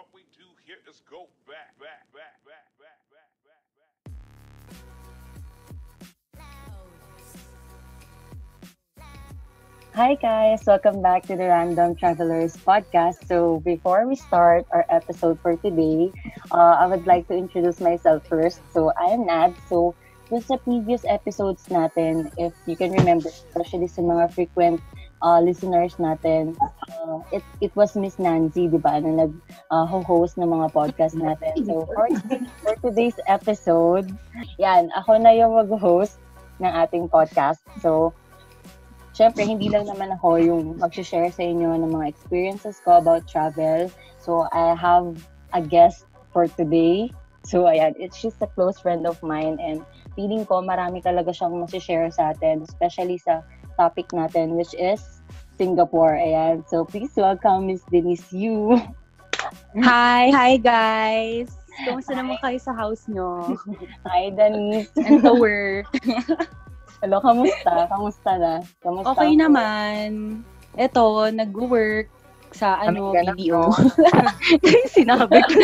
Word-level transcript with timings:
what 0.00 0.08
we 0.16 0.24
do 0.32 0.48
here 0.64 0.80
is 0.88 1.02
go 1.10 1.28
back, 1.44 1.76
back, 1.76 2.08
back, 2.16 2.40
back, 2.48 2.72
back, 2.80 3.04
back, 3.12 3.28
back, 3.44 3.60
back. 3.76 4.08
Hi 9.92 10.14
guys, 10.14 10.64
welcome 10.64 11.02
back 11.02 11.28
to 11.28 11.36
the 11.36 11.52
Random 11.52 11.94
Travelers 11.94 12.56
podcast. 12.56 13.28
So 13.28 13.60
before 13.60 14.08
we 14.08 14.16
start 14.16 14.64
our 14.72 14.86
episode 14.88 15.38
for 15.40 15.60
today, 15.60 16.10
uh, 16.50 16.80
I 16.80 16.86
would 16.86 17.04
like 17.04 17.28
to 17.28 17.36
introduce 17.36 17.78
myself 17.78 18.26
first. 18.26 18.64
So 18.72 18.96
I 18.96 19.12
am 19.12 19.26
Nad. 19.26 19.52
So 19.68 19.94
just 20.32 20.48
sa 20.48 20.56
previous 20.56 21.04
episodes 21.04 21.68
natin, 21.68 22.32
if 22.40 22.56
you 22.64 22.72
can 22.72 22.96
remember, 22.96 23.28
especially 23.28 23.92
sa 23.92 24.00
mga 24.00 24.32
frequent 24.32 24.80
uh, 25.22 25.40
listeners 25.40 25.96
natin, 25.96 26.56
uh, 26.60 27.20
it, 27.32 27.44
it 27.60 27.72
was 27.76 27.96
Miss 27.96 28.18
Nancy, 28.18 28.68
di 28.68 28.80
ba, 28.80 29.00
na 29.00 29.28
nag-host 29.28 30.36
ng 30.40 30.48
mga 30.48 30.72
podcast 30.72 31.14
natin. 31.16 31.52
So 31.64 31.86
for, 31.92 32.08
for 32.64 32.74
today's 32.80 33.18
episode, 33.28 34.10
yan, 34.58 34.88
ako 34.96 35.20
na 35.20 35.32
yung 35.36 35.56
mag-host 35.56 36.18
ng 36.60 36.72
ating 36.72 37.08
podcast. 37.08 37.60
So 37.80 38.12
syempre, 39.20 39.44
hindi 39.44 39.68
lang 39.68 39.84
naman 39.84 40.16
ako 40.16 40.40
yung 40.40 40.64
mag-share 40.80 41.28
sa 41.28 41.44
inyo 41.44 41.76
ng 41.76 41.92
mga 41.92 42.08
experiences 42.08 42.80
ko 42.80 42.96
about 42.96 43.28
travel. 43.28 43.92
So, 44.16 44.48
I 44.52 44.72
have 44.80 45.20
a 45.52 45.60
guest 45.60 46.08
for 46.32 46.48
today. 46.48 47.12
So, 47.44 47.68
ayan, 47.68 47.96
it's 48.00 48.20
just 48.20 48.40
a 48.40 48.48
close 48.48 48.80
friend 48.80 49.04
of 49.04 49.20
mine 49.20 49.60
and 49.60 49.84
feeling 50.16 50.48
ko 50.48 50.64
marami 50.64 51.04
talaga 51.04 51.32
siyang 51.36 51.68
share 51.68 52.08
sa 52.08 52.32
atin, 52.32 52.64
especially 52.64 53.20
sa 53.20 53.44
topic 53.80 54.12
natin, 54.12 54.60
which 54.60 54.76
is 54.76 55.00
Singapore. 55.56 56.20
Ayan. 56.20 56.60
So, 56.68 56.84
please 56.84 57.16
welcome 57.16 57.72
Miss 57.72 57.80
Denise 57.88 58.28
Yu. 58.28 58.76
Hi, 59.80 60.28
hi 60.28 60.60
guys! 60.60 61.48
Kumusta 61.88 62.12
naman 62.12 62.36
kayo 62.44 62.60
sa 62.60 62.76
house 62.76 63.08
nyo? 63.08 63.56
Hi, 64.04 64.28
Denise. 64.36 64.92
And 65.00 65.24
the 65.24 65.32
work? 65.32 65.88
Hello, 67.00 67.24
kamusta? 67.24 67.88
Kamusta 67.88 68.30
na? 68.36 68.54
Kamusta? 68.84 69.16
Okay 69.16 69.32
naman. 69.40 70.08
Ito, 70.76 71.32
nag-work 71.32 72.12
sa 72.52 72.84
ano, 72.84 73.16
ganap, 73.16 73.40
BDO. 73.40 73.64
Sinabi 74.94 75.40
ko 75.40 75.56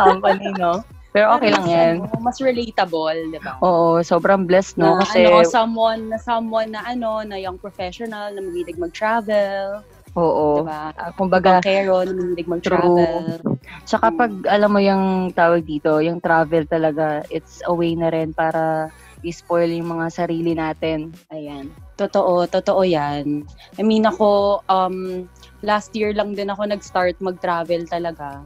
company, 0.00 0.48
no? 0.56 0.80
Pero 1.10 1.34
okay 1.34 1.50
lang 1.50 1.66
yan. 1.66 1.94
Ano, 2.06 2.22
Mas 2.22 2.38
relatable, 2.38 3.34
di 3.34 3.38
ba? 3.42 3.58
Oo, 3.58 3.98
sobrang 4.06 4.46
blessed, 4.46 4.78
no? 4.78 4.94
Na, 4.94 5.02
Kasi, 5.02 5.26
ano, 5.26 5.42
someone, 5.42 6.02
na 6.06 6.18
someone 6.22 6.70
na 6.70 6.86
ano, 6.86 7.26
na 7.26 7.34
young 7.34 7.58
professional, 7.58 8.30
na 8.30 8.38
mahilig 8.38 8.78
mag-travel. 8.78 9.82
oo. 10.14 10.62
Diba? 10.62 10.94
Ah, 10.94 11.10
kumbaga, 11.14 11.58
Kero, 11.58 12.06
na 12.06 12.14
mahilig 12.14 12.46
mag-travel. 12.46 13.42
tsaka 13.86 14.14
pag 14.14 14.30
alam 14.46 14.70
mo 14.70 14.78
yung 14.78 15.34
tawag 15.34 15.66
dito, 15.66 15.98
yung 15.98 16.22
travel 16.22 16.66
talaga, 16.70 17.26
it's 17.26 17.58
a 17.66 17.74
way 17.74 17.98
na 17.98 18.14
rin 18.14 18.30
para 18.30 18.90
i-spoil 19.26 19.68
yung 19.68 19.98
mga 19.98 20.06
sarili 20.14 20.54
natin. 20.54 21.10
Ayan. 21.34 21.68
Totoo, 21.98 22.46
totoo 22.46 22.86
yan. 22.86 23.44
I 23.76 23.82
mean, 23.82 24.06
ako, 24.06 24.62
um, 24.70 25.26
last 25.60 25.92
year 25.92 26.14
lang 26.14 26.32
din 26.38 26.48
ako 26.48 26.70
nag-start 26.70 27.18
mag-travel 27.20 27.84
talaga. 27.84 28.40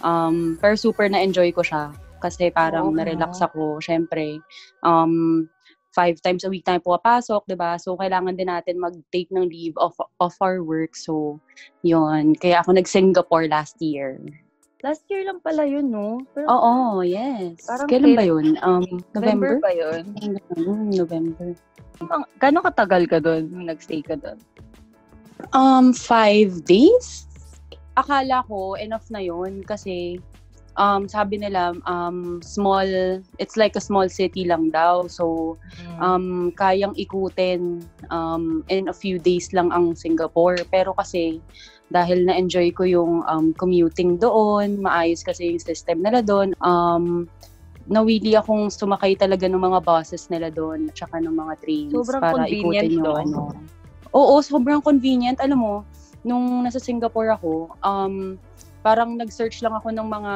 Um, 0.00 0.56
pero 0.60 0.76
super 0.76 1.08
na-enjoy 1.08 1.52
ko 1.52 1.60
siya. 1.64 1.92
Kasi 2.20 2.52
parang 2.52 2.92
Oo, 2.92 2.96
na-relax 2.96 3.40
ako, 3.40 3.80
syempre. 3.80 4.38
Um, 4.84 5.48
five 5.90 6.22
times 6.22 6.46
a 6.46 6.50
week 6.50 6.62
tayo 6.62 6.78
pumapasok, 6.82 7.50
'di 7.50 7.56
ba? 7.58 7.76
So 7.76 7.98
kailangan 7.98 8.38
din 8.38 8.50
natin 8.50 8.78
mag-take 8.78 9.30
ng 9.34 9.50
leave 9.50 9.74
of 9.76 9.94
of 10.22 10.34
our 10.38 10.62
work. 10.62 10.94
So, 10.94 11.42
'yun. 11.82 12.38
Kaya 12.38 12.62
ako 12.62 12.78
nag-Singapore 12.78 13.50
last 13.50 13.78
year. 13.82 14.18
Last 14.80 15.04
year 15.12 15.28
lang 15.28 15.44
pala 15.44 15.68
yun, 15.68 15.92
no? 15.92 16.24
Pero 16.32 16.48
Oo, 16.48 17.04
yes. 17.04 17.68
Parang 17.68 17.88
Kailan 17.90 18.16
ba 18.16 18.24
'yun? 18.24 18.46
Um, 18.64 18.86
November? 19.12 19.60
ba 19.60 19.72
yun? 19.74 20.02
Hmm, 20.56 20.88
November. 20.94 21.52
Gano'ng 22.40 22.64
katagal 22.64 23.02
ka 23.10 23.18
doon 23.20 23.44
nag-stay 23.68 24.00
ka 24.00 24.16
doon? 24.16 24.38
Um, 25.52 25.92
five 25.92 26.64
days? 26.64 27.28
Akala 27.92 28.40
ko 28.48 28.78
enough 28.80 29.04
na 29.12 29.20
yun 29.20 29.60
kasi 29.66 30.16
um, 30.80 31.04
sabi 31.04 31.36
nila 31.36 31.76
um, 31.84 32.40
small, 32.40 32.88
it's 33.36 33.60
like 33.60 33.76
a 33.76 33.84
small 33.84 34.08
city 34.08 34.48
lang 34.48 34.72
daw. 34.72 35.04
So, 35.12 35.56
um, 36.00 36.56
kayang 36.56 36.96
ikutin 36.96 37.84
um, 38.08 38.64
in 38.72 38.88
a 38.88 38.96
few 38.96 39.20
days 39.20 39.52
lang 39.52 39.68
ang 39.68 39.92
Singapore. 39.92 40.64
Pero 40.72 40.96
kasi 40.96 41.44
dahil 41.92 42.24
na-enjoy 42.24 42.72
ko 42.72 42.88
yung 42.88 43.12
um, 43.28 43.52
commuting 43.52 44.16
doon, 44.16 44.80
maayos 44.80 45.20
kasi 45.20 45.52
yung 45.52 45.60
system 45.60 46.00
nila 46.00 46.24
doon, 46.24 46.56
um, 46.64 47.28
nawili 47.90 48.38
akong 48.38 48.70
sumakay 48.70 49.18
talaga 49.18 49.50
ng 49.50 49.58
mga 49.58 49.82
buses 49.82 50.30
nila 50.30 50.48
doon 50.48 50.86
at 50.88 50.94
saka 50.94 51.18
ng 51.18 51.34
mga 51.34 51.54
trains 51.58 51.92
Sobrang 51.92 52.22
para 52.22 52.46
convenient 52.46 52.86
ikutin 52.86 52.94
yung 52.94 53.04
doon. 53.04 53.26
ano. 53.26 53.42
Oo, 54.14 54.38
sobrang 54.38 54.78
convenient. 54.78 55.42
Alam 55.42 55.58
mo, 55.58 55.74
nung 56.22 56.62
nasa 56.62 56.78
Singapore 56.78 57.34
ako, 57.34 57.74
um, 57.82 58.38
parang 58.80 59.16
nag-search 59.20 59.60
lang 59.60 59.76
ako 59.76 59.92
ng 59.92 60.08
mga 60.08 60.34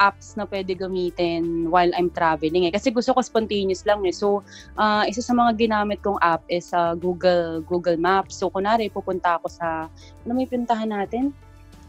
apps 0.00 0.40
na 0.40 0.48
pwede 0.48 0.72
gamitin 0.72 1.68
while 1.68 1.92
I'm 1.92 2.08
traveling 2.08 2.64
eh. 2.68 2.72
Kasi 2.72 2.88
gusto 2.88 3.12
ko 3.12 3.20
spontaneous 3.20 3.84
lang 3.84 4.00
eh. 4.08 4.14
So, 4.14 4.40
ah, 4.80 5.04
isa 5.04 5.20
sa 5.20 5.36
mga 5.36 5.60
ginamit 5.60 6.00
kong 6.00 6.16
app 6.24 6.44
is 6.48 6.72
sa 6.72 6.96
Google 6.96 7.60
Google 7.68 8.00
Maps. 8.00 8.40
So, 8.40 8.48
kunwari, 8.48 8.88
pupunta 8.88 9.36
ako 9.36 9.52
sa, 9.52 9.92
ano 10.24 10.32
may 10.32 10.48
pinuntahan 10.48 10.88
natin? 10.88 11.36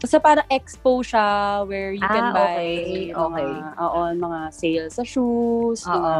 Sa 0.04 0.20
para 0.20 0.44
expo 0.52 1.00
siya 1.00 1.64
where 1.64 1.96
you 1.96 2.04
can 2.04 2.28
Ah, 2.28 2.36
buy 2.36 2.52
okay, 2.52 3.10
mga, 3.10 3.16
okay. 3.16 3.50
oo, 3.80 4.00
mga 4.12 4.40
sales 4.52 4.92
sa 4.92 5.04
shoes, 5.08 5.80
Oo. 5.88 5.96
mga 5.96 6.12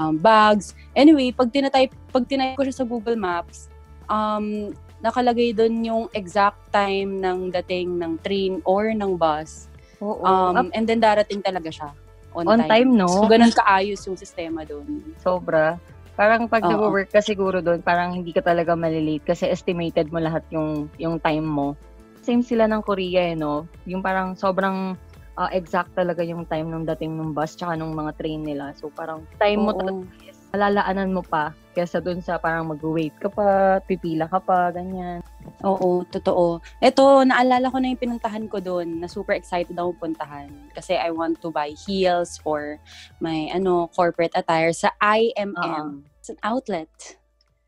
um, 0.00 0.14
bags. 0.16 0.72
Anyway, 0.96 1.28
pag 1.36 1.52
tinatype, 1.52 1.92
pag 2.08 2.24
tinype 2.24 2.56
ko 2.56 2.64
siya 2.64 2.80
sa 2.80 2.88
Google 2.88 3.20
Maps, 3.20 3.68
um, 4.08 4.72
nakalagay 5.00 5.52
doon 5.52 5.74
yung 5.84 6.04
exact 6.16 6.60
time 6.72 7.20
ng 7.20 7.52
dating 7.62 8.00
ng 8.00 8.16
train 8.20 8.60
or 8.64 8.92
ng 8.92 9.16
bus. 9.16 9.68
Oo. 10.00 10.24
Um, 10.24 10.68
and 10.76 10.84
then 10.84 11.00
darating 11.00 11.40
talaga 11.40 11.72
siya 11.72 11.90
on, 12.36 12.44
on 12.48 12.60
time, 12.68 12.92
no? 12.92 13.08
So, 13.08 13.28
ganun 13.28 13.52
kaayos 13.52 14.04
yung 14.04 14.18
sistema 14.20 14.64
doon. 14.64 15.16
Sobra. 15.20 15.80
Parang 16.16 16.48
pag 16.48 16.64
Oo. 16.64 16.72
nag-work 16.72 17.12
ka 17.12 17.20
siguro 17.20 17.60
doon, 17.60 17.84
parang 17.84 18.16
hindi 18.16 18.32
ka 18.32 18.40
talaga 18.40 18.72
malilate 18.72 19.24
kasi 19.24 19.48
estimated 19.48 20.08
mo 20.08 20.20
lahat 20.20 20.44
yung 20.52 20.88
yung 20.96 21.20
time 21.20 21.44
mo. 21.44 21.76
Same 22.24 22.44
sila 22.44 22.64
ng 22.68 22.82
Korea, 22.84 23.32
eh, 23.32 23.36
no? 23.36 23.68
Yung 23.84 24.00
parang 24.00 24.32
sobrang 24.36 24.96
ah, 25.36 25.52
exact 25.52 25.92
talaga 25.92 26.24
yung 26.24 26.48
time 26.48 26.72
nung 26.72 26.88
dating 26.88 27.12
ng 27.12 27.36
bus 27.36 27.54
tsaka 27.54 27.76
nung 27.76 27.92
mga 27.92 28.16
train 28.16 28.40
nila. 28.40 28.72
So 28.76 28.88
parang 28.88 29.28
time 29.36 29.60
mo 29.60 29.72
Oo. 29.76 29.80
talaga 29.80 30.00
is 30.24 30.36
malalaanan 30.56 31.12
mo 31.12 31.20
pa 31.20 31.52
kesa 31.76 32.00
doon 32.00 32.24
sa 32.24 32.40
parang 32.40 32.72
mag-wait 32.72 33.12
ka 33.20 33.28
pa, 33.28 33.76
pipila 33.84 34.24
ka 34.24 34.40
pa, 34.40 34.72
ganyan. 34.72 35.20
Oo, 35.60 36.08
totoo. 36.08 36.64
Ito, 36.80 37.28
naalala 37.28 37.68
ko 37.68 37.76
na 37.76 37.92
yung 37.92 38.00
pinuntahan 38.00 38.48
ko 38.48 38.56
doon 38.58 38.98
na 38.98 39.06
super 39.06 39.36
excited 39.36 39.76
ako 39.76 39.92
puntahan. 40.00 40.48
Kasi 40.72 40.96
I 40.96 41.12
want 41.12 41.44
to 41.44 41.52
buy 41.52 41.76
heels 41.76 42.40
for 42.40 42.80
my 43.20 43.52
ano 43.52 43.92
corporate 43.92 44.32
attire 44.32 44.72
sa 44.72 44.88
IMM. 44.98 46.00
Oo. 46.00 46.16
It's 46.16 46.32
an 46.32 46.40
outlet. 46.40 46.88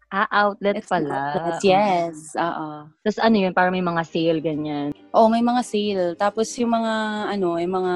Ah, 0.09 0.25
outlet 0.33 0.81
It's 0.81 0.89
pala. 0.89 1.37
outlet, 1.37 1.61
Yes. 1.61 2.33
Oo. 2.33 2.89
Tapos 3.05 3.21
ano 3.21 3.37
yun, 3.37 3.53
parang 3.53 3.77
may 3.77 3.85
mga 3.85 4.03
sale, 4.09 4.41
ganyan. 4.41 4.97
Oo, 5.13 5.29
may 5.29 5.45
mga 5.45 5.61
sale. 5.61 6.17
Tapos 6.17 6.49
yung 6.57 6.73
mga, 6.73 6.93
ano, 7.37 7.61
yung 7.61 7.75
mga, 7.77 7.95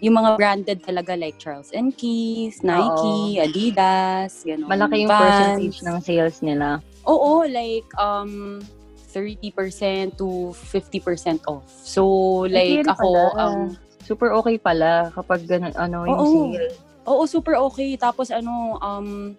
yung 0.00 0.20
mga 0.20 0.36
branded 0.36 0.78
talaga 0.84 1.16
like 1.16 1.40
Charles 1.40 1.72
and 1.72 1.96
Keith, 1.96 2.60
Nike, 2.60 3.40
Adidas, 3.40 4.44
gano'n. 4.44 4.68
Malaki 4.68 5.04
yung 5.04 5.10
Vans. 5.10 5.24
percentage 5.24 5.78
ng 5.82 5.98
sales 6.04 6.38
nila. 6.44 6.84
Oo, 7.08 7.46
like, 7.48 7.88
um, 7.96 8.60
30% 9.08 10.12
to 10.20 10.52
50% 10.52 11.40
off. 11.48 11.64
So, 11.70 12.04
like, 12.44 12.84
ako, 12.84 13.08
pala. 13.32 13.40
um, 13.40 13.60
Super 14.06 14.30
okay 14.38 14.54
pala 14.54 15.10
kapag 15.10 15.50
ganun, 15.50 15.74
ano, 15.74 16.06
yung 16.06 16.20
Oo. 16.20 16.30
sale. 16.54 16.70
oo, 17.08 17.22
super 17.26 17.58
okay. 17.58 17.96
Tapos, 17.96 18.30
ano, 18.30 18.78
um, 18.78 19.32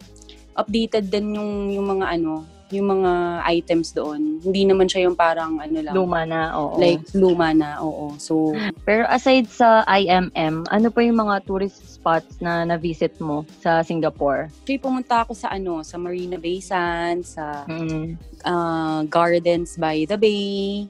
updated 0.58 1.08
din 1.08 1.38
yung, 1.38 1.70
yung 1.72 1.88
mga, 1.88 2.20
ano, 2.20 2.44
yung 2.70 2.88
mga 2.94 3.12
items 3.48 3.92
doon. 3.92 4.40
Hindi 4.40 4.64
naman 4.64 4.86
siya 4.86 5.08
yung 5.08 5.16
parang, 5.16 5.58
ano 5.58 5.78
lang, 5.80 5.94
Luma 5.94 6.22
na, 6.24 6.52
oo. 6.54 6.76
like, 6.76 7.00
luma 7.14 7.52
na, 7.52 7.80
oo. 7.80 8.12
So, 8.18 8.52
Pero 8.84 9.08
aside 9.08 9.48
sa 9.48 9.86
IMM, 9.86 10.68
ano 10.68 10.88
pa 10.88 11.00
yung 11.00 11.18
mga 11.18 11.44
tourist 11.44 11.80
spots 11.90 12.40
na 12.40 12.64
na-visit 12.64 13.16
mo 13.18 13.48
sa 13.58 13.80
Singapore? 13.82 14.52
actually, 14.58 14.78
pumunta 14.78 15.24
ako 15.24 15.32
sa, 15.32 15.50
ano, 15.50 15.80
sa 15.82 15.96
Marina 15.96 16.36
Bay 16.36 16.60
Sands, 16.60 17.36
sa 17.36 17.64
Mm. 17.66 18.16
uh, 18.44 19.02
Gardens 19.06 19.76
by 19.76 20.04
the 20.04 20.16
Bay. 20.16 20.88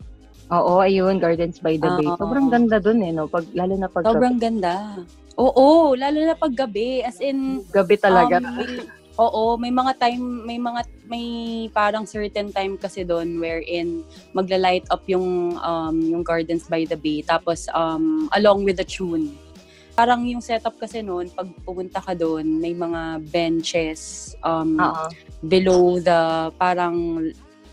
Oo, 0.47 0.79
ayun, 0.79 1.19
Gardens 1.19 1.59
by 1.59 1.75
the 1.75 1.91
Bay. 1.93 2.07
Sobrang 2.15 2.47
ganda 2.47 2.79
dun 2.79 3.03
eh, 3.03 3.11
no? 3.11 3.27
Pag, 3.27 3.51
lalo 3.51 3.75
na 3.75 3.85
pag 3.85 4.07
Sobrang 4.07 4.39
ganda. 4.39 4.95
Oo, 5.35 5.93
lalo 5.93 6.17
na 6.17 6.33
pag 6.33 6.49
gabi. 6.49 7.03
As 7.03 7.19
in, 7.19 7.61
gabi 7.69 7.93
talaga. 7.95 8.41
um, 8.41 8.81
Oo, 9.17 9.57
may 9.57 9.73
mga 9.73 9.97
time, 9.97 10.45
may 10.45 10.61
mga, 10.61 10.85
may 11.09 11.25
parang 11.73 12.05
certain 12.05 12.53
time 12.53 12.77
kasi 12.77 13.01
doon 13.01 13.41
wherein 13.41 14.05
magla-light 14.37 14.85
up 14.93 15.01
yung, 15.09 15.57
um, 15.57 15.97
yung 16.05 16.21
Gardens 16.21 16.69
by 16.69 16.85
the 16.85 16.93
Bay. 16.93 17.25
Tapos, 17.25 17.65
um, 17.73 18.29
along 18.37 18.61
with 18.61 18.77
the 18.77 18.85
tune. 18.85 19.33
Parang 19.97 20.21
yung 20.29 20.37
setup 20.37 20.77
kasi 20.77 21.01
noon, 21.01 21.33
pag 21.33 21.49
pumunta 21.65 21.97
ka 21.97 22.13
doon, 22.13 22.61
may 22.61 22.77
mga 22.77 23.25
benches 23.33 24.33
um, 24.45 24.77
Oo. 24.77 25.09
below 25.41 25.97
the, 25.97 26.53
parang, 26.61 27.25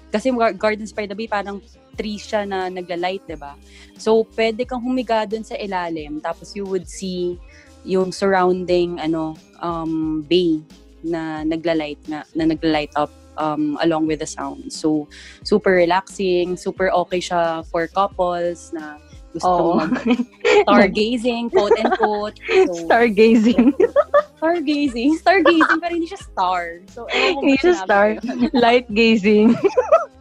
kasi 0.09 0.33
Gar- 0.33 0.57
Gardens 0.57 0.97
by 0.97 1.05
the 1.05 1.13
Bay, 1.13 1.29
parang 1.29 1.61
trees 1.95 2.25
siya 2.25 2.43
na 2.49 2.67
nagla-light, 2.73 3.23
'di 3.23 3.39
ba? 3.39 3.55
So, 3.95 4.27
pwede 4.35 4.67
kang 4.67 4.83
humiga 4.83 5.23
doon 5.31 5.47
sa 5.47 5.55
ilalim, 5.55 6.19
tapos 6.19 6.57
you 6.59 6.67
would 6.67 6.91
see 6.91 7.39
yung 7.87 8.11
surrounding, 8.11 8.99
ano, 8.99 9.39
um, 9.63 10.25
bay 10.27 10.65
na 11.05 11.45
nagla-light 11.45 12.01
na, 12.09 12.25
na 12.35 12.49
nagla-light 12.49 12.91
up 12.97 13.13
um, 13.37 13.79
along 13.83 14.07
with 14.07 14.21
the 14.21 14.27
sound. 14.27 14.73
So, 14.73 15.09
super 15.45 15.73
relaxing, 15.73 16.57
super 16.57 16.91
okay 17.05 17.21
siya 17.21 17.67
for 17.69 17.87
couples 17.87 18.73
na 18.73 18.99
gusto 19.35 19.51
Oo. 19.51 19.83
mag 19.83 19.91
stargazing, 20.71 21.51
quote 21.51 21.75
and 21.75 21.91
quote. 21.99 22.39
So, 22.47 22.87
Stargazing. 22.87 23.75
stargazing. 24.39 25.19
Stargazing, 25.19 25.79
pero 25.83 25.93
hindi 25.93 26.07
siya 26.07 26.23
star. 26.23 26.79
So, 26.95 27.11
ko 27.11 27.43
Hindi 27.43 27.59
ba 27.59 27.63
siya 27.67 27.75
star. 27.83 28.09
Light 28.65 28.87
gazing. 28.95 29.59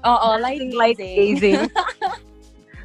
Oo, 0.04 0.30
light 0.42 0.66
Light 0.74 0.98
gazing. 0.98 1.62
gazing. 1.62 1.62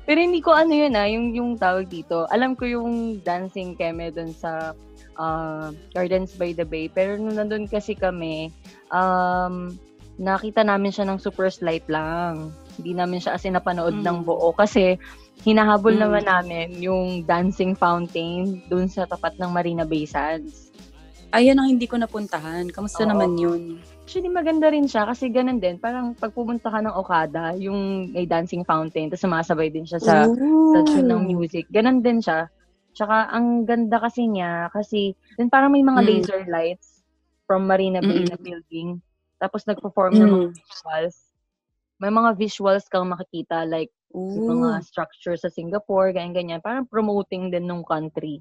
Pero 0.08 0.18
hindi 0.24 0.40
ko 0.40 0.56
ano 0.56 0.72
yun 0.72 0.92
ah, 0.96 1.08
yung, 1.08 1.36
yung 1.36 1.50
tawag 1.56 1.88
dito. 1.88 2.24
Alam 2.32 2.56
ko 2.56 2.64
yung 2.64 3.20
dancing 3.24 3.76
keme 3.76 4.08
dun 4.12 4.32
sa 4.32 4.72
ah, 5.18 5.68
Gardens 5.92 6.32
by 6.38 6.54
the 6.54 6.64
Bay. 6.64 6.88
Pero 6.88 7.18
nung 7.18 7.34
nandun 7.34 7.66
kasi 7.66 7.92
kami, 7.92 8.54
um, 8.88 9.74
nakita 10.16 10.62
namin 10.62 10.90
siya 10.90 11.06
ng 11.06 11.18
super 11.18 11.50
slight 11.50 11.86
lang. 11.86 12.50
Hindi 12.78 12.94
namin 12.94 13.18
siya 13.18 13.34
as 13.34 13.44
in 13.44 13.54
napanood 13.54 13.98
Mm. 13.98 14.06
ng 14.06 14.18
buo. 14.22 14.50
Kasi 14.50 14.94
hinahabol 15.42 15.94
Mm. 15.94 16.02
naman 16.02 16.24
namin 16.24 16.68
yung 16.78 17.22
dancing 17.22 17.74
fountain 17.74 18.62
dun 18.66 18.86
sa 18.86 19.06
tapat 19.06 19.34
ng 19.36 19.50
Marina 19.50 19.82
Bay 19.82 20.06
Sands. 20.06 20.70
Ayan 21.28 21.60
ang 21.60 21.68
hindi 21.68 21.84
ko 21.84 22.00
napuntahan. 22.00 22.72
Kamusta 22.72 23.04
Oo. 23.04 23.10
naman 23.12 23.36
yun? 23.36 23.62
Actually, 24.02 24.32
maganda 24.32 24.72
rin 24.72 24.88
siya 24.88 25.04
kasi 25.04 25.28
ganun 25.28 25.60
din. 25.60 25.76
Parang 25.76 26.16
pag 26.16 26.32
pumunta 26.32 26.72
ka 26.72 26.80
ng 26.80 26.96
Okada, 26.96 27.52
yung 27.54 28.08
may 28.08 28.24
dancing 28.24 28.64
fountain, 28.64 29.12
tapos 29.12 29.28
sumasabay 29.28 29.68
din 29.68 29.84
siya 29.84 30.00
sa, 30.00 30.24
sa 30.72 30.78
tune 30.88 31.04
ng 31.04 31.28
music. 31.28 31.68
Ganun 31.68 32.00
din 32.00 32.24
siya. 32.24 32.48
Tsaka, 32.96 33.30
ang 33.30 33.64
ganda 33.64 33.98
kasi 34.00 34.26
niya, 34.26 34.68
kasi 34.72 35.14
then 35.36 35.48
parang 35.48 35.70
may 35.72 35.84
mga 35.84 36.00
Mm. 36.02 36.08
laser 36.08 36.42
lights 36.48 37.02
from 37.46 37.64
Marina 37.64 38.00
Bay 38.00 38.24
Mm-mm. 38.24 38.30
na 38.30 38.38
building. 38.38 39.00
Tapos 39.38 39.64
nag-perform 39.64 40.18
ng 40.18 40.28
mga 40.28 40.46
Mm. 40.46 40.52
visuals. 40.54 41.16
May 41.98 42.10
mga 42.10 42.30
visuals 42.36 42.84
kang 42.86 43.10
makikita, 43.10 43.66
like 43.66 43.90
yung 44.34 44.46
mga 44.60 44.80
Ooh, 44.80 44.82
structure 44.82 45.36
sa 45.36 45.50
Singapore, 45.50 46.12
ganyan-ganyan. 46.12 46.60
Parang 46.62 46.86
promoting 46.86 47.50
din 47.50 47.66
nung 47.66 47.84
country. 47.84 48.40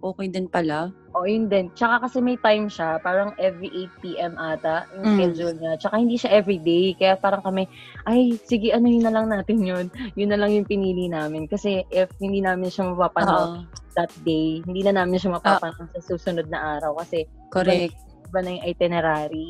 okay 0.00 0.28
din 0.32 0.48
pala. 0.48 0.88
O, 1.12 1.26
yun 1.26 1.50
din. 1.50 1.66
Tsaka 1.74 2.06
kasi 2.06 2.22
may 2.22 2.38
time 2.38 2.70
siya, 2.70 3.02
parang 3.02 3.34
every 3.36 3.66
8 3.66 4.14
p.m. 4.16 4.38
ata, 4.38 4.86
yung 4.94 5.04
Mm. 5.04 5.14
schedule 5.18 5.54
niya. 5.58 5.72
Tsaka 5.76 5.94
hindi 5.98 6.14
siya 6.16 6.30
everyday. 6.30 6.94
Kaya 6.94 7.18
parang 7.18 7.42
kami, 7.42 7.66
ay, 8.06 8.38
sige, 8.46 8.70
ano 8.70 8.86
yun 8.86 9.02
na 9.02 9.12
lang 9.12 9.26
natin 9.26 9.58
yun. 9.60 9.86
Yun 10.14 10.30
na 10.30 10.38
lang 10.38 10.54
yung 10.54 10.70
pinili 10.70 11.10
namin. 11.10 11.50
Kasi 11.50 11.82
if 11.90 12.08
hindi 12.22 12.38
namin 12.40 12.70
siya 12.70 12.94
mapapanood 12.94 13.50
Oo, 13.50 13.79
that 13.96 14.12
day, 14.22 14.62
hindi 14.64 14.82
na 14.86 15.02
namin 15.02 15.18
siya 15.18 15.36
mapapanood 15.38 15.90
sa 15.94 16.00
susunod 16.02 16.46
na 16.50 16.78
araw. 16.78 16.98
Kasi 17.02 17.26
correct. 17.50 17.94
iba 18.30 18.38
na 18.42 18.50
yung 18.56 18.64
itinerary. 18.66 19.48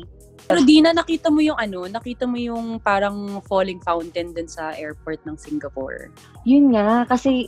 Pero 0.49 0.59
di 0.65 0.81
na 0.81 0.89
nakita 0.91 1.29
mo 1.29 1.37
yung 1.37 1.57
ano, 1.59 1.85
nakita 1.85 2.25
mo 2.25 2.37
yung 2.37 2.81
parang 2.81 3.41
falling 3.45 3.77
fountain 3.85 4.33
dun 4.33 4.49
sa 4.49 4.73
airport 4.73 5.21
ng 5.29 5.37
Singapore. 5.37 6.09
Yun 6.49 6.73
nga, 6.73 7.05
kasi 7.05 7.45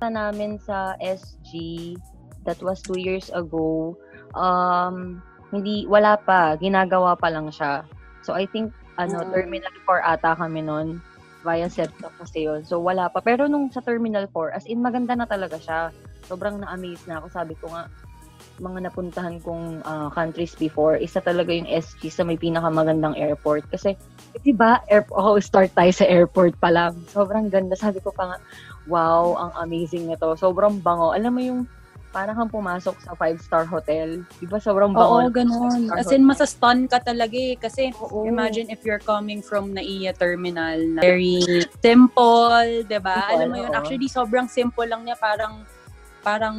na 0.00 0.08
namin 0.08 0.56
sa 0.56 0.96
SG, 1.04 1.94
that 2.48 2.56
was 2.64 2.80
two 2.80 2.96
years 2.96 3.28
ago, 3.36 3.92
um, 4.32 5.20
hindi, 5.52 5.84
wala 5.84 6.16
pa, 6.16 6.56
ginagawa 6.56 7.12
pa 7.18 7.28
lang 7.28 7.52
siya. 7.52 7.84
So, 8.24 8.32
I 8.32 8.48
think, 8.48 8.72
ano, 8.96 9.20
Mm. 9.20 9.32
Terminal 9.32 9.74
4 9.84 10.00
ata 10.00 10.32
kami 10.36 10.64
nun, 10.64 11.04
via 11.40 11.68
setup 11.72 12.12
kasi 12.20 12.44
yun. 12.44 12.60
So, 12.64 12.80
wala 12.80 13.08
pa. 13.08 13.24
Pero 13.24 13.48
nung 13.48 13.72
sa 13.72 13.80
Terminal 13.80 14.28
4, 14.28 14.56
as 14.56 14.64
in, 14.68 14.84
maganda 14.84 15.16
na 15.16 15.24
talaga 15.24 15.56
siya. 15.56 15.88
Sobrang 16.28 16.60
na-amaze 16.60 17.04
na 17.08 17.20
ako. 17.20 17.26
Sabi 17.32 17.54
ko 17.56 17.72
nga, 17.72 17.88
mga 18.60 18.92
napuntahan 18.92 19.40
kong 19.40 19.80
ah, 19.88 20.12
countries 20.12 20.52
before, 20.56 21.00
isa 21.00 21.20
talaga 21.24 21.48
yung 21.48 21.68
SG 21.68 22.12
sa 22.12 22.22
may 22.24 22.36
pinakamagandang 22.36 23.16
airport. 23.16 23.64
Kasi, 23.72 23.96
di 24.44 24.52
ba, 24.52 24.84
air, 24.92 25.08
oh, 25.16 25.40
start 25.40 25.72
tayo 25.72 25.92
sa 25.92 26.04
airport 26.04 26.56
pa 26.60 26.68
lang. 26.68 26.92
Sobrang 27.08 27.48
ganda. 27.48 27.72
Sabi 27.72 28.04
ko 28.04 28.12
pa 28.12 28.36
nga, 28.36 28.38
wow, 28.84 29.36
ang 29.36 29.52
amazing 29.64 30.08
nito. 30.08 30.36
Sobrang 30.36 30.76
bango. 30.84 31.16
Alam 31.16 31.32
mo 31.32 31.40
yung 31.40 31.60
parang 32.10 32.34
kang 32.34 32.50
pumasok 32.50 32.98
sa 33.06 33.14
five-star 33.14 33.64
hotel. 33.70 34.26
Di 34.42 34.46
ba 34.46 34.58
sobrang 34.58 34.90
bango? 34.90 35.22
Oo, 35.22 35.30
ganun. 35.30 35.94
As 35.94 36.10
in, 36.10 36.26
masastun 36.26 36.90
ka 36.90 36.98
talaga 36.98 37.38
eh. 37.38 37.54
Kasi 37.54 37.94
Oo. 37.94 38.26
imagine 38.26 38.66
if 38.66 38.82
you're 38.82 39.02
coming 39.02 39.38
from 39.38 39.70
Naiya 39.70 40.10
Terminal 40.14 40.78
na 40.90 41.00
very 41.02 41.38
simple, 41.78 42.82
'di 42.82 42.98
ba? 42.98 43.30
Alam 43.30 43.46
mo 43.54 43.56
yun, 43.62 43.70
oo. 43.70 43.78
actually 43.78 44.10
sobrang 44.10 44.50
simple 44.50 44.84
lang 44.86 45.06
niya, 45.06 45.14
parang 45.18 45.62
parang 46.20 46.58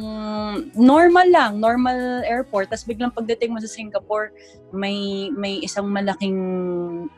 normal 0.74 1.28
lang, 1.30 1.52
normal 1.62 2.26
airport. 2.26 2.66
Tapos 2.72 2.82
biglang 2.82 3.14
pagdating 3.14 3.54
mo 3.54 3.62
sa 3.62 3.70
Singapore, 3.70 4.34
may 4.74 5.30
may 5.36 5.62
isang 5.62 5.86
malaking 5.86 6.34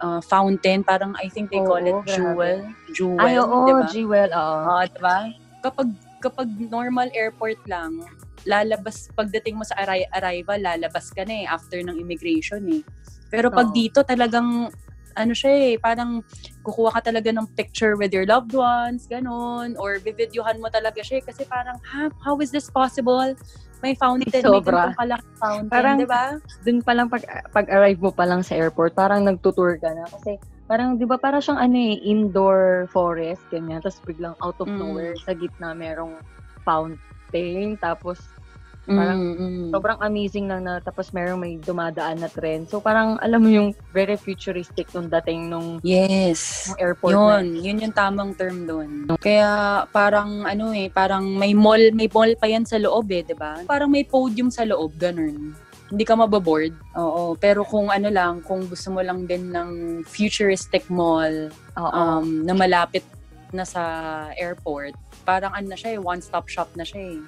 uh, 0.02 0.20
fountain, 0.20 0.84
parang 0.84 1.16
I 1.22 1.30
think 1.32 1.48
they 1.48 1.62
call 1.62 1.80
Oo, 1.80 2.02
it 2.04 2.10
Jewel. 2.10 2.58
Jewel, 2.92 3.22
Ay, 3.22 3.38
oo, 3.40 3.64
'di 3.64 3.72
ba? 3.78 3.86
Jewel, 3.88 4.30
oo. 4.34 4.58
Oo, 4.68 4.82
'di 4.84 5.00
ba? 5.00 5.16
Kapag 5.64 5.88
kapag 6.20 6.48
normal 6.68 7.08
airport 7.16 7.60
lang, 7.68 8.00
lalabas 8.44 9.08
pagdating 9.12 9.56
mo 9.56 9.64
sa 9.64 9.76
arri- 9.76 10.08
arrival, 10.12 10.60
lalabas 10.60 11.10
ka 11.10 11.24
na 11.24 11.44
eh 11.44 11.46
after 11.46 11.80
ng 11.80 11.96
immigration 11.96 12.64
eh. 12.70 12.82
Pero 13.28 13.50
pag 13.50 13.70
Oo. 13.70 13.74
dito 13.74 14.04
talagang 14.04 14.70
ano 15.14 15.30
siya 15.30 15.52
eh, 15.70 15.74
parang 15.78 16.26
kukuha 16.66 16.98
ka 16.98 17.06
talaga 17.06 17.30
ng 17.30 17.46
picture 17.54 17.94
with 17.94 18.10
your 18.10 18.26
loved 18.26 18.50
ones, 18.50 19.06
ganun, 19.06 19.78
or 19.78 20.02
bibidyohan 20.02 20.58
mo 20.58 20.66
talaga 20.66 20.98
siya 21.00 21.22
eh, 21.22 21.24
kasi 21.24 21.46
parang, 21.46 21.78
ha, 21.86 22.10
how 22.18 22.34
is 22.42 22.50
this 22.50 22.66
possible? 22.66 23.30
May 23.78 23.94
fountain, 23.94 24.42
may 24.42 24.42
Sobra. 24.42 24.90
ganitong 24.90 24.98
kalaking 24.98 25.36
fountain, 25.38 25.70
Parang- 25.70 25.98
di 26.02 26.08
ba? 26.08 26.34
Dun 26.66 26.82
pa 26.82 26.92
lang 26.98 27.06
pag, 27.06 27.22
pag-arrive 27.54 28.00
mo 28.00 28.10
pa 28.10 28.26
lang 28.26 28.42
sa 28.42 28.58
airport, 28.58 28.98
parang 28.98 29.22
nagtutour 29.22 29.78
ka 29.78 29.94
na. 29.94 30.02
Kasi 30.02 30.34
parang, 30.66 30.98
di 30.98 31.06
ba, 31.06 31.14
parang 31.14 31.38
siyang 31.38 31.62
ano 31.62 31.76
eh, 31.78 31.94
indoor 32.02 32.90
forest, 32.90 33.44
ganyan. 33.54 33.78
Tapos 33.78 34.02
biglang 34.02 34.34
out 34.42 34.58
of 34.58 34.66
Mm. 34.66 34.82
nowhere, 34.82 35.14
sa 35.22 35.30
gitna 35.30 35.78
merong 35.78 36.18
fountain. 36.66 37.78
Tapos 37.78 38.18
Parang 38.84 39.16
Mm, 39.16 39.36
mm. 39.40 39.66
sobrang 39.72 39.98
amazing 40.04 40.44
lang 40.44 40.68
na 40.68 40.76
tapos 40.76 41.08
merong 41.08 41.40
may 41.40 41.56
dumadaan 41.56 42.20
na 42.20 42.28
trend. 42.28 42.68
So 42.68 42.84
parang 42.84 43.16
alam 43.24 43.40
mo 43.40 43.48
yung 43.48 43.72
very 43.96 44.20
futuristic 44.20 44.92
nung 44.92 45.08
dating 45.08 45.48
nung, 45.48 45.80
Yes. 45.80 46.68
nung 46.68 46.76
airport 46.76 47.16
na 47.16 47.40
Yun, 47.40 47.46
yun 47.64 47.82
yung 47.88 47.96
tamang 47.96 48.36
term 48.36 48.68
doon. 48.68 48.90
Kaya 49.16 49.48
parang 49.88 50.44
ano 50.44 50.76
eh, 50.76 50.92
parang 50.92 51.24
may 51.24 51.56
mall, 51.56 51.80
may 51.96 52.12
mall 52.12 52.28
pa 52.36 52.44
yan 52.44 52.68
sa 52.68 52.76
loob 52.76 53.08
eh, 53.08 53.24
'di 53.24 53.32
ba? 53.32 53.64
Parang 53.64 53.88
may 53.88 54.04
podium 54.04 54.52
sa 54.52 54.68
loob, 54.68 55.00
ganun. 55.00 55.56
Hindi 55.88 56.04
ka 56.04 56.16
mababoard. 56.16 56.72
Oo, 56.96 57.36
pero 57.36 57.64
kung 57.64 57.88
ano 57.88 58.08
lang, 58.08 58.40
kung 58.40 58.68
gusto 58.68 58.88
mo 58.92 59.00
lang 59.00 59.24
din 59.24 59.52
ng 59.52 59.70
futuristic 60.04 60.84
mall 60.88 61.48
Oo. 61.76 61.88
um, 62.20 62.42
na 62.42 62.52
malapit 62.52 63.04
na 63.54 63.62
sa 63.62 63.82
airport, 64.34 64.92
parang 65.22 65.54
ano 65.54 65.70
na 65.70 65.78
siya 65.78 65.94
eh, 65.94 66.00
one-stop 66.02 66.50
shop 66.50 66.68
na 66.74 66.82
siya 66.82 67.14
eh. 67.14 67.20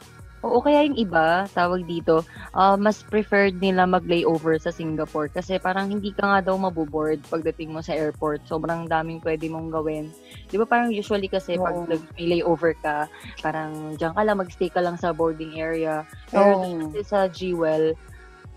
Oo, 0.45 0.61
kaya 0.61 0.85
yung 0.85 1.01
iba, 1.01 1.49
tawag 1.57 1.89
dito, 1.89 2.21
ah, 2.53 2.77
mas 2.77 3.01
preferred 3.01 3.57
nila 3.57 3.89
mag-layover 3.89 4.61
sa 4.61 4.69
Singapore 4.69 5.33
kasi 5.33 5.57
parang 5.57 5.89
hindi 5.89 6.13
ka 6.13 6.29
nga 6.29 6.41
daw 6.53 6.61
maboboard 6.61 7.25
pagdating 7.33 7.73
mo 7.73 7.81
sa 7.81 7.97
airport. 7.97 8.45
Sobrang 8.45 8.85
daming 8.85 9.25
pwede 9.25 9.49
mong 9.49 9.73
gawin. 9.73 10.13
Di 10.53 10.61
ba 10.61 10.69
parang 10.69 10.93
usually 10.93 11.27
kasi 11.33 11.57
pag 11.57 11.73
Oo. 11.73 11.89
nag- 11.89 12.13
may 12.21 12.37
layover 12.37 12.77
ka, 12.85 13.09
parang 13.41 13.97
diyan 13.97 14.13
ka 14.13 14.23
lang, 14.23 14.37
magstay 14.37 14.69
ka 14.69 14.85
lang 14.85 15.01
sa 15.01 15.17
boarding 15.17 15.57
area. 15.57 16.05
Pero 16.29 16.61
Oo. 16.61 16.93
kasi 16.93 17.01
sa 17.03 17.27
Jewel, 17.33 17.97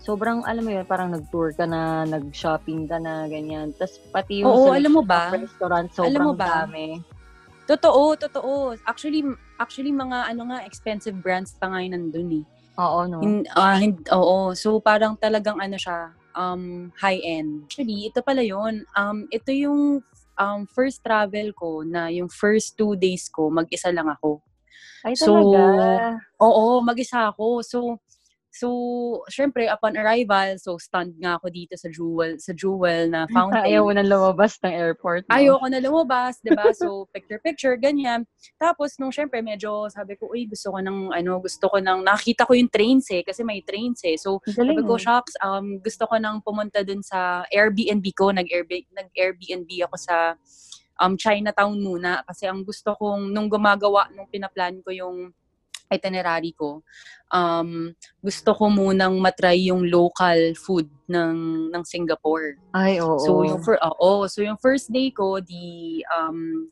sobrang, 0.04 0.44
alam 0.44 0.64
mo 0.64 0.70
yun, 0.76 0.84
parang 0.84 1.12
nag-tour 1.16 1.56
ka 1.56 1.64
na, 1.64 2.04
nag-shopping 2.04 2.88
ka 2.88 3.00
na, 3.00 3.24
ganyan. 3.24 3.72
Tapos 3.80 3.96
pati 4.12 4.44
yung 4.44 4.52
Oo, 4.52 4.76
alam 4.76 4.92
mo 4.92 5.00
ba? 5.00 5.32
restaurant, 5.32 5.88
sobrang 5.92 6.12
Alam 6.12 6.20
mo 6.28 6.34
ba? 6.36 6.68
dami. 6.68 7.00
Totoo, 7.70 8.18
totoo. 8.18 8.74
Actually, 8.82 9.22
actually 9.60 9.92
mga 9.92 10.32
ano 10.32 10.48
nga, 10.48 10.64
expensive 10.64 11.14
brands 11.20 11.52
pa 11.60 11.68
nga 11.68 11.84
yun 11.84 11.92
nandun 11.92 12.40
eh. 12.40 12.44
Oo, 12.80 13.04
no? 13.04 13.20
Hin, 13.20 13.44
ah, 13.52 13.76
hin- 13.76 14.08
oo. 14.08 14.56
So, 14.56 14.80
parang 14.80 15.14
talagang 15.20 15.60
ano 15.60 15.76
siya, 15.76 16.16
um, 16.32 16.88
high-end. 16.96 17.68
Actually, 17.68 18.08
ito 18.08 18.24
pala 18.24 18.40
yun. 18.40 18.88
Um, 18.96 19.28
ito 19.28 19.52
yung 19.52 20.00
um, 20.40 20.60
first 20.72 21.04
travel 21.04 21.52
ko 21.52 21.84
na 21.84 22.08
yung 22.08 22.32
first 22.32 22.80
two 22.80 22.96
days 22.96 23.28
ko, 23.28 23.52
mag-isa 23.52 23.92
lang 23.92 24.08
ako. 24.08 24.40
Ay, 25.04 25.12
So, 25.12 25.36
talaga. 25.36 25.60
Oo, 26.40 26.80
mag-isa 26.80 27.28
ako. 27.28 27.60
So, 27.60 28.00
So, 28.50 29.22
syempre, 29.30 29.70
upon 29.70 29.94
arrival, 29.94 30.58
so 30.58 30.74
stunned 30.74 31.14
nga 31.22 31.38
ako 31.38 31.54
dito 31.54 31.78
sa 31.78 31.86
Jewel, 31.86 32.34
sa 32.42 32.50
Jewel 32.50 33.06
na 33.06 33.30
fountain. 33.34 33.62
Ayaw 33.62 33.86
mo 33.86 33.92
nang 33.94 34.10
lumabas 34.10 34.58
ng 34.58 34.74
airport. 34.74 35.22
No? 35.30 35.38
Ayoko 35.38 35.66
na 35.70 35.78
lumabas, 35.78 36.42
'di 36.42 36.50
ba? 36.58 36.74
So 36.74 37.06
picture-picture 37.14 37.78
ganyan. 37.78 38.26
Tapos 38.58 38.98
nung 38.98 39.14
syempre 39.14 39.38
medyo 39.38 39.86
sabi 39.86 40.18
ko, 40.18 40.34
"Uy, 40.34 40.50
gusto 40.50 40.74
ko 40.74 40.82
ng 40.82 41.14
ano, 41.14 41.38
gusto 41.38 41.70
ko 41.70 41.78
ng 41.78 42.02
nakita 42.02 42.42
ko 42.42 42.58
yung 42.58 42.68
trains 42.68 43.06
eh 43.14 43.22
kasi 43.22 43.46
may 43.46 43.62
trains 43.62 44.02
eh." 44.02 44.18
So 44.18 44.42
Galing, 44.42 44.74
sabi 44.74 44.82
ko. 44.82 44.98
"Shucks, 44.98 45.38
um 45.46 45.78
gusto 45.78 46.10
ko 46.10 46.18
nang 46.18 46.42
pumunta 46.42 46.82
dun 46.82 47.06
sa 47.06 47.46
Airbnb 47.54 48.04
ko, 48.18 48.34
nag-Airbnb 48.34 48.90
nag-Airbnb 48.90 49.70
ako 49.86 49.94
sa 49.94 50.34
um 51.00 51.14
Chinatown 51.14 51.78
muna 51.80 52.26
kasi 52.26 52.50
ang 52.50 52.66
gusto 52.66 52.92
kong 52.98 53.30
nung 53.30 53.46
gumagawa 53.46 54.10
nung 54.12 54.28
pinaplan 54.28 54.82
ko 54.82 54.90
yung 54.92 55.32
itinerary 55.90 56.54
ko, 56.54 56.80
um, 57.34 57.90
gusto 58.22 58.50
ko 58.54 58.70
munang 58.70 59.18
matry 59.18 59.70
yung 59.70 59.86
local 59.90 60.54
food 60.54 60.86
ng 61.10 61.70
ng 61.74 61.82
Singapore. 61.86 62.58
Ay, 62.74 63.02
oo. 63.02 63.18
So 63.18 63.42
yung 63.42 63.60
fir- 63.62 63.82
oo, 63.82 64.26
so 64.30 64.42
yung 64.42 64.58
first 64.62 64.90
day 64.94 65.10
ko, 65.10 65.42
di 65.42 66.00
um 66.14 66.70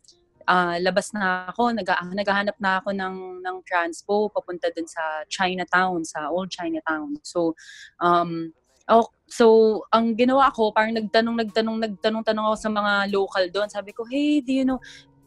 ah, 0.48 0.80
labas 0.80 1.12
na 1.12 1.50
ako, 1.52 1.76
nag 1.76 1.84
naghahanap 2.16 2.56
na 2.58 2.80
ako 2.80 2.90
ng 2.96 3.16
ng 3.44 3.56
transpo 3.68 4.32
papunta 4.32 4.72
dun 4.72 4.88
sa 4.88 5.26
Chinatown, 5.28 6.02
sa 6.08 6.32
Old 6.32 6.48
Chinatown. 6.48 7.18
So 7.26 7.52
um 8.00 8.54
oh, 8.88 9.04
so 9.28 9.46
ang 9.92 10.16
ginawa 10.16 10.48
ko, 10.56 10.72
parang 10.72 10.96
nagtanong 10.96 11.36
nagtanong 11.44 11.76
nagtanong 11.84 12.24
tanong 12.24 12.44
ako 12.52 12.56
sa 12.56 12.70
mga 12.72 12.92
local 13.12 13.44
doon. 13.52 13.68
Sabi 13.68 13.92
ko, 13.92 14.08
"Hey, 14.08 14.40
do 14.40 14.52
you 14.56 14.64
know 14.64 14.80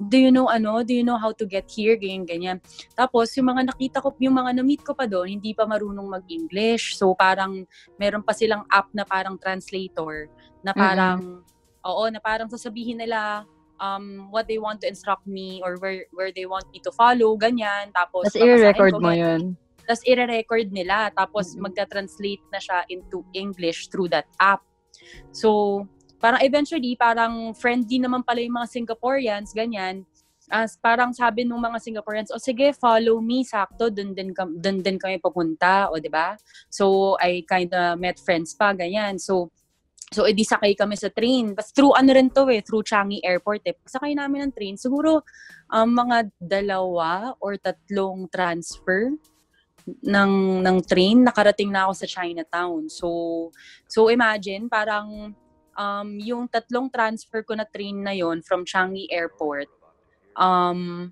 do 0.10 0.18
you 0.18 0.34
know 0.34 0.50
ano, 0.50 0.82
do 0.82 0.98
you 0.98 1.06
know 1.06 1.18
how 1.22 1.30
to 1.30 1.46
get 1.46 1.70
here, 1.70 1.94
ganyan, 1.94 2.26
ganyan. 2.26 2.58
Tapos, 2.98 3.30
yung 3.38 3.54
mga 3.54 3.70
nakita 3.70 4.02
ko, 4.02 4.16
yung 4.18 4.34
mga 4.34 4.58
na-meet 4.58 4.82
ko 4.82 4.98
pa 4.98 5.06
doon, 5.06 5.38
hindi 5.38 5.54
pa 5.54 5.70
marunong 5.70 6.10
mag-English. 6.10 6.98
So, 6.98 7.14
parang, 7.14 7.70
meron 8.02 8.26
pa 8.26 8.34
silang 8.34 8.66
app 8.74 8.90
na 8.98 9.06
parang 9.06 9.38
translator, 9.38 10.26
na 10.66 10.74
parang, 10.74 11.46
oo, 11.86 12.04
na 12.10 12.18
parang 12.18 12.50
sasabihin 12.50 12.98
nila, 12.98 13.46
um, 13.82 14.30
what 14.30 14.46
they 14.46 14.62
want 14.62 14.82
to 14.82 14.88
instruct 14.88 15.26
me 15.26 15.62
or 15.66 15.76
where 15.82 16.06
where 16.14 16.30
they 16.30 16.46
want 16.46 16.70
me 16.70 16.78
to 16.86 16.94
follow, 16.94 17.34
ganyan. 17.34 17.90
Tapos, 17.94 18.30
Tapos 18.30 18.42
i-record 18.42 18.94
mo 19.02 19.10
yun. 19.10 19.58
Tapos 19.90 20.06
i-record 20.06 20.70
nila. 20.70 21.10
Tapos 21.18 21.58
Mhm. 21.58 21.66
magta-translate 21.66 22.44
na 22.54 22.62
siya 22.62 22.86
into 22.94 23.26
English 23.34 23.90
through 23.90 24.08
that 24.08 24.30
app. 24.38 24.62
So, 25.34 25.82
parang 26.22 26.42
eventually, 26.46 26.94
parang 26.94 27.52
friendly 27.58 27.98
naman 27.98 28.22
pala 28.22 28.40
yung 28.40 28.62
mga 28.62 28.70
Singaporeans, 28.70 29.52
ganyan. 29.52 30.06
As 30.52 30.78
parang 30.78 31.16
sabi 31.16 31.48
nung 31.48 31.64
mga 31.64 31.82
Singaporeans, 31.82 32.30
o 32.30 32.38
sige, 32.38 32.76
follow 32.78 33.18
me, 33.24 33.42
sakto, 33.42 33.90
dun 33.90 34.14
din, 34.14 34.30
dun 34.36 34.78
din 34.84 34.98
kami 35.02 35.18
papunta, 35.18 35.90
o 35.90 35.98
ba? 36.12 36.38
So, 36.70 37.18
I 37.18 37.42
kinda 37.48 37.98
met 37.98 38.22
friends 38.22 38.54
pa, 38.54 38.72
ganyan. 38.78 39.18
So, 39.18 39.50
So, 40.12 40.28
edi 40.28 40.44
sakay 40.44 40.76
kami 40.76 41.00
sa 41.00 41.08
train. 41.08 41.56
Bas 41.56 41.72
through 41.72 41.96
ano 41.96 42.12
rin 42.12 42.28
to 42.28 42.44
eh, 42.52 42.60
through 42.60 42.84
Changi 42.84 43.24
Airport 43.24 43.64
eh. 43.64 43.80
Sakay 43.88 44.12
namin 44.12 44.44
ng 44.44 44.52
train. 44.52 44.76
Siguro, 44.76 45.24
um, 45.72 45.88
mga 45.88 46.28
dalawa 46.36 47.32
or 47.40 47.56
tatlong 47.56 48.28
transfer 48.28 49.16
ng 49.88 50.62
ng 50.62 50.78
train 50.86 51.26
nakarating 51.26 51.72
na 51.72 51.88
ako 51.88 51.94
sa 51.96 52.08
Chinatown. 52.12 52.92
So 52.92 53.08
so 53.90 54.12
imagine 54.12 54.70
parang 54.70 55.34
um 55.78 56.20
yung 56.20 56.48
tatlong 56.52 56.92
transfer 56.92 57.44
ko 57.44 57.56
na 57.56 57.64
train 57.64 58.04
na 58.04 58.12
yon 58.12 58.44
from 58.44 58.68
Changi 58.68 59.08
Airport 59.12 59.72
um 60.36 61.12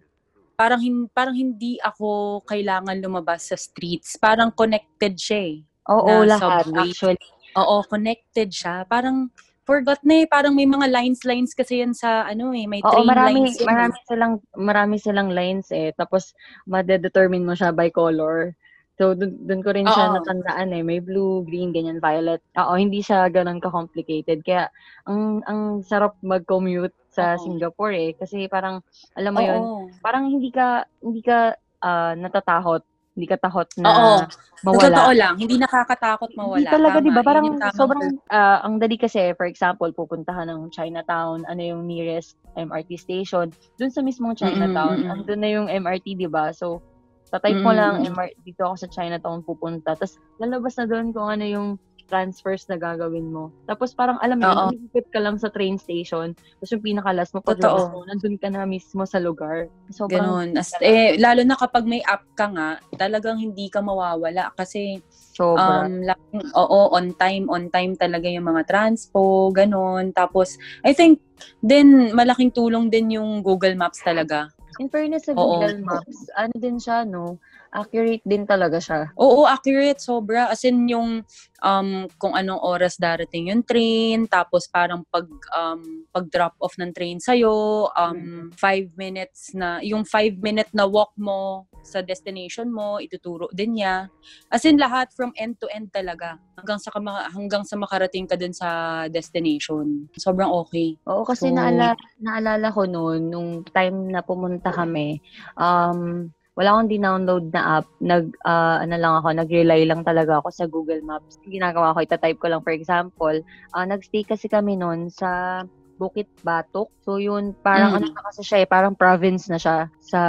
parang 0.59 0.83
hin, 0.83 1.07
parang 1.15 1.31
hindi 1.39 1.79
ako 1.79 2.43
kailangan 2.43 2.99
lumabas 2.99 3.47
sa 3.47 3.55
streets. 3.55 4.19
Parang 4.19 4.51
connected 4.51 5.15
siya 5.15 5.55
eh. 5.55 5.57
Oo, 5.87 6.27
na 6.27 6.35
lahat. 6.35 6.67
subway. 6.67 6.91
Actually, 6.91 7.27
Oo, 7.55 7.79
connected 7.87 8.51
siya. 8.51 8.83
Parang 8.83 9.31
forgot 9.63 10.03
na 10.03 10.19
eh. 10.19 10.27
Parang 10.27 10.51
may 10.51 10.67
mga 10.67 10.91
lines-lines 10.91 11.55
kasi 11.55 11.79
yan 11.79 11.95
sa 11.95 12.27
ano 12.27 12.51
eh. 12.51 12.67
May 12.67 12.83
Oo, 12.83 12.91
train 12.91 13.07
marami, 13.07 13.47
lines. 13.47 13.55
eh. 13.55 13.63
marami 13.63 13.95
silang, 14.03 14.33
marami 14.59 14.95
silang 14.99 15.29
lines 15.31 15.71
eh. 15.71 15.95
Tapos, 15.95 16.35
madedetermine 16.67 17.47
mo 17.47 17.55
siya 17.55 17.71
by 17.71 17.87
color. 17.87 18.51
So, 18.99 19.15
dun, 19.15 19.39
dun 19.47 19.63
ko 19.63 19.71
rin 19.71 19.87
siya 19.87 20.11
Oo. 20.11 20.15
natandaan 20.19 20.75
eh. 20.75 20.83
May 20.83 20.99
blue, 20.99 21.47
green, 21.47 21.71
ganyan, 21.71 22.03
violet. 22.03 22.43
Oo, 22.59 22.75
hindi 22.75 22.99
siya 22.99 23.31
ganun 23.31 23.63
ka-complicated. 23.63 24.43
Kaya, 24.43 24.67
ang, 25.07 25.39
ang 25.47 25.79
sarap 25.87 26.19
mag-commute 26.19 26.91
sa 27.07 27.39
Oo. 27.39 27.47
Singapore 27.47 27.95
eh. 27.95 28.11
Kasi 28.19 28.51
parang, 28.51 28.83
alam 29.15 29.31
mo 29.31 29.39
yun, 29.39 29.61
Oo. 29.63 29.87
parang 30.03 30.27
hindi 30.27 30.51
ka, 30.51 30.83
hindi 30.99 31.23
ka 31.23 31.55
ah, 31.79 32.11
natatakot. 32.19 32.83
Hindi 33.15 33.35
ka 33.35 33.39
takot 33.39 33.67
na 33.79 33.87
Oo. 33.87 34.15
Sa 34.19 34.67
mawala. 34.67 34.91
totoo 34.91 35.11
lang, 35.15 35.33
hindi 35.39 35.55
nakakatakot 35.55 36.31
mawala. 36.35 36.59
Hindi 36.59 36.67
talaga, 36.67 36.97
Tama, 36.99 37.05
di 37.07 37.11
ba? 37.11 37.19
yun 37.23 37.27
Parang 37.27 37.43
yung 37.47 37.59
tamang 37.63 37.79
sobrang, 37.79 38.05
ah, 38.35 38.59
ang 38.67 38.75
dali 38.83 38.95
kasi, 38.99 39.31
for 39.39 39.47
example, 39.47 39.87
pupuntahan 39.95 40.51
ng 40.51 40.75
Chinatown, 40.75 41.47
ano 41.47 41.61
yung 41.63 41.87
nearest 41.87 42.35
MRT 42.59 42.99
station, 42.99 43.47
dun 43.79 43.91
sa 43.95 44.03
mismong 44.03 44.35
Chinatown, 44.35 44.99
mm, 44.99 45.07
mm. 45.07 45.13
andun 45.15 45.39
na 45.39 45.49
yung 45.55 45.67
MRT, 45.71 46.19
di 46.19 46.27
ba? 46.27 46.51
So, 46.51 46.83
tatype 47.29 47.61
mo 47.61 47.71
Mm, 47.71 47.77
lang, 47.77 47.93
mm. 48.01 48.05
MR, 48.13 48.29
dito 48.41 48.61
ako 48.65 48.75
sa 48.85 48.91
Chinatown 48.91 49.45
pupunta, 49.45 49.93
tapos 49.95 50.17
lalabas 50.41 50.73
na 50.77 50.85
doon 50.89 51.13
kung 51.13 51.29
ano 51.29 51.45
yung 51.45 51.69
transfers 52.09 52.65
na 52.65 52.75
gagawin 52.75 53.29
mo. 53.29 53.53
Tapos 53.69 53.93
parang 53.93 54.17
alam 54.19 54.41
mo, 54.41 54.49
yun, 54.73 54.89
ka 55.13 55.21
lang 55.21 55.37
sa 55.37 55.53
train 55.53 55.77
station, 55.77 56.33
tapos 56.33 56.69
yung 56.73 56.83
pinakalas 56.83 57.29
mo, 57.31 57.39
paglabas 57.45 57.85
mo, 57.93 58.01
nandun 58.09 58.35
ka 58.41 58.49
na 58.49 58.65
mismo 58.65 59.05
sa 59.05 59.21
lugar. 59.21 59.69
Sobrang, 59.93 60.17
Ganun. 60.17 60.57
As, 60.57 60.73
eh, 60.81 61.15
lalo 61.21 61.45
na 61.45 61.53
kapag 61.55 61.85
may 61.85 62.01
app 62.01 62.25
ka 62.33 62.49
nga, 62.49 62.81
talagang 62.97 63.37
hindi 63.37 63.69
ka 63.69 63.79
mawawala 63.85 64.49
kasi 64.57 64.99
sobra. 65.13 65.85
um, 65.85 66.01
laking, 66.01 66.41
oo, 66.57 66.79
on 66.97 67.13
time, 67.15 67.45
on 67.47 67.69
time 67.69 67.93
talaga 67.95 68.25
yung 68.27 68.49
mga 68.49 68.65
transpo, 68.65 69.53
ganun. 69.53 70.09
Tapos, 70.11 70.57
I 70.81 70.97
think, 70.97 71.21
din, 71.61 72.11
malaking 72.11 72.51
tulong 72.51 72.89
din 72.91 73.21
yung 73.21 73.45
Google 73.45 73.77
Maps 73.77 74.01
talaga. 74.03 74.49
In 74.79 74.87
fairness 74.87 75.27
sa 75.27 75.35
Oo. 75.35 75.59
Google 75.59 75.83
Maps, 75.83 76.31
ano 76.39 76.55
din 76.55 76.79
siya, 76.79 77.03
no? 77.03 77.35
Accurate 77.69 78.25
din 78.25 78.49
talaga 78.49 78.81
siya. 78.81 79.13
Oo, 79.13 79.45
accurate, 79.45 80.01
sobra. 80.01 80.49
As 80.49 80.65
in 80.65 80.89
yung 80.89 81.21
um, 81.61 81.89
kung 82.17 82.33
anong 82.33 82.57
oras 82.65 82.97
darating 82.97 83.53
yung 83.53 83.61
train, 83.61 84.25
tapos 84.25 84.65
parang 84.65 85.05
pag 85.05 85.29
um, 85.53 86.03
pag 86.09 86.25
drop 86.33 86.57
off 86.57 86.73
ng 86.81 86.89
train 86.89 87.21
sa'yo, 87.21 87.87
um, 87.93 88.49
five 88.57 88.89
minutes 88.97 89.53
na, 89.53 89.77
yung 89.85 90.01
five 90.01 90.33
minute 90.41 90.69
na 90.73 90.89
walk 90.89 91.13
mo 91.13 91.69
sa 91.85 92.01
destination 92.01 92.73
mo, 92.73 92.97
ituturo 92.97 93.47
din 93.53 93.77
niya. 93.77 94.09
As 94.49 94.65
in 94.65 94.81
lahat 94.81 95.13
from 95.13 95.29
end 95.37 95.61
to 95.61 95.69
end 95.69 95.93
talaga. 95.93 96.41
Hanggang 96.57 96.79
sa, 96.81 96.89
kama- 96.91 97.29
hanggang 97.31 97.63
sa 97.63 97.79
makarating 97.79 98.27
ka 98.27 98.35
dun 98.35 98.51
sa 98.51 99.05
destination. 99.07 100.09
Sobrang 100.17 100.49
okay. 100.51 100.97
Oo, 101.07 101.23
kasi 101.23 101.47
So- 101.49 101.55
naala, 101.55 101.95
naalala 102.19 102.67
ko 102.73 102.83
noon, 102.83 103.29
nung 103.29 103.61
time 103.63 104.09
na 104.11 104.19
pumunta 104.25 104.73
kami, 104.73 105.21
um, 105.55 106.27
wala 106.59 106.75
akong 106.75 106.91
dinownload 106.91 107.55
na 107.55 107.79
app. 107.79 107.87
Nag, 108.03 108.35
ah, 108.43 108.83
ano 108.83 108.99
lang 108.99 109.13
ako, 109.23 109.27
nag-rely 109.31 109.87
lang 109.87 110.03
talaga 110.03 110.43
ako 110.43 110.51
sa 110.51 110.67
Google 110.67 110.99
Maps. 111.07 111.39
Ginagawa 111.47 111.95
ko, 111.95 112.03
itatype 112.03 112.35
ko 112.35 112.51
lang, 112.51 112.59
for 112.59 112.75
example, 112.75 113.39
ah, 113.71 113.87
nagstay 113.87 114.27
kasi 114.27 114.51
kami 114.51 114.75
noon 114.75 115.07
sa 115.07 115.63
Bukit 115.95 116.27
Batok. 116.43 116.91
So, 117.03 117.19
yun, 117.19 117.55
parang 117.63 117.95
Mm. 117.95 117.97
ano 118.03 118.05
na 118.11 118.23
kasi 118.31 118.43
siya 118.43 118.63
eh, 118.63 118.67
parang 118.67 118.95
province 118.95 119.47
na 119.47 119.59
siya 119.59 119.87
sa 120.03 120.21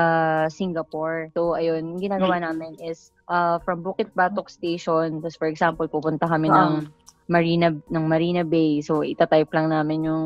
Singapore. 0.50 1.34
So, 1.34 1.58
ayun, 1.58 1.98
ginagawa 1.98 2.38
namin 2.38 2.78
is 2.78 3.10
ah, 3.26 3.58
from 3.66 3.82
Bukit 3.82 4.14
Batok 4.14 4.50
Station, 4.50 5.22
tapos 5.22 5.38
for 5.38 5.46
example, 5.50 5.86
pupunta 5.86 6.26
kami 6.30 6.50
ng 6.50 6.86
Marina 7.30 7.70
ng 7.70 8.04
Marina 8.10 8.42
Bay. 8.42 8.82
So 8.82 9.06
itatype 9.06 9.54
lang 9.54 9.70
namin 9.70 10.10
yung 10.10 10.24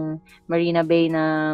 Marina 0.49 0.81
Bay 0.81 1.13
na 1.13 1.53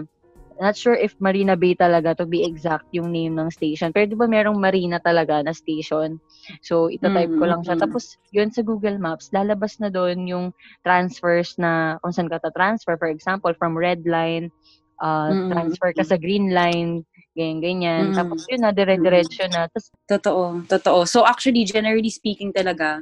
not 0.60 0.76
sure 0.76 0.94
if 0.94 1.16
Marina 1.18 1.56
Bay 1.56 1.72
talaga 1.74 2.12
to 2.20 2.28
be 2.28 2.44
exact 2.44 2.84
yung 2.92 3.08
name 3.10 3.34
ng 3.34 3.48
station. 3.48 3.90
Pero 3.90 4.06
di 4.06 4.14
ba 4.14 4.28
merong 4.28 4.60
Marina 4.60 5.00
talaga 5.00 5.40
na 5.40 5.56
station? 5.56 6.20
So 6.60 6.92
itatype 6.92 7.32
ko 7.40 7.44
lang 7.48 7.64
siya. 7.64 7.80
Tapos 7.80 8.20
yun 8.30 8.52
sa 8.52 8.60
Google 8.60 9.00
Maps, 9.00 9.32
lalabas 9.32 9.80
na 9.80 9.88
doon 9.88 10.28
yung 10.28 10.46
transfers 10.84 11.56
na 11.56 11.96
kung 12.04 12.12
saan 12.12 12.28
ka 12.28 12.38
ta-transfer. 12.38 13.00
For 13.00 13.08
example, 13.08 13.56
from 13.56 13.72
red 13.72 14.04
line, 14.04 14.52
uh, 15.00 15.32
Mm, 15.32 15.48
mm, 15.48 15.50
transfer 15.50 15.90
ka 15.96 16.04
sa 16.04 16.20
green 16.20 16.52
line, 16.52 17.02
ganyan-ganyan. 17.32 18.12
Mm. 18.12 18.16
Tapos 18.20 18.44
yun 18.52 18.60
na, 18.60 18.70
dire-diretso 18.70 19.48
na. 19.48 19.66
Tapos 19.72 19.88
Totoo, 20.04 20.68
totoo. 20.68 21.08
So 21.08 21.24
actually, 21.24 21.64
generally 21.64 22.12
speaking 22.12 22.52
talaga, 22.52 23.00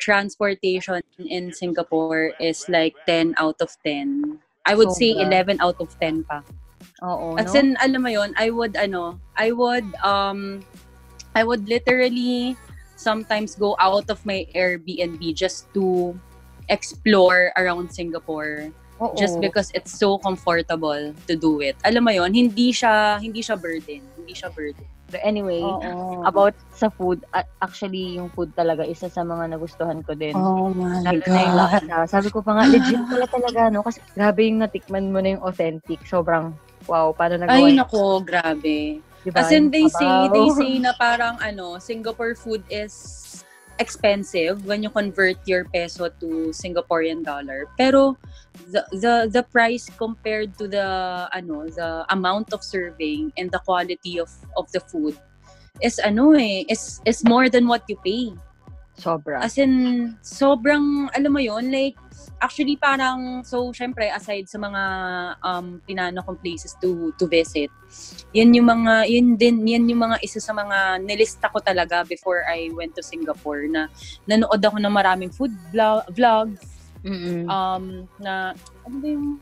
transportation 0.00 1.00
in 1.20 1.52
Singapore 1.52 2.32
is 2.40 2.68
like 2.68 2.96
10 3.08 3.36
out 3.36 3.56
of 3.60 3.72
10. 3.84 4.40
I 4.64 4.74
would 4.74 4.92
say 4.92 5.16
Sobra. 5.16 5.56
11 5.56 5.60
out 5.60 5.78
of 5.80 5.88
10 6.00 6.24
pa. 6.24 6.44
Oo, 7.02 7.36
As 7.36 7.52
no? 7.52 7.60
in, 7.60 7.76
alam 7.80 8.00
mo 8.02 8.10
yon 8.10 8.32
I 8.36 8.50
would, 8.50 8.76
ano, 8.76 9.18
I 9.36 9.52
would, 9.52 9.86
um, 10.04 10.60
I 11.34 11.44
would 11.44 11.68
literally 11.68 12.56
sometimes 12.96 13.54
go 13.54 13.76
out 13.80 14.10
of 14.10 14.20
my 14.26 14.44
Airbnb 14.52 15.20
just 15.32 15.72
to 15.72 16.12
explore 16.68 17.50
around 17.56 17.90
Singapore 17.90 18.68
Oo. 19.00 19.16
just 19.16 19.40
because 19.40 19.72
it's 19.72 19.96
so 19.96 20.20
comfortable 20.20 21.14
to 21.26 21.34
do 21.34 21.64
it. 21.64 21.74
Alam 21.88 22.04
mo 22.04 22.12
yon 22.12 22.36
hindi 22.36 22.70
siya, 22.70 23.16
hindi 23.16 23.40
siya 23.40 23.56
burden. 23.56 24.04
Hindi 24.20 24.34
siya 24.36 24.52
burden. 24.52 24.84
But 25.10 25.26
anyway, 25.26 25.58
Oo. 25.58 26.22
about 26.22 26.54
sa 26.70 26.86
food, 26.86 27.26
actually, 27.58 28.14
yung 28.14 28.30
food 28.30 28.54
talaga, 28.54 28.86
isa 28.86 29.10
sa 29.10 29.26
mga 29.26 29.58
nagustuhan 29.58 30.06
ko 30.06 30.14
din. 30.14 30.38
Oh 30.38 30.70
my 30.70 31.02
Lalo 31.02 31.24
na 31.26 31.40
yung 31.42 31.56
God. 31.58 31.60
laksa. 31.66 31.96
Sabi 32.06 32.28
ko 32.30 32.38
pa 32.46 32.54
nga, 32.54 32.70
legit 32.70 33.02
pala 33.10 33.26
talaga, 33.26 33.60
no? 33.74 33.82
Kasi 33.82 33.98
grabe 34.14 34.46
yung 34.46 34.62
natikman 34.62 35.10
mo 35.10 35.18
na 35.18 35.34
yung 35.34 35.42
authentic. 35.42 35.98
Sobrang, 36.06 36.54
wow, 36.90 37.14
paano 37.14 37.38
nagawa 37.38 37.70
Ay, 37.70 37.78
nako, 37.78 38.26
grabe. 38.26 38.98
Diba? 39.22 39.38
As 39.38 39.54
in, 39.54 39.70
they 39.70 39.86
say, 39.86 40.02
Sabaw. 40.02 40.34
they 40.34 40.48
say 40.58 40.72
na 40.82 40.92
parang 40.98 41.38
ano, 41.38 41.78
Singapore 41.78 42.34
food 42.34 42.66
is 42.66 43.46
expensive 43.78 44.66
when 44.66 44.82
you 44.82 44.90
convert 44.90 45.38
your 45.46 45.64
peso 45.70 46.10
to 46.18 46.50
Singaporean 46.50 47.22
dollar. 47.22 47.70
Pero 47.78 48.18
the 48.68 48.82
the 48.98 49.14
the 49.30 49.42
price 49.54 49.88
compared 49.94 50.58
to 50.58 50.66
the 50.66 50.88
ano, 51.30 51.70
the 51.70 52.04
amount 52.10 52.50
of 52.52 52.66
serving 52.66 53.30
and 53.38 53.48
the 53.54 53.62
quality 53.62 54.18
of 54.18 54.28
of 54.58 54.66
the 54.74 54.82
food 54.82 55.14
is 55.80 56.02
ano 56.02 56.34
eh, 56.34 56.66
is 56.66 56.98
is 57.06 57.22
more 57.22 57.48
than 57.48 57.70
what 57.70 57.86
you 57.86 57.96
pay. 58.02 58.34
Sobra. 59.00 59.40
As 59.40 59.56
in, 59.56 60.12
sobrang, 60.20 61.08
alam 61.16 61.32
mo 61.32 61.40
yun, 61.40 61.72
like, 61.72 61.96
actually 62.40 62.76
parang, 62.76 63.44
so, 63.44 63.72
syempre, 63.72 64.08
aside 64.12 64.48
sa 64.48 64.56
mga 64.56 64.82
um, 65.44 65.80
pinano 65.84 66.24
kong 66.24 66.40
places 66.40 66.76
to 66.80 67.12
to 67.20 67.28
visit, 67.28 67.70
yan 68.32 68.54
yung 68.54 68.68
mga, 68.68 69.06
yun 69.08 69.36
din, 69.36 69.62
yan 69.66 69.88
yung 69.88 70.08
mga 70.08 70.22
isa 70.24 70.40
sa 70.40 70.52
mga 70.56 71.04
nilista 71.04 71.52
ko 71.52 71.60
talaga 71.60 72.04
before 72.04 72.44
I 72.48 72.72
went 72.72 72.96
to 72.96 73.02
Singapore 73.02 73.66
na 73.68 73.92
nanood 74.24 74.62
ako 74.62 74.76
ng 74.78 74.94
maraming 74.94 75.32
food 75.32 75.52
vlog, 75.70 76.04
vlogs, 76.12 76.64
Mm-mm. 77.04 77.48
um, 77.48 78.08
na, 78.20 78.52
ano 78.84 78.96
ba 79.00 79.06
yung, 79.08 79.40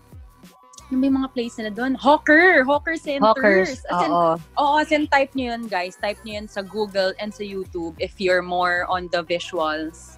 ano 0.88 1.04
yung 1.04 1.16
mga 1.20 1.30
place 1.37 1.54
nila 1.61 1.70
doon? 1.76 1.92
Hawker! 2.00 2.64
Hawker 2.64 2.97
centers! 2.97 3.20
Hawkers. 3.20 3.70
As 3.92 4.00
in, 4.02 4.11
Oo. 4.11 4.32
Oo, 4.56 4.75
as 4.80 4.88
in 4.88 5.04
type 5.06 5.37
nyo 5.37 5.52
yun, 5.52 5.68
guys. 5.68 6.00
Type 6.00 6.16
nyo 6.25 6.40
yun 6.40 6.49
sa 6.49 6.64
Google 6.64 7.12
and 7.20 7.28
sa 7.28 7.44
YouTube 7.44 7.92
if 8.00 8.16
you're 8.16 8.40
more 8.40 8.88
on 8.88 9.04
the 9.12 9.20
visuals. 9.20 10.18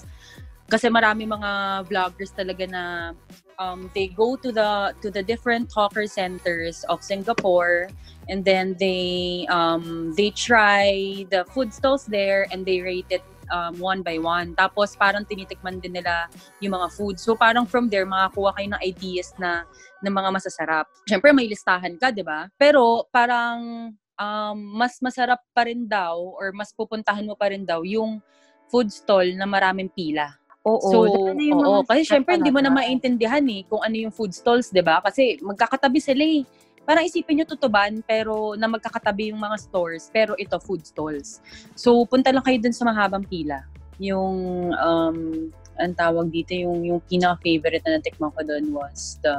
Kasi 0.70 0.86
marami 0.86 1.26
mga 1.26 1.82
vloggers 1.90 2.30
talaga 2.30 2.62
na 2.70 3.12
um, 3.58 3.90
they 3.92 4.06
go 4.06 4.38
to 4.38 4.54
the 4.54 4.94
to 5.02 5.10
the 5.10 5.20
different 5.20 5.66
hawker 5.74 6.06
centers 6.06 6.86
of 6.86 7.02
Singapore 7.02 7.90
and 8.30 8.46
then 8.46 8.78
they 8.78 9.44
um, 9.50 10.14
they 10.14 10.30
try 10.30 11.26
the 11.34 11.42
food 11.50 11.74
stalls 11.74 12.06
there 12.06 12.46
and 12.54 12.62
they 12.62 12.80
rate 12.80 13.10
it 13.10 13.26
um, 13.50 13.76
one 13.82 14.00
by 14.00 14.16
one. 14.16 14.54
Tapos 14.54 14.94
parang 14.94 15.26
tinitikman 15.26 15.82
din 15.82 15.98
nila 15.98 16.30
yung 16.62 16.78
mga 16.78 16.88
food. 16.94 17.18
So 17.18 17.34
parang 17.34 17.66
from 17.66 17.90
there, 17.90 18.06
makakuha 18.06 18.56
kayo 18.56 18.68
ng 18.72 18.82
ideas 18.82 19.34
na 19.36 19.66
ng 20.00 20.14
mga 20.14 20.30
masasarap. 20.32 20.86
Siyempre, 21.04 21.34
may 21.34 21.50
listahan 21.50 21.98
ka, 22.00 22.14
di 22.14 22.24
ba? 22.24 22.48
Pero 22.56 23.04
parang 23.10 23.90
um, 24.16 24.56
mas 24.78 24.96
masarap 25.02 25.42
pa 25.52 25.66
rin 25.68 25.84
daw 25.84 26.16
or 26.38 26.54
mas 26.54 26.72
pupuntahan 26.72 27.26
mo 27.26 27.34
pa 27.36 27.52
rin 27.52 27.66
daw 27.66 27.84
yung 27.84 28.22
food 28.70 28.88
stall 28.88 29.26
na 29.34 29.44
maraming 29.44 29.90
pila. 29.90 30.39
Oo. 30.68 30.90
so, 30.92 30.96
yung 31.40 31.60
oo, 31.64 31.80
mga 31.80 31.88
kasi 31.88 32.02
syempre 32.04 32.36
hindi 32.36 32.52
mo 32.52 32.60
na 32.60 32.68
maintindihan 32.68 33.40
eh 33.48 33.64
kung 33.64 33.80
ano 33.80 33.96
yung 33.96 34.12
food 34.12 34.36
stalls, 34.36 34.68
'di 34.68 34.84
ba? 34.84 35.00
Kasi 35.00 35.40
magkakatabi 35.40 35.98
sila 36.00 36.20
eh. 36.20 36.44
Parang 36.84 37.06
isipin 37.06 37.40
nyo 37.40 37.46
tutuban 37.48 38.04
pero 38.04 38.56
na 38.60 38.68
magkakatabi 38.68 39.32
yung 39.32 39.40
mga 39.40 39.56
stores 39.56 40.12
pero 40.12 40.36
ito 40.36 40.60
food 40.60 40.84
stalls. 40.84 41.40
So 41.72 42.04
punta 42.04 42.28
lang 42.28 42.44
kayo 42.44 42.60
dun 42.60 42.76
sa 42.76 42.84
mahabang 42.84 43.24
pila. 43.24 43.64
Yung 43.96 44.68
um 44.76 45.48
ang 45.80 45.96
tawag 45.96 46.28
dito 46.28 46.52
yung 46.52 46.84
yung 46.84 47.00
pinaka 47.08 47.40
favorite 47.40 47.80
na 47.88 47.96
natikman 47.96 48.28
ko 48.36 48.44
doon 48.44 48.68
was 48.68 49.16
the 49.24 49.32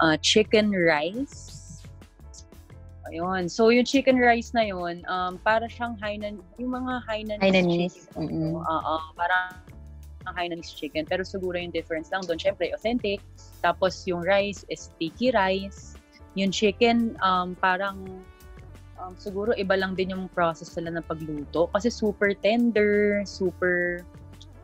uh, 0.00 0.16
chicken 0.24 0.72
rice. 0.72 1.60
Ayun. 3.12 3.50
So, 3.50 3.68
yung 3.68 3.84
chicken 3.84 4.16
rice 4.16 4.54
na 4.56 4.64
yun, 4.64 5.04
um, 5.04 5.36
para 5.42 5.68
siyang 5.68 5.98
Hainan, 6.00 6.40
yung 6.56 6.72
mga 6.72 7.02
Hainanese, 7.04 7.44
Hainanese, 7.44 7.98
chicken. 8.08 8.24
mm-mm. 8.24 8.52
Oo, 8.62 8.94
parang 9.18 9.60
ang 10.26 10.34
Hainanese 10.34 10.74
chicken. 10.74 11.04
Pero 11.06 11.22
siguro 11.22 11.58
yung 11.58 11.72
difference 11.72 12.10
lang 12.12 12.22
doon, 12.24 12.38
syempre, 12.38 12.70
authentic. 12.74 13.18
Tapos, 13.60 14.06
yung 14.06 14.22
rice 14.22 14.64
is 14.70 14.90
sticky 14.92 15.32
rice. 15.34 15.96
Yung 16.38 16.50
chicken, 16.50 17.16
um, 17.20 17.52
parang 17.58 18.24
um, 19.02 19.12
siguro 19.18 19.52
iba 19.58 19.74
lang 19.74 19.98
din 19.98 20.14
yung 20.14 20.30
process 20.30 20.72
nila 20.78 21.00
ng 21.00 21.06
pagluto. 21.06 21.68
Kasi 21.74 21.90
super 21.90 22.32
tender, 22.38 23.26
super 23.26 24.06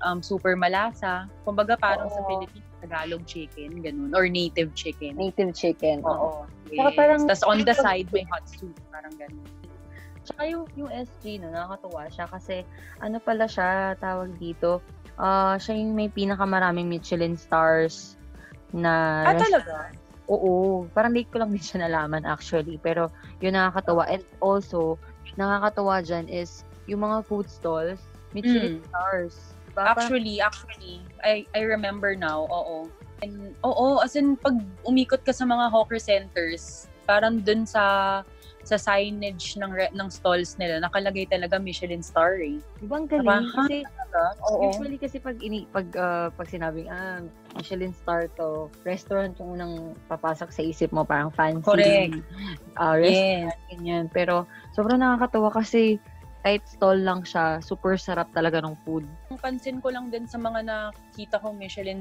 um, 0.06 0.22
super 0.22 0.54
malasa. 0.54 1.26
Kumbaga 1.42 1.74
parang 1.76 2.08
sa 2.08 2.22
Oo. 2.22 2.28
Philippines, 2.30 2.66
Tagalog 2.78 3.26
chicken, 3.26 3.82
ganun. 3.82 4.14
Or 4.14 4.30
native 4.30 4.70
chicken. 4.78 5.18
Native 5.18 5.50
chicken. 5.52 6.06
Oo. 6.06 6.46
Saka 6.70 6.90
Yes. 6.94 6.96
parang- 6.96 7.26
Tapos 7.26 7.44
on 7.44 7.58
the 7.66 7.74
side, 7.74 8.06
may 8.14 8.22
hot 8.30 8.46
soup. 8.46 8.76
Parang 8.94 9.12
ganun. 9.18 9.42
Tsaka 10.22 10.44
yung, 10.44 10.68
yung 10.76 10.92
SG, 10.92 11.40
no, 11.40 11.48
nakakatuwa 11.48 12.04
siya 12.12 12.28
kasi 12.28 12.60
ano 13.00 13.16
pala 13.16 13.48
siya, 13.48 13.96
tawag 13.96 14.36
dito, 14.36 14.84
ah 15.18 15.58
siya 15.58 15.74
yung 15.76 15.92
may 15.92 16.08
pinakamaraming 16.08 16.86
Michelin 16.86 17.34
stars 17.34 18.14
na 18.70 19.24
Ah, 19.26 19.34
rest- 19.34 19.50
talaga? 19.50 19.74
Oo, 20.28 20.84
parang 20.92 21.16
late 21.16 21.32
ko 21.32 21.40
lang 21.40 21.50
din 21.50 21.60
siya 21.60 21.88
nalaman 21.88 22.22
actually, 22.22 22.76
pero 22.78 23.08
yun 23.40 23.56
nakakatuwa. 23.56 24.04
And 24.06 24.20
also, 24.38 25.00
nakakatuwa 25.34 26.04
dyan 26.04 26.28
is 26.28 26.62
yung 26.84 27.00
mga 27.00 27.24
food 27.24 27.48
stalls, 27.48 28.00
Michelin 28.32 28.76
Mm. 28.76 28.84
stars. 28.86 29.34
Diba? 29.72 29.82
Actually, 29.88 30.36
actually, 30.40 31.00
I 31.24 31.48
I 31.56 31.64
remember 31.64 32.12
now, 32.12 32.44
oo. 32.44 32.92
And, 33.18 33.56
oo, 33.64 33.98
as 33.98 34.14
in, 34.14 34.36
pag 34.36 34.54
umikot 34.84 35.24
ka 35.24 35.32
sa 35.32 35.42
mga 35.42 35.72
hawker 35.72 35.98
centers, 35.98 36.86
parang 37.02 37.40
dun 37.40 37.64
sa 37.64 38.20
sa 38.68 38.76
signage 38.76 39.56
ng 39.56 39.72
re- 39.72 39.94
ng 39.96 40.08
stalls 40.12 40.60
nila, 40.60 40.76
nakalagay 40.78 41.24
talaga 41.24 41.56
Michelin 41.56 42.04
star 42.04 42.36
eh. 42.36 42.60
Diba 42.76 43.00
ang 43.00 43.08
galing? 43.08 43.24
Diba? 43.24 43.40
Kasi 43.56 43.76
Oo. 44.52 44.68
usually 44.68 44.98
kasi 45.00 45.16
pag 45.16 45.40
ini 45.40 45.64
pag 45.72 45.88
ah, 45.96 46.28
pag 46.28 46.48
sinabing 46.48 46.88
ah 46.92 47.24
Michelin 47.56 47.96
star 47.96 48.28
to, 48.36 48.68
restaurant 48.84 49.32
yung 49.40 49.56
unang 49.56 49.74
papasok 50.06 50.52
sa 50.52 50.60
isip 50.60 50.92
mo 50.92 51.02
parang 51.02 51.32
fancy. 51.32 51.64
Correct. 51.64 52.20
ah, 52.76 52.92
restaurant 52.94 53.56
Yes. 53.56 53.68
ganyan. 53.72 54.04
Pero 54.12 54.44
sobrang 54.76 55.00
nakakatawa 55.00 55.48
kasi 55.50 55.96
kahit 56.48 56.64
stall 56.64 57.04
lang 57.04 57.20
siya, 57.28 57.60
super 57.60 58.00
sarap 58.00 58.32
talaga 58.32 58.64
ng 58.64 58.72
food. 58.80 59.04
Ang 59.28 59.36
pansin 59.36 59.84
ko 59.84 59.92
lang 59.92 60.08
din 60.08 60.24
sa 60.24 60.40
mga 60.40 60.64
nakita 60.64 61.36
kong 61.44 61.60
Michelin 61.60 62.00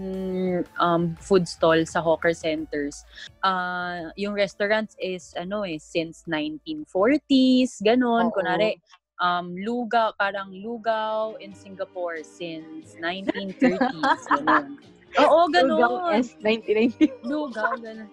um, 0.79 1.19
food 1.19 1.43
stall 1.43 1.83
sa 1.83 1.99
hawker 1.99 2.31
centers, 2.31 3.03
ah 3.43 4.07
yung 4.15 4.31
restaurants 4.31 4.95
is 5.03 5.35
ano 5.35 5.67
eh, 5.67 5.75
since 5.75 6.23
1940s, 6.31 7.83
ganun. 7.83 8.31
Oo. 8.31 8.35
Kunwari, 8.39 8.79
um, 9.19 9.51
lugaw, 9.59 10.15
parang 10.15 10.55
lugaw 10.55 11.35
in 11.43 11.51
Singapore 11.51 12.23
since 12.23 12.95
1930s, 13.03 14.23
ganun. 14.31 14.79
Oo, 15.27 15.51
ganun. 15.51 15.75
Lugaw 15.75 16.23
S 16.23 16.39
1990. 16.39 17.27
Lugaw, 17.27 17.75
ganun. 17.83 18.07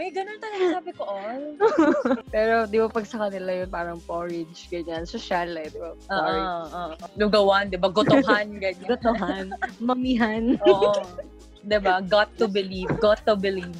May 0.00 0.08
ganun 0.16 0.40
talaga 0.40 0.80
sabi 0.80 0.96
ko, 0.96 1.04
all. 1.04 1.60
Pero 2.34 2.64
di 2.64 2.80
ba 2.80 2.88
pag 2.88 3.04
sa 3.04 3.28
kanila 3.28 3.52
yun 3.52 3.68
parang 3.68 4.00
porridge, 4.08 4.64
ganyan. 4.72 5.04
Social 5.04 5.52
eh, 5.60 5.68
di 5.68 5.76
ba? 5.76 5.92
Porridge. 6.08 6.72
oo. 6.72 6.92
Lugawan, 7.20 7.68
di 7.68 7.76
ba? 7.76 7.92
Gotohan, 7.92 8.56
ganyan. 8.64 8.88
Gotohan, 8.96 9.52
mamihan. 9.76 10.56
Oo. 10.64 11.04
Di 11.60 11.76
ba? 11.76 12.00
Got 12.00 12.32
to 12.40 12.48
believe, 12.48 12.88
got 13.04 13.20
to 13.28 13.36
believe. 13.36 13.76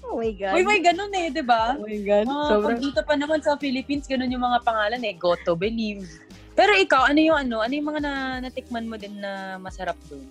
oh 0.00 0.16
my 0.16 0.32
God. 0.32 0.56
Uy, 0.56 0.64
may 0.64 0.80
ganun 0.80 1.12
eh, 1.12 1.28
di 1.28 1.44
ba? 1.44 1.76
Oh 1.76 1.84
my 1.84 2.00
God. 2.00 2.24
Ah, 2.32 2.48
Sobrang 2.48 2.80
pag 2.80 2.80
dito 2.80 3.00
pa 3.04 3.14
naman 3.20 3.44
sa 3.44 3.60
Philippines, 3.60 4.08
ganun 4.08 4.32
yung 4.32 4.48
mga 4.48 4.64
pangalan 4.64 5.04
eh, 5.04 5.12
got 5.12 5.44
to 5.44 5.52
believe. 5.52 6.08
Pero 6.56 6.72
ikaw, 6.72 7.04
ano 7.12 7.20
yung 7.20 7.36
ano? 7.36 7.60
Ano 7.60 7.76
yung 7.76 7.88
mga 7.92 8.00
na, 8.00 8.12
natikman 8.40 8.88
mo 8.88 8.96
din 8.96 9.20
na 9.20 9.60
masarap 9.60 10.00
doon? 10.08 10.24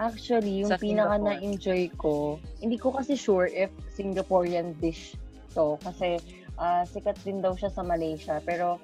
Actually, 0.00 0.64
yung 0.64 0.72
Sa 0.72 0.80
pinaka 0.80 1.20
Singapore. 1.20 1.28
na-enjoy 1.28 1.82
ko, 1.94 2.14
hindi 2.58 2.80
ko 2.80 2.88
kasi 2.88 3.12
sure 3.14 3.44
if 3.46 3.68
Singaporean 3.92 4.72
dish 4.80 5.12
to. 5.52 5.76
Kasi 5.78 6.16
ah, 6.56 6.84
sikat 6.84 7.20
din 7.20 7.40
daw 7.40 7.52
siya 7.52 7.68
sa 7.68 7.80
Malaysia. 7.80 8.40
Pero 8.40 8.80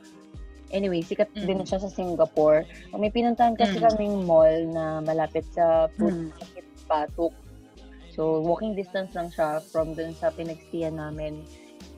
anyway, 0.70 1.00
sikat 1.00 1.32
Mm. 1.32 1.44
din 1.46 1.60
siya 1.62 1.80
sa 1.80 1.88
Singapore. 1.88 2.64
May 2.92 3.08
pinuntahan 3.08 3.52
kasi 3.52 3.76
Mm. 3.76 3.84
kaming 3.86 4.16
mall 4.24 4.56
na 4.66 5.00
malapit 5.00 5.44
sa 5.48 5.88
Mm. 5.96 6.32
Phuket 6.32 6.68
Patuk. 6.84 7.32
So, 8.12 8.40
walking 8.40 8.72
distance 8.72 9.12
lang 9.12 9.28
siya 9.28 9.60
from 9.62 9.92
dun 9.92 10.12
sa 10.12 10.28
pinagstiyan 10.30 10.96
namin. 10.96 11.44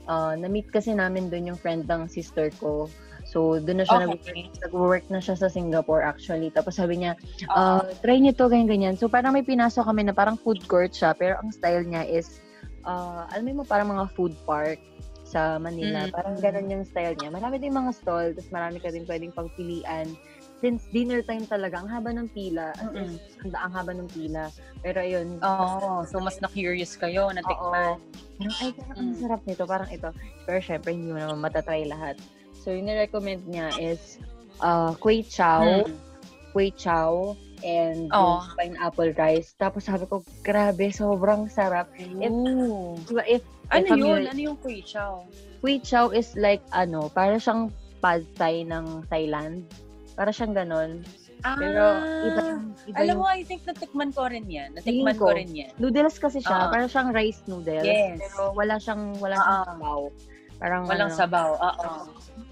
Ah, 0.05 0.35
na-meet 0.35 0.71
kasi 0.71 0.91
namin 0.91 1.27
dun 1.27 1.47
yung 1.47 1.59
friend 1.59 1.87
ng 1.87 2.07
sister 2.07 2.51
ko. 2.57 2.87
So, 3.29 3.61
dun 3.61 3.79
na 3.79 3.85
siya 3.85 4.09
Okay. 4.09 4.49
nag- 4.49 4.57
nag-work 4.65 5.05
na 5.13 5.21
siya 5.21 5.37
sa 5.37 5.53
Singapore 5.53 6.01
actually. 6.01 6.49
Tapos 6.49 6.81
sabi 6.81 7.05
niya, 7.05 7.13
uh, 7.53 7.85
try 8.01 8.17
nito, 8.17 8.49
ganyan-ganyan. 8.49 8.97
So, 8.97 9.05
parang 9.07 9.37
may 9.37 9.45
pinasok 9.45 9.85
kami 9.85 10.09
na 10.09 10.17
parang 10.17 10.41
food 10.41 10.65
court 10.65 10.97
siya, 10.97 11.13
pero 11.13 11.37
ang 11.37 11.53
style 11.53 11.85
niya 11.85 12.09
is, 12.09 12.41
uh, 12.89 13.29
alam 13.29 13.53
mo, 13.53 13.69
parang 13.69 13.93
mga 13.93 14.09
food 14.17 14.33
park. 14.43 14.81
sa 15.29 15.61
Manila. 15.61 16.09
Mm. 16.09 16.17
Parang 16.17 16.41
ganun 16.41 16.73
yung 16.73 16.85
style 16.89 17.13
niya. 17.13 17.29
Marami 17.29 17.61
din 17.61 17.77
mga 17.77 17.93
stall, 17.93 18.33
tapos 18.33 18.49
marami 18.49 18.81
ka 18.81 18.89
din 18.89 19.05
pwedeng 19.05 19.37
pagpilian. 19.37 20.09
Since 20.65 20.89
dinner 20.89 21.21
time 21.21 21.45
talaga, 21.45 21.85
ang 21.85 21.93
haba 21.93 22.17
ng 22.17 22.33
pila. 22.33 22.73
As 22.73 22.89
in, 22.97 23.21
Mm-mm. 23.21 23.53
ang, 23.53 23.73
haba 23.77 23.93
ng 23.93 24.09
pila. 24.09 24.49
Pero 24.81 25.05
ayun, 25.05 25.37
Oo, 25.37 26.09
so 26.09 26.17
mas 26.17 26.41
na-curious 26.41 26.97
kayo, 26.97 27.29
natikman. 27.29 28.01
Parang, 28.41 28.57
ay, 28.57 28.69
parang 28.73 28.97
ang 28.97 29.13
Mm. 29.13 29.21
sarap 29.21 29.41
nito. 29.45 29.63
Parang 29.69 29.91
ito. 29.93 30.09
Pero 30.49 30.59
syempre, 30.65 30.97
hindi 30.97 31.13
mo 31.13 31.21
naman 31.21 31.45
matatry 31.45 31.85
lahat. 31.85 32.17
So, 32.59 32.75
yung 32.75 32.91
recommend 32.91 33.47
niya 33.47 33.71
is 33.79 34.19
uh, 34.61 34.93
Kuey 34.99 35.23
Chow, 35.23 35.87
Mm. 35.87 35.95
Kuey 36.53 36.71
Chow, 36.75 37.39
and 37.65 38.11
yung 38.11 38.43
pineapple 38.55 39.13
rice. 39.15 39.55
Tapos 39.59 39.87
sabi 39.87 40.07
ko, 40.07 40.23
grabe, 40.43 40.91
sobrang 40.95 41.51
sarap. 41.51 41.91
If, 41.99 42.33
diba, 43.07 43.25
if, 43.27 43.43
Ano 43.69 43.85
if 43.85 44.01
yun? 44.01 44.23
Ano 44.25 44.41
yung 44.41 44.59
kuy 44.65 44.81
chow? 44.81 45.29
Kuey 45.61 45.77
Chow 45.83 46.09
is 46.09 46.33
like, 46.39 46.65
ano, 46.73 47.13
para 47.13 47.37
siyang 47.37 47.69
pad 48.01 48.25
thai 48.41 48.65
ng 48.65 49.05
Thailand. 49.13 49.69
Para 50.17 50.33
siyang 50.33 50.57
ganon. 50.57 51.05
Pero, 51.39 51.85
iba, 52.27 52.43
iba 52.89 52.97
Ah. 52.97 52.99
Alam 53.05 53.15
yung 53.15 53.21
mo, 53.23 53.29
I 53.31 53.43
think 53.47 53.63
natikman 53.63 54.11
ko 54.11 54.27
rin 54.27 54.49
yan. 54.49 54.75
Natikman 54.75 55.15
ko 55.15 55.31
ko. 55.31 55.37
rin 55.37 55.53
yan. 55.55 55.71
Noodles 55.79 56.19
kasi 56.19 56.41
siya, 56.43 56.67
Oo. 56.67 56.71
para 56.73 56.89
siyang 56.89 57.15
rice 57.15 57.45
noodles. 57.47 57.85
Yes. 57.87 58.19
Pero 58.19 58.57
wala 58.57 58.81
siyang, 58.81 59.15
wala 59.23 59.37
siyang 59.39 59.65
sabaw. 59.69 60.01
Parang 60.59 60.91
Walang 60.91 61.15
ano, 61.15 61.19
sabaw. 61.19 61.49
Oo. 61.55 61.91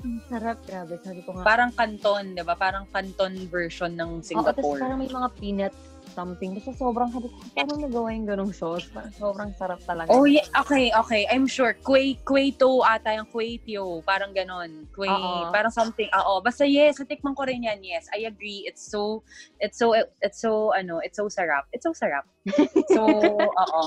Ang 0.07 0.23
sarap, 0.31 0.59
grabe. 0.63 0.95
Sabi 1.03 1.21
ko 1.27 1.35
nga. 1.35 1.43
Parang 1.43 1.71
kanton, 1.75 2.39
di 2.39 2.43
ba? 2.47 2.55
Parang 2.55 2.87
kanton 2.95 3.35
version 3.51 3.91
ng 3.99 4.23
Oo, 4.23 4.23
tapos 4.23 4.63
Singapore. 4.63 4.79
parang 4.79 4.99
may 5.03 5.11
mga 5.11 5.29
peanut 5.35 5.75
something. 6.17 6.57
Basta 6.57 6.73
sobrang 6.73 7.13
sabi 7.13 7.29
ko, 7.29 7.37
paano 7.53 7.73
nagawa 7.77 8.09
yung 8.17 8.25
ganong 8.25 8.55
sauce? 8.57 8.89
Parang 8.89 9.13
sobrang 9.13 9.51
sarap 9.53 9.83
talaga. 9.85 10.09
Oh, 10.09 10.25
yeah. 10.25 10.47
Okay, 10.65 10.89
okay. 10.97 11.29
I'm 11.29 11.45
sure. 11.45 11.77
Kuey, 11.85 12.17
kuey 12.25 12.57
to 12.57 12.81
ata 12.81 13.13
yung 13.13 13.29
kuey 13.29 13.61
tio. 13.61 14.01
Parang 14.01 14.33
ganon. 14.33 14.89
Kuey, 14.97 15.13
Oo. 15.13 15.53
parang 15.53 15.75
something. 15.75 16.09
Oo. 16.25 16.41
Basta 16.41 16.65
yes, 16.65 16.97
natikman 17.03 17.37
ko 17.37 17.45
rin 17.45 17.69
yan. 17.69 17.85
Yes, 17.85 18.09
I 18.15 18.25
agree. 18.25 18.65
It's 18.65 18.81
so, 18.81 19.27
it's 19.61 19.77
so, 19.77 19.93
it's 20.25 20.41
so, 20.41 20.73
ano, 20.73 21.05
it's 21.05 21.21
so 21.21 21.29
sarap. 21.29 21.69
It's 21.75 21.85
so 21.85 21.93
sarap. 21.93 22.25
So, 22.97 23.03
oo. 23.37 23.83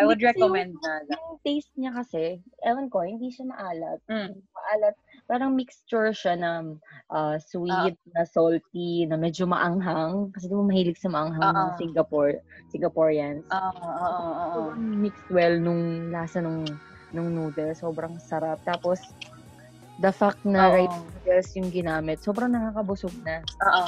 I 0.00 0.08
would 0.08 0.22
recommend 0.24 0.72
na. 0.80 1.04
Yung 1.12 1.36
taste 1.44 1.68
niya 1.76 1.92
kasi, 1.92 2.40
ewan 2.64 2.88
ko, 2.88 3.04
hindi 3.04 3.28
siya 3.28 3.52
maalat. 3.52 4.00
Mm. 4.08 4.40
Maalat. 4.40 4.94
Parang 5.28 5.52
mixture 5.52 6.10
siya 6.16 6.40
ng 6.40 6.80
ah, 7.12 7.36
sweet, 7.36 8.00
na 8.16 8.24
salty, 8.24 9.04
na 9.04 9.20
medyo 9.20 9.44
maanghang. 9.44 10.32
Kasi 10.32 10.48
di 10.48 10.56
mo 10.56 10.64
mahilig 10.64 10.96
sa 10.96 11.12
maanghang 11.12 11.52
ng 11.52 11.70
Oo. 11.70 11.76
Singapore, 11.76 12.40
Singaporeans. 12.72 13.44
Oo, 13.52 13.86
oo. 13.86 14.48
Sobrang 14.56 14.80
mixed 15.04 15.28
well 15.28 15.54
nung 15.60 16.08
lasa 16.08 16.40
nung, 16.40 16.64
nung 17.12 17.28
noodles. 17.36 17.84
Sobrang 17.84 18.16
sarap. 18.24 18.58
Tapos, 18.64 18.98
the 20.00 20.10
fact 20.10 20.40
na 20.48 20.72
Oo. 20.72 20.74
rice 20.80 20.96
noodles 20.96 21.48
yung 21.60 21.68
ginamit, 21.68 22.24
sobrang 22.24 22.48
nakakabusog 22.48 23.12
na. 23.20 23.44
Oo. 23.68 23.84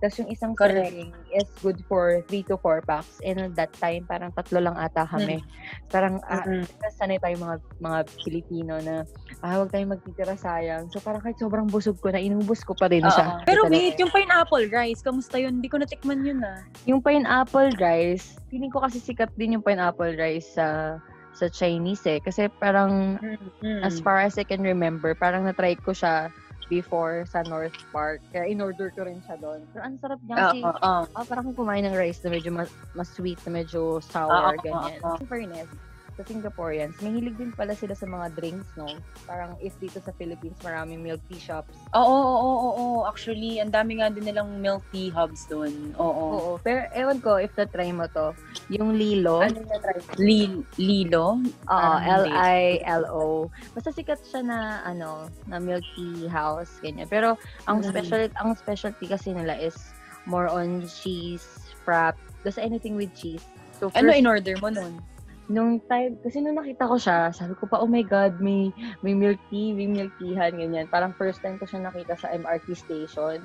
Tapos 0.00 0.16
yung 0.16 0.30
isang 0.32 0.52
Correct. 0.56 0.88
serving 0.90 1.12
is 1.30 1.44
good 1.60 1.78
for 1.84 2.24
3 2.26 2.48
to 2.48 2.56
4 2.56 2.80
packs. 2.82 3.20
And 3.20 3.52
at 3.52 3.54
that 3.60 3.72
time, 3.76 4.08
parang 4.08 4.32
tatlo 4.32 4.64
lang 4.64 4.74
ata 4.74 5.04
kami. 5.04 5.44
Parang 5.92 6.18
ah, 6.24 6.40
Mm-mm. 6.42 6.64
sanay 6.96 7.20
tayo 7.20 7.36
mga 7.36 7.56
mga 7.78 7.98
Pilipino 8.24 8.80
na 8.80 9.04
ah, 9.44 9.60
huwag 9.60 9.68
tayong 9.68 9.92
magtitira 9.92 10.34
sayang. 10.34 10.88
So 10.88 10.98
parang 10.98 11.20
kahit 11.20 11.36
sobrang 11.36 11.68
busog 11.68 12.00
ko 12.00 12.08
na, 12.08 12.18
inubos 12.18 12.64
ko 12.64 12.72
pa 12.72 12.88
rin 12.88 13.04
siya. 13.04 13.44
Pero 13.44 13.68
Talaga. 13.68 13.76
wait, 13.76 13.96
yung 14.00 14.08
pineapple 14.10 14.66
rice, 14.72 15.04
kamusta 15.04 15.36
yun? 15.36 15.60
Hindi 15.60 15.68
ko 15.68 15.76
natikman 15.76 16.24
yun 16.24 16.40
ah. 16.42 16.64
Yung 16.88 17.04
pineapple 17.04 17.76
rice, 17.76 18.40
feeling 18.48 18.72
ko 18.72 18.80
kasi 18.80 18.98
sikat 18.98 19.28
din 19.36 19.60
yung 19.60 19.64
pineapple 19.64 20.16
rice 20.16 20.56
sa 20.56 20.96
sa 21.30 21.46
Chinese 21.46 22.04
eh. 22.08 22.18
Kasi 22.18 22.48
parang 22.56 23.20
Mm. 23.60 23.84
as 23.84 24.00
far 24.00 24.18
as 24.18 24.40
I 24.40 24.44
can 24.44 24.64
remember, 24.64 25.12
parang 25.14 25.44
na-try 25.44 25.76
ko 25.76 25.92
siya 25.92 26.32
before 26.70 27.26
sa 27.26 27.42
North 27.42 27.74
Park. 27.90 28.22
Kaya 28.30 28.46
in-order 28.46 28.94
ko 28.94 29.02
rin 29.04 29.18
siya 29.20 29.36
doon. 29.36 29.66
Pero 29.74 29.82
ang 29.84 29.98
sarap 29.98 30.22
niya 30.22 30.36
kasi 30.46 30.58
Oo, 30.62 30.70
oo. 30.70 31.02
Ah, 31.10 31.26
parang 31.26 31.50
kung 31.50 31.58
kumain 31.66 31.82
ng 31.82 31.96
rice 31.98 32.22
na 32.22 32.30
medyo 32.30 32.54
mas, 32.54 32.70
mas 32.94 33.10
sweet, 33.10 33.42
na 33.42 33.50
medyo 33.58 33.98
sour, 33.98 34.54
Oo, 34.54 34.62
ganyan. 34.62 35.02
oo, 35.02 35.10
oo. 35.10 35.18
In 35.18 35.26
fairness, 35.26 35.70
sa 36.20 36.28
Singaporeans, 36.28 37.00
mahilig 37.00 37.32
din 37.34 37.48
pala 37.50 37.72
sila 37.72 37.96
sa 37.96 38.04
mga 38.04 38.36
drinks, 38.36 38.68
no? 38.76 38.84
Parang 39.24 39.56
if 39.58 39.72
dito 39.76 39.96
sa 39.98 40.12
Philippines, 40.12 40.60
maraming 40.60 41.00
milk 41.00 41.24
tea 41.26 41.40
shops. 41.40 41.72
Oo, 41.90 42.04
oo, 42.04 42.36
oo, 42.36 42.70
oo. 42.70 42.98
Actually, 43.04 43.56
ang 43.56 43.72
dami 43.72 43.96
nga 43.96 44.12
din 44.12 44.28
nilang 44.28 44.60
milk 44.60 44.84
tea 44.90 45.08
hubs 45.08 45.48
doon. 45.48 45.96
Oo. 45.96 46.24
Oo. 46.30 46.50
Pero 46.60 46.84
ewan 46.92 47.18
ko 47.18 47.40
if 47.40 47.56
na-try 47.56 47.88
mo 47.88 48.04
to. 48.06 48.36
Yung 48.68 48.92
Lilo, 48.92 49.40
Ano 49.40 49.64
na 49.64 49.80
try? 49.80 49.96
Li- 50.18 50.60
Lilo? 50.76 51.40
oo. 51.64 51.92
L-I-L-O. 52.20 53.48
Basta 53.72 53.88
sikat 53.88 54.20
siya 54.22 54.44
na, 54.44 54.58
ano, 54.84 55.24
na 55.46 55.56
milk 55.56 55.86
tea 55.94 56.28
house, 56.28 56.76
ganyan. 56.78 57.08
Pero 57.08 57.40
ang 57.64 57.80
Mm. 57.80 57.88
special 57.88 58.22
ang 58.36 58.52
specialty 58.52 59.08
kasi 59.08 59.32
nila 59.32 59.56
is 59.56 59.76
more 60.28 60.44
on 60.46 60.84
cheese, 60.84 61.48
frap, 61.80 62.12
just 62.44 62.60
anything 62.60 62.92
with 62.92 63.08
cheese. 63.16 63.40
So, 63.72 63.88
Ano 63.94 64.12
first- 64.12 64.20
in-order 64.20 64.54
mo 64.60 64.68
nun? 64.68 65.00
Nung 65.50 65.82
time, 65.90 66.14
kasi 66.22 66.38
nung 66.38 66.54
nakita 66.54 66.86
ko 66.86 66.94
siya, 66.94 67.34
sabi 67.34 67.58
ko 67.58 67.66
pa, 67.66 67.82
oh 67.82 67.90
my 67.90 68.06
God, 68.06 68.38
may, 68.38 68.70
may 69.02 69.18
milk 69.18 69.42
tea, 69.50 69.74
may 69.74 69.90
milk 69.90 70.14
teahan, 70.16 70.54
ganyan. 70.54 70.86
Parang 70.86 71.10
first 71.18 71.42
time 71.42 71.58
ko 71.58 71.66
siya 71.66 71.82
nakita 71.82 72.14
sa 72.14 72.30
MRT 72.30 72.70
station. 72.78 73.42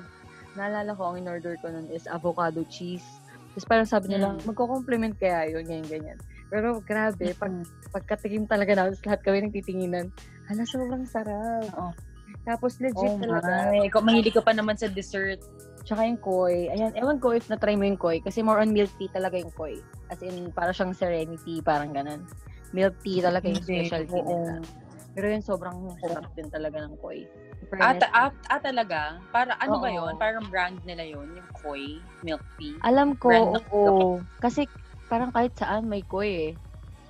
Naalala 0.54 0.94
ko, 0.94 1.10
ang 1.12 1.18
in-order 1.18 1.58
ko 1.58 1.66
nun 1.68 1.90
is 1.90 2.06
avocado 2.06 2.62
cheese. 2.70 3.04
Tapos 3.52 3.66
parang 3.66 3.88
sabi 3.90 4.14
nila, 4.14 4.38
Mm. 4.38 4.46
magko-compliment 4.46 5.14
kaya 5.18 5.50
yun, 5.50 5.66
ganyan, 5.66 5.88
ganyan. 5.90 6.18
Pero 6.46 6.78
grabe, 6.86 7.34
pag, 7.34 7.52
pagkatikim 7.90 8.46
talaga 8.46 8.78
na, 8.78 8.94
lahat 8.94 9.20
kami 9.26 9.42
nagtitinginan, 9.42 10.06
hala, 10.46 10.62
sobrang 10.62 11.02
sarap. 11.10 11.66
Oo. 11.74 11.90
Tapos 12.46 12.78
legit 12.78 13.10
Oh 13.10 13.18
talaga. 13.18 13.74
my. 13.74 13.90
Ikaw, 13.90 14.00
mahilig 14.06 14.34
ka 14.34 14.42
pa 14.46 14.54
naman 14.54 14.78
sa 14.78 14.86
dessert. 14.86 15.42
Tsaka 15.82 16.06
yung 16.06 16.18
koi. 16.22 16.70
Ayan, 16.70 16.94
ewan 16.94 17.18
ko 17.18 17.34
if 17.34 17.50
na-try 17.50 17.74
mo 17.74 17.82
yung 17.82 17.98
koi. 17.98 18.22
Kasi 18.22 18.42
more 18.42 18.62
on 18.62 18.70
milk 18.70 18.90
tea 18.94 19.10
talaga 19.10 19.34
yung 19.38 19.50
koi. 19.54 19.78
As 20.06 20.22
in, 20.22 20.54
para 20.54 20.70
siyang 20.70 20.94
serenity, 20.94 21.58
parang 21.62 21.90
ganun. 21.90 22.22
Milk 22.70 22.94
tea 23.02 23.22
talaga 23.22 23.46
yung 23.50 23.62
specialty 23.62 24.20
nila. 24.22 24.62
Pero 25.16 25.26
yun, 25.32 25.42
sobrang 25.42 25.96
sarap 25.98 26.28
din 26.36 26.48
talaga 26.52 26.84
ng 26.84 26.94
koi. 27.00 27.24
Ah, 27.80 27.96
ta- 27.96 28.12
ah, 28.12 28.30
ah, 28.52 28.60
talaga? 28.60 29.18
Para, 29.32 29.56
ano 29.58 29.80
ba 29.80 29.88
Oo. 29.88 29.96
yun? 29.96 30.12
Parang 30.20 30.44
brand 30.52 30.76
nila 30.84 31.02
yun? 31.02 31.26
Yung 31.34 31.50
koi 31.56 31.98
milk 32.22 32.44
tea? 32.60 32.76
alam 32.84 33.16
ko, 33.16 33.32
brand 33.32 33.50
ng 33.56 33.66
oo. 33.72 34.20
Kasi 34.38 34.68
parang 35.08 35.32
kahit 35.32 35.56
saan 35.56 35.88
may 35.88 36.04
koi 36.04 36.52
eh. 36.52 36.58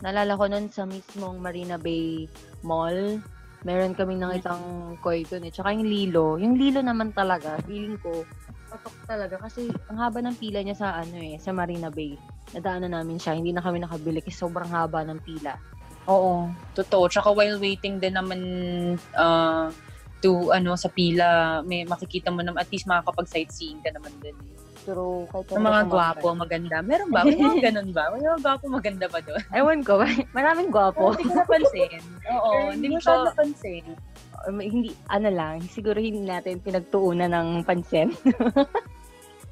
Naalala 0.01 0.39
ko 0.39 0.45
nun 0.47 0.71
sa 0.71 0.87
mismong 0.87 1.41
Marina 1.41 1.81
Bay 1.81 2.31
Mall, 2.63 3.21
meron 3.67 3.97
kaming 3.99 4.23
nakitang 4.23 4.95
koi 5.03 5.27
dun 5.27 5.45
eh. 5.45 5.53
Tsaka 5.53 5.75
yung 5.75 5.89
Lilo. 5.89 6.39
Yung 6.39 6.55
Lilo 6.55 6.81
naman 6.85 7.11
talaga, 7.11 7.59
feeling 7.67 7.99
ko, 7.99 8.23
patok 8.77 8.95
talaga. 9.09 9.35
Kasi 9.41 9.73
ang 9.89 9.99
haba 9.99 10.21
ng 10.21 10.37
pila 10.37 10.61
niya 10.61 10.77
sa 10.77 10.89
ano 11.01 11.17
eh, 11.17 11.41
sa 11.41 11.57
Marina 11.57 11.89
Bay. 11.89 12.21
Nadaanan 12.53 12.93
namin 12.93 13.17
siya, 13.17 13.35
hindi 13.35 13.51
na 13.51 13.65
kami 13.65 13.81
nakabili 13.81 14.21
kasi 14.21 14.37
sobrang 14.37 14.69
haba 14.69 15.03
ng 15.09 15.19
pila. 15.25 15.57
Oo. 16.07 16.53
Totoo. 16.77 17.09
Tsaka 17.11 17.33
while 17.33 17.59
waiting 17.59 17.99
din 17.99 18.15
naman 18.15 18.41
uh, 19.17 19.73
to 20.21 20.53
ano 20.55 20.79
sa 20.79 20.93
pila, 20.93 21.61
may 21.67 21.83
makikita 21.89 22.31
mo 22.31 22.45
naman 22.45 22.63
at 22.63 22.71
least 22.71 22.87
makakapag-sightseeing 22.87 23.83
ka 23.83 23.91
naman 23.91 24.13
din. 24.23 24.37
Pero 24.87 25.27
kahit 25.27 25.51
Ang 25.51 25.67
mga 25.67 25.83
gwapo, 25.91 26.27
maganda. 26.39 26.79
Meron 26.79 27.11
ba? 27.11 27.27
May 27.27 27.35
mga 27.35 27.59
ganun 27.75 27.91
ba? 27.91 28.07
May 28.15 28.23
mga 28.23 28.39
gwapo 28.39 28.65
maganda 28.71 29.07
ba 29.11 29.19
doon? 29.19 29.43
Ewan 29.51 29.81
ko, 29.83 29.99
maraming 30.39 30.71
gwapo. 30.71 31.19
Hindi 31.19 31.27
ko 31.27 31.35
napansin. 31.43 32.03
Oo, 32.39 32.51
hindi 32.71 32.87
ko 32.95 32.99
siya 33.03 33.17
napansin. 33.27 33.85
Hindi, 34.47 34.91
ano 35.07 35.29
lang, 35.29 35.65
siguro 35.65 35.97
hindi 35.97 36.21
natin 36.21 36.59
pinagtuunan 36.59 37.29
ng 37.29 37.49
pansin. 37.63 38.13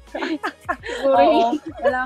siguro 0.05 1.15
Oo. 1.15 1.55
Wala. 1.81 2.03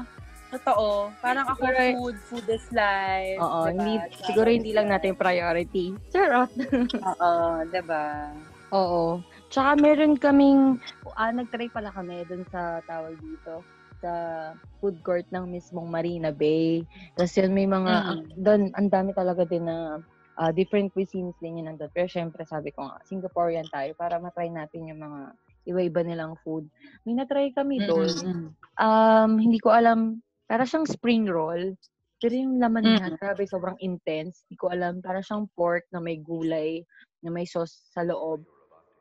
Totoo. 0.50 1.13
Parang 1.22 1.46
ako 1.46 1.62
Siguro- 1.62 1.94
food, 1.94 2.18
food 2.26 2.48
is 2.50 2.65
life. 2.72 3.38
Oo, 3.38 3.60
diba? 3.62 3.70
hindi, 3.70 3.94
siguro 4.26 4.50
hindi 4.50 4.72
lang 4.74 4.89
natin 4.89 5.13
priority. 5.13 5.94
Charot. 6.10 6.50
Oo, 7.13 7.34
diba? 7.70 8.34
Oo. 8.72 9.22
Tsaka 9.48 9.78
meron 9.78 10.18
kaming, 10.18 10.82
ah, 11.13 11.30
nag-try 11.30 11.70
pala 11.70 11.89
kami 11.89 12.26
dun 12.26 12.42
sa 12.50 12.82
tawag 12.82 13.13
dito, 13.15 13.62
sa 14.00 14.12
food 14.80 14.98
court 15.04 15.30
ng 15.30 15.46
mismong 15.46 15.86
Marina 15.86 16.32
Bay. 16.32 16.82
Tapos 17.13 17.34
yun, 17.36 17.54
may 17.54 17.65
mga, 17.65 17.92
Mm. 17.92 18.08
ang- 18.08 18.26
doon, 18.36 18.62
ang 18.74 18.88
dami 18.88 19.12
talaga 19.13 19.46
din 19.46 19.65
na 19.65 20.02
ah, 20.39 20.56
different 20.56 20.95
cuisines 20.95 21.36
din 21.43 21.60
yun 21.60 21.67
nandun. 21.67 21.91
Pero 21.91 22.08
syempre, 22.08 22.47
sabi 22.47 22.71
ko 22.71 22.88
nga, 22.88 23.04
Singaporean 23.04 23.67
tayo 23.67 23.91
para 23.99 24.23
matry 24.23 24.47
natin 24.47 24.88
yung 24.88 25.04
mga 25.04 25.36
iba-iba 25.67 26.02
nilang 26.02 26.39
food. 26.41 26.65
May 27.04 27.19
na-try 27.19 27.52
kami 27.52 27.84
doon. 27.84 28.10
Mm-mm. 28.10 28.47
Um, 28.80 29.32
hindi 29.36 29.60
ko 29.60 29.75
alam, 29.75 30.23
para 30.47 30.63
siyang 30.63 30.88
spring 30.88 31.28
roll. 31.28 31.75
Pero 32.19 32.34
yung 32.36 32.58
laman 32.58 32.84
niya, 32.84 33.12
Mm. 33.12 33.15
grabe, 33.19 33.43
sobrang 33.45 33.78
intense. 33.84 34.47
Hindi 34.47 34.58
ko 34.58 34.71
alam, 34.71 35.04
para 35.04 35.19
siyang 35.19 35.52
pork 35.54 35.86
na 35.91 35.99
may 35.99 36.17
gulay, 36.23 36.88
na 37.19 37.30
may 37.30 37.43
sauce 37.43 37.91
sa 37.91 38.02
loob. 38.08 38.43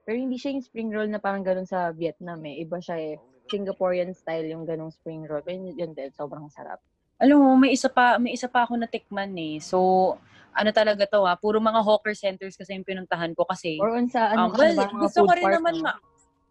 Pero 0.02 0.18
hindi 0.18 0.36
siya 0.36 0.54
yung 0.54 0.66
spring 0.66 0.90
roll 0.90 1.08
na 1.08 1.22
parang 1.22 1.46
ganun 1.46 1.66
sa 1.66 1.94
Vietnam 1.94 2.42
eh. 2.46 2.62
Iba 2.62 2.82
siya 2.82 2.96
eh. 2.98 3.14
Singaporean 3.48 4.12
style 4.12 4.50
yung 4.50 4.68
ganung 4.68 4.92
spring 4.92 5.24
roll. 5.24 5.40
Pero 5.40 5.56
yun, 5.56 5.74
yun 5.78 5.92
din, 5.94 6.10
sobrang 6.12 6.50
sarap. 6.52 6.82
Alam 7.18 7.42
mo, 7.42 7.50
may 7.58 7.74
isa 7.74 7.90
pa, 7.90 8.14
may 8.22 8.38
isa 8.38 8.46
pa 8.46 8.62
ako 8.62 8.78
natikman 8.78 9.34
eh. 9.34 9.58
So, 9.58 10.14
ano 10.54 10.70
talaga 10.72 11.04
to 11.08 11.24
ha, 11.26 11.34
puro 11.36 11.58
mga 11.60 11.80
hawker 11.84 12.14
centers 12.16 12.56
kasi 12.56 12.74
yung 12.76 12.86
pinuntahan 12.86 13.32
ko 13.36 13.44
kasi. 13.44 13.78
Or 13.80 13.92
on 13.94 14.08
sa, 14.08 14.32
Um, 14.32 14.52
ano, 14.52 14.58
well, 14.58 14.74
ano 14.74 14.80
ba, 14.80 14.86
mga 14.90 15.02
gusto 15.06 15.20
ko 15.26 15.32
rin 15.34 15.50
naman 15.52 15.76
ma- 15.82 16.00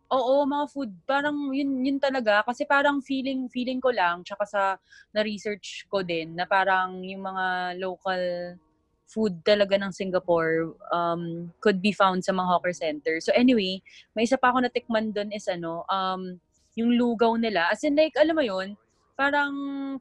Oo, 0.08 0.48
mga 0.48 0.66
food. 0.72 0.92
Parang 1.04 1.52
yun, 1.52 1.84
yun 1.84 2.00
talaga. 2.00 2.40
Kasi 2.48 2.64
parang 2.64 3.04
feeling, 3.04 3.52
feeling 3.52 3.84
ko 3.84 3.92
lang, 3.92 4.24
tsaka 4.24 4.44
sa 4.48 4.62
na-research 5.12 5.84
ko 5.92 6.00
din, 6.00 6.32
na 6.32 6.48
parang 6.48 7.04
yung 7.04 7.28
mga 7.28 7.76
local 7.76 8.24
food 9.08 9.40
talaga 9.44 9.76
ng 9.80 9.92
Singapore 9.92 10.76
um, 10.92 11.52
could 11.64 11.80
be 11.84 11.92
found 11.92 12.24
sa 12.24 12.32
mga 12.32 12.48
hawker 12.56 12.76
center. 12.76 13.20
So 13.20 13.32
anyway, 13.36 13.80
may 14.16 14.28
isa 14.28 14.36
pa 14.40 14.52
ako 14.52 14.68
natikman 14.68 15.12
doon 15.16 15.32
is 15.32 15.48
ano, 15.48 15.84
um, 15.88 16.40
yung 16.76 16.96
lugaw 16.96 17.36
nila. 17.40 17.68
As 17.72 17.84
in 17.84 17.96
like, 17.96 18.16
alam 18.20 18.36
mo 18.36 18.44
yun, 18.44 18.76
parang 19.16 19.52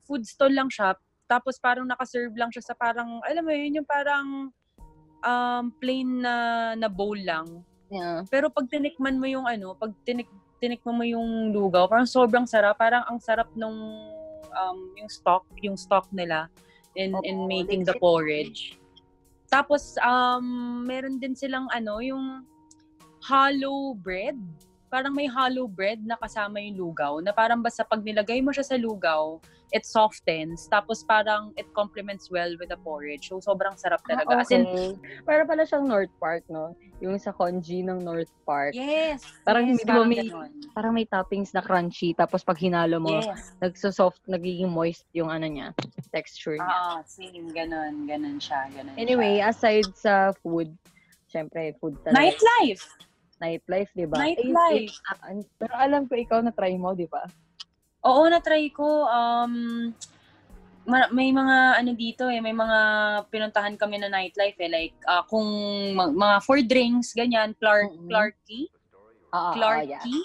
food 0.07 0.27
stall 0.27 0.55
lang 0.55 0.71
siya. 0.71 0.95
Tapos 1.27 1.59
parang 1.59 1.87
nakaserve 1.87 2.35
lang 2.39 2.51
siya 2.55 2.73
sa 2.73 2.75
parang, 2.75 3.19
alam 3.27 3.43
mo 3.43 3.51
yun, 3.51 3.83
yung 3.83 3.89
parang 3.89 4.51
um, 5.27 5.65
plain 5.83 6.23
na, 6.23 6.35
na 6.79 6.87
bowl 6.87 7.19
lang. 7.19 7.67
Yeah. 7.91 8.27
Pero 8.31 8.51
pag 8.51 8.67
tinikman 8.67 9.19
mo 9.19 9.27
yung 9.31 9.47
ano, 9.47 9.75
pag 9.79 9.95
tinik 10.03 10.27
tinikman 10.59 10.97
mo 10.97 11.05
yung 11.05 11.55
lugaw, 11.55 11.87
parang 11.87 12.09
sobrang 12.09 12.49
sarap. 12.49 12.79
Parang 12.81 13.05
ang 13.07 13.21
sarap 13.23 13.47
nung 13.55 13.77
um, 14.51 14.79
yung 14.97 15.11
stock, 15.11 15.47
yung 15.63 15.77
stock 15.79 16.09
nila 16.11 16.51
in 16.97 17.13
in 17.23 17.45
Oo, 17.45 17.47
making 17.47 17.85
the 17.85 17.95
porridge. 18.01 18.81
Tapos 19.47 19.95
um 20.03 20.83
meron 20.89 21.21
din 21.23 21.37
silang 21.37 21.71
ano, 21.71 22.01
yung 22.03 22.43
hollow 23.23 23.95
bread. 23.95 24.39
Parang 24.87 25.11
may 25.11 25.27
hollow 25.27 25.67
bread 25.67 25.99
na 26.07 26.15
kasama 26.15 26.63
yung 26.63 26.79
lugaw 26.79 27.19
na 27.19 27.35
parang 27.35 27.59
basta 27.59 27.83
pag 27.83 28.03
nilagay 28.03 28.39
mo 28.39 28.55
siya 28.55 28.63
sa 28.63 28.77
lugaw, 28.79 29.43
it 29.75 29.83
softens. 29.83 30.71
Tapos 30.71 31.03
parang 31.03 31.51
it 31.59 31.67
complements 31.75 32.31
well 32.31 32.55
with 32.63 32.71
the 32.71 32.79
porridge. 32.87 33.27
So 33.27 33.43
sobrang 33.43 33.75
sarap 33.75 33.99
talaga. 34.07 34.39
Ah, 34.39 34.43
As 34.47 34.51
in, 34.55 34.63
okay. 34.63 34.95
Para 35.27 35.43
pala 35.43 35.67
siyang 35.67 35.91
North 35.91 36.15
Park, 36.23 36.47
no? 36.47 36.79
Yung 37.03 37.19
sa 37.19 37.35
Konji 37.35 37.83
ng 37.83 37.99
North 37.99 38.31
Park. 38.47 38.79
yes. 38.79 39.27
Parang 39.43 39.67
yes, 39.67 39.83
hindi 39.83 39.85
mo 39.91 40.07
may-. 40.07 40.31
Parang 40.77 40.93
may 40.93 41.09
toppings 41.09 41.57
na 41.57 41.65
crunchy, 41.65 42.13
tapos 42.13 42.45
pag 42.45 42.61
hinalo 42.61 43.01
mo, 43.01 43.17
Yes. 43.25 43.57
nagso-soft, 43.65 44.21
nagiging 44.29 44.69
moist 44.69 45.09
yung 45.17 45.33
ano 45.33 45.49
niya, 45.49 45.73
texture 46.13 46.61
niya. 46.61 46.69
Ah, 46.69 47.01
same. 47.01 47.49
Ganon. 47.49 48.05
Ganon 48.05 48.37
siya. 48.37 48.69
Ganon 48.69 48.93
Anyway, 49.01 49.41
siya. 49.41 49.49
aside 49.57 49.89
sa 49.97 50.37
food, 50.45 50.69
syempre, 51.33 51.73
food 51.81 51.97
talaga. 52.05 52.21
Nightlife! 52.29 52.85
Nightlife, 53.37 53.93
di 53.93 54.07
ba? 54.09 54.17
Nightlife. 54.17 54.89
Eh, 54.89 54.89
eh, 54.89 55.13
ah, 55.13 55.37
pero 55.61 55.75
alam 55.77 56.09
ko 56.09 56.17
ikaw 56.17 56.41
na 56.41 56.53
try 56.53 56.73
mo, 56.81 56.97
di 56.97 57.05
ba? 57.05 57.21
Oo, 58.07 58.25
na-try 58.31 58.71
ko. 58.71 59.05
Um, 59.05 59.53
ma- 60.87 61.11
may 61.11 61.35
mga 61.35 61.83
ano 61.83 61.91
dito 61.93 62.31
eh, 62.31 62.39
may 62.39 62.55
mga 62.55 62.79
pinuntahan 63.29 63.75
kami 63.75 63.99
na 63.99 64.09
nightlife 64.09 64.57
eh. 64.63 64.71
Like, 64.71 64.97
ah, 65.05 65.27
kung 65.27 65.45
ma- 65.93 66.15
mga 66.15 66.37
for 66.47 66.63
drinks, 66.63 67.13
ganyan, 67.13 67.53
Clark, 67.59 67.93
Mm-mm. 67.93 68.09
Clarky. 68.09 68.71
Oo, 69.35 69.53
Clarky. 69.53 70.17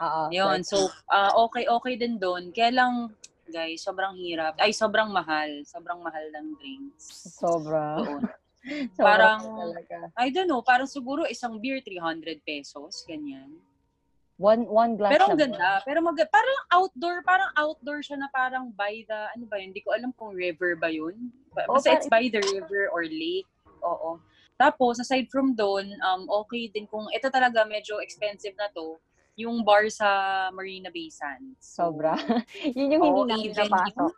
Oo, 0.00 0.22
Yun. 0.32 0.60
So, 0.66 0.90
ah, 1.12 1.36
okay, 1.46 1.68
okay 1.68 1.94
din 1.94 2.18
doon. 2.18 2.50
Kaya 2.50 2.72
lang, 2.72 3.14
guys, 3.46 3.84
sobrang 3.84 4.16
hirap. 4.18 4.58
Ay, 4.58 4.74
sobrang 4.74 5.12
mahal. 5.12 5.62
Sobrang 5.62 6.02
mahal 6.02 6.24
ng 6.34 6.56
drinks. 6.58 7.30
Sobra. 7.36 8.00
Doon. 8.02 8.24
Sobra 8.92 9.06
Parang- 9.38 9.46
talaga. 9.46 9.98
I 10.18 10.28
don't 10.28 10.50
know, 10.50 10.60
parang 10.60 10.86
siguro 10.86 11.22
isang 11.24 11.58
beer, 11.58 11.78
300 11.80 12.42
pesos. 12.42 13.06
Ganyan. 13.06 13.54
One, 14.36 14.68
one 14.68 15.00
glass 15.00 15.16
Pero 15.16 15.32
ang 15.32 15.38
ganda. 15.40 15.80
Pero 15.80 16.04
mag 16.04 16.18
parang 16.28 16.58
outdoor, 16.68 17.24
parang 17.24 17.48
outdoor 17.56 18.04
siya 18.04 18.20
na 18.20 18.28
parang 18.28 18.68
by 18.68 19.00
the, 19.08 19.20
ano 19.32 19.48
ba 19.48 19.56
yun? 19.56 19.72
Hindi 19.72 19.80
ko 19.80 19.96
alam 19.96 20.12
kung 20.12 20.36
river 20.36 20.76
ba 20.76 20.92
yun. 20.92 21.32
Ba- 21.56 21.64
Oh, 21.72 21.80
Basta 21.80 21.88
par- 21.88 21.96
it's 21.96 22.08
by 22.10 22.28
the 22.28 22.42
river 22.52 22.92
or 22.92 23.08
lake. 23.08 23.48
Oo. 23.80 24.20
Tapos, 24.56 25.00
aside 25.00 25.28
from 25.32 25.56
doon, 25.56 25.88
um, 26.02 26.28
okay 26.44 26.68
din 26.68 26.84
kung, 26.84 27.08
ito 27.12 27.28
talaga 27.28 27.64
medyo 27.64 27.96
expensive 28.00 28.52
na 28.56 28.68
to, 28.72 29.00
yung 29.36 29.60
bar 29.60 29.84
sa 29.92 30.08
Marina 30.48 30.88
Bay 30.88 31.12
Sands. 31.12 31.60
So, 31.60 31.92
Sobra. 31.92 32.16
Yun 32.76 32.88
yung 32.88 33.02
hindi 33.04 33.20
Oo, 33.20 33.28
namin 33.28 33.52
napasok. 33.52 34.12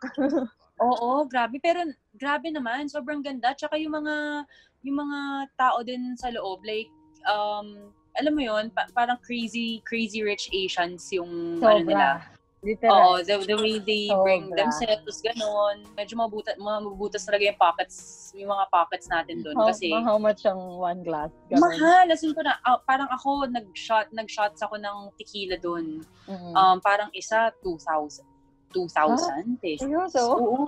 Oo, 0.79 1.27
grabe. 1.27 1.59
Pero 1.59 1.83
grabe 2.15 2.51
naman, 2.51 2.87
sobrang 2.87 3.23
ganda. 3.23 3.51
Tsaka 3.55 3.75
yung 3.75 3.99
mga, 3.99 4.45
yung 4.83 4.97
mga 5.03 5.19
tao 5.59 5.83
din 5.83 6.15
sa 6.15 6.31
loob, 6.31 6.63
like, 6.63 6.91
um, 7.27 7.91
alam 8.19 8.33
mo 8.35 8.41
yun, 8.41 8.71
pa- 8.71 8.89
parang 8.91 9.19
crazy, 9.23 9.79
crazy 9.87 10.23
rich 10.23 10.49
Asians 10.51 11.07
yung 11.11 11.59
ano 11.63 11.83
nila. 11.83 12.19
Sobra. 12.19 12.37
Literal. 12.59 12.91
Oo, 12.91 13.23
the, 13.23 13.39
the 13.47 13.55
way 13.55 13.79
they 13.79 14.11
bring 14.19 14.51
Sobra. 14.51 14.67
themselves, 14.67 15.23
ganun. 15.23 15.87
Medyo 15.95 16.19
mabuta, 16.19 16.51
mabubutas 16.59 17.23
talaga 17.23 17.47
yung 17.47 17.55
pockets, 17.55 17.95
yung 18.35 18.51
mga 18.51 18.67
pockets 18.67 19.07
natin 19.07 19.39
doon. 19.39 19.55
How, 19.55 19.71
Kasi, 19.71 19.87
how 19.95 20.19
much 20.19 20.43
ang 20.43 20.59
one 20.59 20.99
glass? 20.99 21.31
Ganun. 21.47 21.63
mahal. 21.63 22.11
As 22.11 22.19
in 22.19 22.35
ko 22.35 22.43
na, 22.43 22.59
ah, 22.67 22.83
parang 22.83 23.07
ako, 23.15 23.47
nag-shot, 23.47 24.11
nag-shots 24.11 24.59
ako 24.59 24.75
ng 24.75 25.15
tequila 25.15 25.55
doon. 25.55 26.03
Mm. 26.27 26.51
Um, 26.51 26.77
parang 26.83 27.07
isa, 27.15 27.47
2,000. 27.63 28.27
2,000 28.71 29.57
pesos. 29.61 29.85
Seryoso? 29.85 30.23
Oo. 30.37 30.65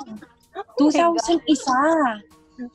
Oh 0.78 0.90
my 0.92 1.16
2,000 1.16 1.42
isa. 1.48 1.82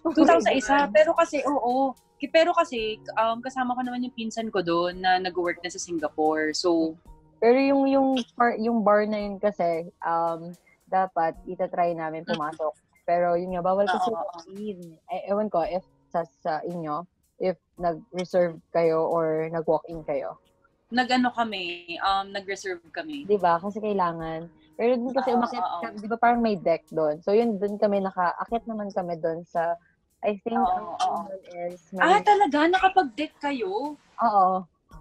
Oh 0.04 0.10
my 0.10 0.40
2,000 0.42 0.60
isa. 0.60 0.76
God. 0.86 0.90
Pero 0.94 1.10
kasi, 1.12 1.42
oo. 1.44 1.92
Pero 2.32 2.50
kasi, 2.56 2.96
um, 3.20 3.44
kasama 3.44 3.76
ko 3.76 3.84
naman 3.84 4.02
yung 4.08 4.16
pinsan 4.16 4.48
ko 4.48 4.64
doon 4.64 5.04
na 5.04 5.20
nag-work 5.20 5.60
na 5.60 5.68
sa 5.68 5.78
Singapore. 5.78 6.56
So, 6.56 6.96
Pero 7.36 7.60
yung 7.60 7.84
yung 7.84 8.08
bar, 8.32 8.56
yung 8.56 8.80
bar 8.80 9.04
na 9.04 9.20
yun 9.20 9.36
kasi 9.36 9.92
um 10.00 10.56
dapat 10.88 11.36
itatry 11.44 11.92
namin 11.92 12.24
pumasok. 12.24 12.72
Pero 13.04 13.36
yun 13.36 13.52
nga 13.52 13.62
bawal 13.62 13.84
kasi 13.84 14.08
oo. 14.08 14.16
walk-in. 14.16 14.96
Eh, 15.12 15.28
ewan 15.28 15.52
ko 15.52 15.60
if 15.62 15.84
sa, 16.08 16.24
sa 16.40 16.64
inyo 16.64 17.04
if 17.36 17.60
nag-reserve 17.76 18.56
kayo 18.72 19.04
or 19.12 19.52
nag-walk-in 19.52 20.00
kayo. 20.08 20.40
nag-ano 20.86 21.34
kami, 21.34 21.98
um, 22.00 22.30
nag-reserve 22.30 22.80
kami. 22.94 23.26
'Di 23.26 23.36
ba? 23.36 23.58
Kasi 23.60 23.82
kailangan. 23.82 24.48
Pero 24.76 24.92
dun 24.94 25.10
kasi 25.10 25.32
Oo, 25.32 25.40
umakyat, 25.40 25.64
oo. 25.64 25.80
ka- 25.80 25.94
'di 25.94 26.06
ba 26.06 26.16
parang 26.16 26.40
may 26.40 26.54
deck 26.54 26.84
doon. 26.90 27.18
So 27.18 27.32
yun 27.32 27.56
dun 27.56 27.76
kami 27.76 27.98
naka 27.98 28.36
akit 28.38 28.62
naman 28.64 28.88
kami 28.90 29.16
doon 29.16 29.42
sa 29.42 29.74
I 30.20 30.36
think 30.38 30.56
oo. 30.56 30.92
doon 30.98 31.32
is 31.70 31.80
Ah, 31.96 32.12
may, 32.12 32.22
talaga? 32.22 32.58
Nakapag-deck 32.68 33.32
kayo? 33.38 33.96
oo. 33.96 34.48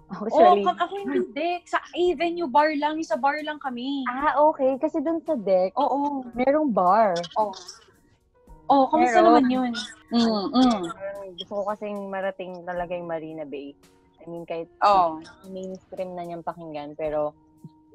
Oo, 0.05 0.21
Actually, 0.21 0.61
kam- 0.61 0.77
ako 0.77 0.93
yung 1.01 1.33
deck. 1.33 1.65
Sa 1.65 1.81
Avenue 1.91 2.45
bar 2.45 2.69
lang. 2.73 3.01
Sa 3.01 3.17
bar 3.17 3.41
lang 3.41 3.57
kami. 3.57 4.05
ah, 4.05 4.37
okay. 4.39 4.77
Kasi 4.77 5.01
doon 5.01 5.17
sa 5.19 5.33
deck, 5.33 5.73
Oo. 5.73 6.21
merong 6.31 6.69
bar. 6.69 7.17
Oo. 7.35 7.51
Oh, 8.65 8.85
kamusta 8.87 9.17
Pero- 9.17 9.27
naman 9.31 9.45
yun? 9.47 9.71
Mm, 10.09 10.45
mm. 10.51 10.81
Gusto 11.35 11.53
ko 11.53 11.63
kasing 11.67 11.97
marating 12.07 12.61
talaga 12.63 12.93
yung 12.93 13.05
Marina 13.05 13.45
Bay. 13.45 13.73
I 14.19 14.25
mean, 14.25 14.41
kahit 14.43 14.69
Oh. 14.79 15.21
mainstream 15.45 16.13
na 16.13 16.21
niyang 16.21 16.41
pakinggan, 16.41 16.93
pero 16.93 17.33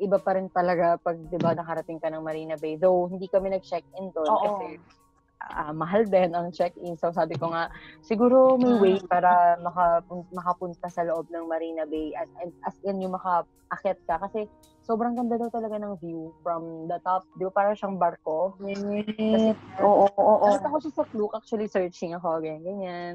iba 0.00 0.16
pa 0.18 0.34
rin 0.34 0.48
talaga 0.48 0.96
pag, 0.98 1.20
di 1.20 1.36
ba, 1.36 1.52
nakarating 1.52 2.00
ka 2.00 2.08
ng 2.08 2.24
Marina 2.24 2.56
Bay. 2.56 2.80
Though, 2.80 3.06
hindi 3.06 3.28
kami 3.28 3.52
nag-check-in 3.52 4.10
doon 4.16 4.32
Oo. 4.32 4.44
kasi 4.48 4.66
ah, 5.40 5.72
mahal 5.72 6.04
din 6.04 6.36
ang 6.36 6.52
check-in. 6.52 7.00
So, 7.00 7.12
sabi 7.16 7.32
ko 7.40 7.48
nga, 7.48 7.72
siguro 8.04 8.60
may 8.60 8.76
Mm. 8.76 8.80
way 8.80 8.96
para 9.08 9.56
maka, 9.64 10.04
makapunta 10.28 10.92
sa 10.92 11.00
loob 11.00 11.32
ng 11.32 11.48
Marina 11.48 11.88
Bay 11.88 12.12
at, 12.12 12.28
and 12.44 12.52
as 12.68 12.76
in 12.84 13.00
yung 13.00 13.16
makaakit 13.16 13.96
ka. 14.04 14.20
Kasi 14.20 14.44
sobrang 14.84 15.16
ganda 15.16 15.40
daw 15.40 15.48
talaga 15.48 15.80
ng 15.80 15.96
view 15.96 16.36
from 16.44 16.84
the 16.92 17.00
top. 17.08 17.24
Di 17.32 17.48
ba, 17.48 17.52
parang 17.56 17.72
siyang 17.72 17.96
barko. 17.96 18.52
Kasi, 18.60 19.56
Oo, 19.80 20.12
oo, 20.12 20.20
oo. 20.20 20.44
Nakita 20.44 20.68
ko 20.68 20.78
siya 20.84 20.92
sa 20.92 21.04
Klook, 21.08 21.32
actually 21.32 21.68
searching 21.72 22.12
ako, 22.12 22.44
ganyan, 22.44 22.60
ganyan. 22.60 23.14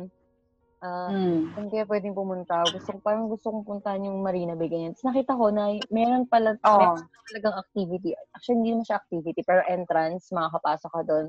Ah, 0.85 1.09
Mm. 1.09 1.49
saan 1.57 1.67
kaya 1.73 1.89
pwedeng 1.89 2.13
pumunta? 2.13 2.61
Gusto 2.69 2.93
ko, 2.93 2.99
parang 3.01 3.25
gusto 3.25 3.49
kong 3.49 3.65
puntahan 3.65 4.05
yung 4.05 4.21
Marina 4.21 4.53
Bay, 4.53 4.69
ganyan. 4.69 4.93
Tapos 4.93 5.09
nakita 5.09 5.33
ko 5.33 5.45
na 5.49 5.73
meron 5.89 6.29
pala, 6.29 6.53
Oo. 6.61 6.77
meron 6.93 7.25
talagang 7.33 7.55
activity. 7.57 8.13
Actually, 8.37 8.57
hindi 8.61 8.69
naman 8.77 8.85
siya 8.85 9.01
activity, 9.01 9.41
pero 9.41 9.65
entrance, 9.65 10.29
makakapasok 10.29 10.91
ka 10.93 11.01
doon. 11.01 11.27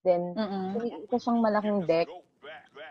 Then, 0.00 0.32
isa 1.04 1.20
siyang 1.20 1.44
malaking 1.44 1.84
deck 1.84 2.08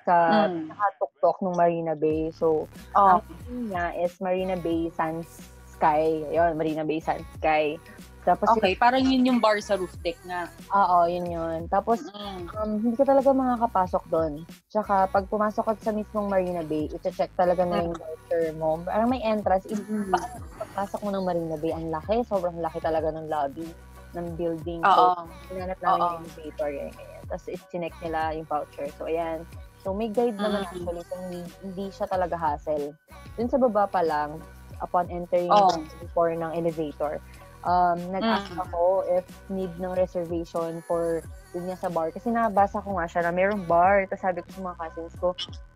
sa 0.05 0.45
Mm. 0.45 0.69
nakatuktok 0.69 1.41
ng 1.41 1.57
Marina 1.57 1.93
Bay. 1.97 2.29
So, 2.29 2.69
Oh. 2.93 3.17
ang 3.17 3.25
name 3.49 3.73
niya 3.73 3.85
is 4.05 4.13
Marina 4.21 4.53
Bay 4.53 4.93
Sands 4.93 5.41
Sky. 5.65 6.21
Ayun, 6.29 6.53
Marina 6.53 6.85
Bay 6.85 7.01
Sands 7.01 7.25
Sky. 7.33 7.81
Tapos, 8.25 8.49
Okay, 8.49 8.73
parang 8.73 9.05
yun 9.05 9.21
yung 9.23 9.39
bar 9.39 9.61
sa 9.61 9.77
roof 9.77 9.93
deck 10.01 10.17
yun, 10.25 10.49
oo, 10.73 10.97
yun 11.05 11.25
yun. 11.29 11.59
Tapos, 11.69 12.01
Mm. 12.01 12.49
um, 12.57 12.71
hindi 12.81 12.97
ka 12.97 13.05
talaga 13.05 13.29
makakapasok 13.29 14.03
doon. 14.09 14.33
Tsaka, 14.67 15.05
pag 15.07 15.29
pumasok 15.29 15.61
ka 15.61 15.73
sa 15.77 15.93
mismong 15.93 16.25
Marina 16.25 16.65
Bay, 16.65 16.89
iti-check 16.89 17.29
talaga 17.37 17.61
na 17.63 17.85
yung 17.85 17.93
voucher 17.93 18.49
mo. 18.57 18.81
Parang 18.81 19.07
may 19.07 19.21
entrance. 19.21 19.69
Is, 19.69 19.77
Mm. 19.79 20.09
pagpasok 20.57 21.05
mo 21.05 21.13
ng 21.13 21.23
Marina 21.23 21.55
Bay, 21.61 21.71
ang 21.71 21.93
laki. 21.93 22.25
Sobrang 22.25 22.57
laki 22.57 22.81
talaga 22.81 23.13
ng 23.13 23.29
lobby 23.29 23.69
ng 24.15 24.27
building. 24.33 24.81
Oo. 24.81 25.27
So, 25.45 25.53
hinanap 25.53 25.77
namin 25.83 25.99
Oo. 26.01 26.07
yung 26.09 26.23
elevator. 26.25 26.69
Ganyan, 26.71 26.95
ganyan. 26.95 27.23
Tapos, 27.29 27.45
chinek 27.69 27.93
nila 28.01 28.19
yung 28.33 28.47
voucher. 28.49 28.87
So, 28.97 29.05
ayan. 29.05 29.45
So, 29.85 29.93
may 29.93 30.09
guide 30.09 30.39
naman 30.41 30.65
Mm. 30.65 30.71
actually. 30.71 31.03
So, 31.05 31.15
hindi, 31.21 31.39
hindi 31.61 31.85
siya 31.93 32.09
talaga 32.09 32.33
hassle. 32.33 32.95
Dun 33.37 33.51
sa 33.53 33.61
baba 33.61 33.85
pa 33.85 34.01
lang, 34.01 34.41
upon 34.81 35.07
entering 35.07 35.51
Oo. 35.51 35.83
before 35.99 36.31
ng 36.31 36.51
elevator, 36.51 37.19
um, 37.65 37.97
nag-ask 38.13 38.47
Mm. 38.53 38.63
ako 38.63 38.81
if 39.11 39.25
need 39.49 39.73
ng 39.77 39.93
reservation 39.93 40.79
for 40.85 41.19
dun 41.51 41.65
niya 41.65 41.77
sa 41.77 41.89
bar. 41.89 42.13
Kasi 42.13 42.29
nabasa 42.29 42.79
ko 42.79 42.95
nga 42.95 43.09
siya 43.09 43.25
na 43.25 43.33
mayroong 43.33 43.65
bar. 43.65 44.05
Tapos 44.07 44.23
sabi 44.23 44.39
ko 44.45 44.49
sa 44.53 44.61
mga 44.63 44.77
cousins 44.79 45.15
ko, 45.17 45.27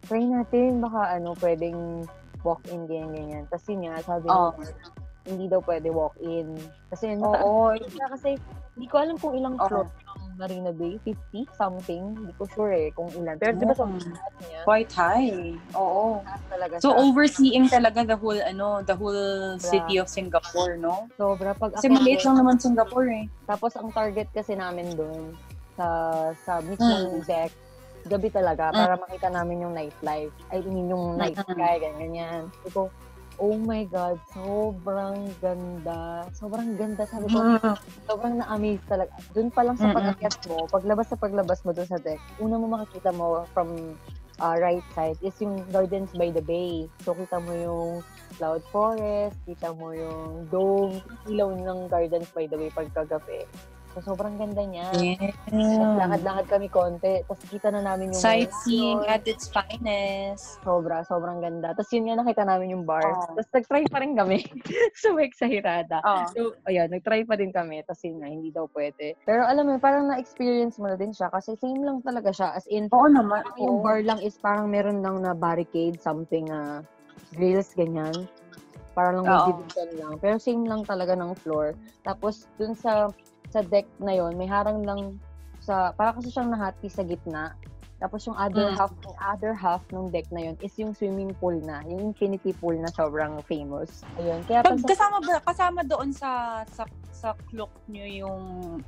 try 0.05 0.23
natin, 0.23 0.79
baka 0.79 1.17
ano, 1.17 1.33
pwedeng 1.41 2.05
walk-in, 2.45 2.87
ganyan, 2.87 3.11
ganyan. 3.11 3.43
Tapos 3.49 3.65
yun 3.67 3.83
nga, 3.83 3.99
sabi 3.99 4.27
Oh. 4.29 4.53
niya, 4.55 4.71
hindi 5.27 5.45
daw 5.45 5.59
pwede 5.61 5.87
walk-in. 5.91 6.47
Kasi 6.89 7.13
yun, 7.13 7.19
Oo. 7.21 7.75
mataas 7.75 8.11
kasi 8.15 8.29
hindi 8.77 8.87
ko 8.87 8.95
alam 8.97 9.15
kung 9.19 9.35
ilang 9.35 9.55
Oo. 9.59 9.67
floor 9.67 9.85
ng 9.85 10.28
Marina 10.39 10.71
Bay, 10.71 10.95
50 11.03 11.51
something. 11.51 12.15
Hindi 12.15 12.31
ko 12.39 12.47
sure 12.47 12.71
eh 12.71 12.89
kung 12.95 13.11
ilan. 13.11 13.35
Pero 13.35 13.51
di 13.59 13.67
ba 13.67 13.75
sa 13.75 13.83
niya, 13.83 14.63
Quite 14.63 14.91
high. 14.95 15.51
Oo. 15.75 16.23
talaga 16.47 16.79
So 16.79 16.95
overseeing 16.95 17.67
talaga 17.67 18.07
the 18.07 18.15
whole 18.15 18.39
ano, 18.39 18.79
the 18.81 18.95
whole 18.95 19.59
city 19.59 19.99
of 19.99 20.07
Singapore, 20.07 20.79
no? 20.79 21.11
Sobra. 21.19 21.51
Pag 21.51 21.75
Kasi 21.75 21.91
maliit 21.91 22.23
lang 22.23 22.39
naman 22.39 22.55
Singapore 22.55 23.07
eh. 23.11 23.25
Tapos 23.43 23.75
ang 23.75 23.91
target 23.91 24.31
kasi 24.31 24.55
namin 24.55 24.95
doon 24.95 25.35
sa 25.75 25.87
sa 26.47 26.63
mismong 26.63 27.19
Mm. 27.19 27.27
deck, 27.27 27.51
gabi 28.07 28.31
talaga 28.31 28.71
para 28.71 28.95
makita 28.95 29.27
namin 29.27 29.67
yung 29.67 29.75
nightlife. 29.75 30.31
I 30.49 30.63
mean, 30.63 30.87
yung 30.87 31.19
night 31.19 31.35
Mm. 31.35 31.51
sky, 31.51 31.75
ganyan, 31.83 31.99
ganyan. 31.99 32.41
Ko, 32.71 32.87
oh 33.39 33.55
my 33.55 33.87
God, 33.87 34.19
sobrang 34.35 35.31
ganda. 35.39 36.27
Sobrang 36.35 36.75
ganda. 36.75 37.07
Sabi 37.07 37.31
ko, 37.31 37.39
sobrang 38.05 38.43
na-amaze 38.43 38.83
talaga. 38.85 39.15
Doon 39.31 39.49
pa 39.49 39.63
lang 39.63 39.79
sa 39.79 39.95
pag-akyat 39.95 40.35
mo, 40.51 40.67
paglabas 40.67 41.07
sa 41.07 41.17
paglabas 41.17 41.59
mo 41.63 41.71
doon 41.71 41.89
sa 41.89 41.99
deck, 41.99 42.19
una 42.43 42.59
mo 42.59 42.67
makikita 42.67 43.15
mo 43.15 43.47
from 43.55 43.95
uh, 44.39 44.55
right 44.59 44.83
side 44.95 45.19
is 45.23 45.35
yung 45.39 45.63
Gardens 45.71 46.11
by 46.15 46.31
the 46.31 46.43
Bay. 46.43 46.87
So, 47.03 47.15
kita 47.15 47.39
mo 47.39 47.51
yung 47.55 47.91
cloud 48.39 48.63
forest, 48.71 49.35
kita 49.47 49.71
mo 49.75 49.91
yung 49.95 50.47
dome, 50.51 50.99
ilaw 51.27 51.55
ng 51.55 51.79
Gardens 51.87 52.31
by 52.35 52.47
the 52.47 52.59
Bay 52.59 52.71
pagkagabi. 52.71 53.47
So, 53.89 54.13
sobrang 54.13 54.37
ganda 54.37 54.61
niya. 54.61 54.93
Tapos 54.93 55.33
Yeah. 55.49 55.97
lakad-lakad 55.97 56.45
kami 56.45 56.67
konti. 56.69 57.25
Tapos 57.25 57.41
kita 57.49 57.73
na 57.73 57.81
namin 57.81 58.13
yung 58.13 58.21
Sightseeing 58.21 59.01
at 59.09 59.25
its 59.25 59.49
finest. 59.49 60.61
Sobra, 60.61 61.01
sobrang 61.09 61.41
ganda. 61.41 61.73
Tapos 61.73 61.89
yun 61.89 62.05
nga 62.05 62.21
nakita 62.21 62.45
namin 62.45 62.77
yung 62.77 62.85
bar. 62.85 63.01
Oh. 63.01 63.33
Tapos 63.33 63.49
nag-try 63.49 63.83
pa 63.89 63.97
rin 63.99 64.13
kami. 64.13 64.45
Sumik 64.93 65.33
sa 65.41 65.49
Hirada. 65.49 66.05
Oh. 66.05 66.21
So, 66.37 66.39
ayan, 66.69 66.93
nag-try 66.93 67.25
pa 67.25 67.33
din 67.33 67.49
kami. 67.49 67.81
Tapos 67.81 68.05
yun 68.05 68.21
nga, 68.21 68.29
hindi 68.29 68.53
daw 68.53 68.69
pwede. 68.77 69.17
Pero 69.25 69.41
alam 69.41 69.65
mo, 69.65 69.81
parang 69.81 70.05
na-experience 70.05 70.77
mo 70.77 70.85
na 70.85 70.95
din 70.95 71.09
siya 71.09 71.33
kasi 71.33 71.57
same 71.57 71.81
lang 71.81 72.05
talaga 72.05 72.29
siya. 72.29 72.53
As 72.53 72.69
in, 72.69 72.93
Oo 72.93 73.09
naman. 73.09 73.41
yung 73.57 73.81
bar 73.81 74.05
lang 74.05 74.21
is 74.21 74.37
parang 74.37 74.69
meron 74.69 75.01
lang 75.01 75.17
na 75.25 75.33
barricade, 75.33 75.97
something, 75.97 76.45
na 76.45 76.85
grills, 77.33 77.73
ganyan. 77.73 78.13
Para 78.93 79.17
lang 79.17 79.25
may 79.25 79.39
division 79.49 79.89
lang. 79.97 80.13
Pero 80.21 80.35
same 80.37 80.65
lang 80.69 80.85
talaga 80.85 81.17
ng 81.17 81.33
floor. 81.41 81.73
Tapos, 82.05 82.45
dun 82.55 82.77
sa 82.77 83.09
sa 83.49 83.61
deck 83.61 83.85
na 83.99 84.13
yon 84.13 84.37
may 84.37 84.47
harang 84.47 84.85
lang 84.85 85.17
sa, 85.59 85.91
para 85.93 86.13
kasi 86.15 86.29
siyang 86.29 86.53
nahati 86.53 86.87
sa 86.87 87.03
gitna. 87.03 87.53
Tapos 87.99 88.23
yung 88.23 88.37
other 88.39 88.71
Mm. 88.71 88.79
half, 88.79 88.95
yung 89.03 89.17
other 89.19 89.51
half 89.51 89.83
ng 89.91 90.07
deck 90.07 90.23
na 90.31 90.47
yon 90.47 90.55
is 90.63 90.71
yung 90.79 90.95
swimming 90.95 91.35
pool 91.35 91.51
na, 91.59 91.83
yung 91.83 92.15
infinity 92.15 92.55
pool 92.55 92.71
na 92.71 92.87
sobrang 92.95 93.35
famous. 93.43 94.07
Ayun. 94.15 94.39
Kaya 94.47 94.63
pag 94.63 94.79
Pag 94.79 94.79
sa, 94.79 94.87
kasama 94.95 95.15
ba 95.19 95.35
kasama 95.43 95.79
doon 95.83 96.09
sa 96.15 96.29
sa 96.71 96.87
sa 97.11 97.35
clock 97.51 97.75
nyo 97.91 98.07
yung 98.07 98.43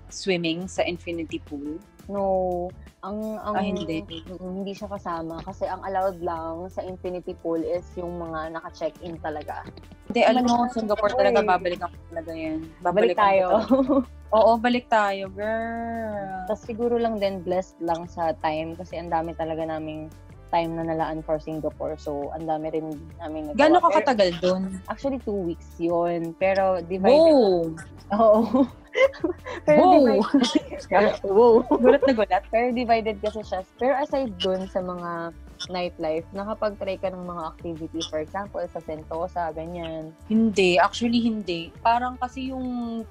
swimming 0.08 0.64
sa 0.64 0.88
infinity 0.88 1.44
pool? 1.44 1.76
No, 2.12 2.68
ang, 3.02 3.18
ang, 3.42 3.56
Ah, 3.58 3.66
hindi. 3.66 4.06
Mm, 4.06 4.62
hindi 4.62 4.74
siya 4.78 4.86
kasama 4.86 5.42
kasi 5.42 5.66
ang 5.66 5.82
allowed 5.82 6.22
lang 6.22 6.70
sa 6.70 6.86
infinity 6.86 7.34
pool 7.42 7.58
is 7.58 7.88
yung 7.98 8.20
mga 8.20 8.54
naka-check-in 8.54 9.18
talaga. 9.18 9.66
Hindi, 10.06 10.22
alam 10.22 10.44
mo, 10.46 10.68
Balik- 10.68 10.76
Singapore 10.76 11.12
talaga, 11.16 11.40
babalikan 11.42 11.90
ko 11.90 12.00
talaga 12.12 12.32
yan. 12.36 12.60
Balik 12.62 12.84
Babalikan 12.84 13.16
ko 13.16 13.24
tayo. 13.24 13.48
Oo, 14.38 14.52
balik 14.56 14.86
tayo, 14.88 15.28
girl. 15.32 16.48
Tapos 16.48 16.64
siguro 16.64 16.96
lang 16.96 17.20
din 17.20 17.44
blessed 17.44 17.80
lang 17.84 18.08
sa 18.08 18.32
time 18.40 18.80
kasi 18.80 18.96
ang 18.96 19.12
dami 19.12 19.36
talaga 19.36 19.64
naming 19.66 20.08
time 20.52 20.76
na 20.76 20.84
nalaan 20.84 21.24
for 21.24 21.40
Singapore. 21.40 21.96
So, 21.96 22.30
ang 22.36 22.46
dami 22.46 22.70
rin 22.70 22.88
namin 23.18 23.50
nagawa. 23.52 23.60
Gano'n 23.60 23.82
ka 23.82 23.90
katagal 24.04 24.30
doon? 24.44 24.62
Actually, 24.92 25.20
two 25.24 25.36
weeks 25.48 25.80
yun. 25.80 26.36
Pero 26.38 26.84
divided. 26.86 27.16
Wow! 27.16 27.72
Oo. 28.12 28.40
Pero 29.66 29.80
Wow! 29.80 29.92
divided. 29.96 31.24
wow. 31.32 31.64
gulat 31.72 32.04
na 32.04 32.14
gulat. 32.14 32.44
Pero 32.52 32.76
divided 32.76 33.18
kasi 33.24 33.42
siya. 33.48 33.64
Pero 33.80 33.96
aside 33.96 34.36
dun 34.38 34.68
sa 34.68 34.84
mga 34.84 35.32
nightlife, 35.70 36.26
nakapag-try 36.34 36.98
ka 36.98 37.14
ng 37.14 37.22
mga 37.22 37.44
activity. 37.54 38.02
For 38.10 38.20
example, 38.20 38.64
sa 38.66 38.82
Sentosa, 38.82 39.54
ganyan. 39.54 40.10
Hindi, 40.26 40.82
actually 40.82 41.22
hindi. 41.22 41.70
Parang 41.86 42.18
kasi 42.18 42.50
yung 42.50 43.02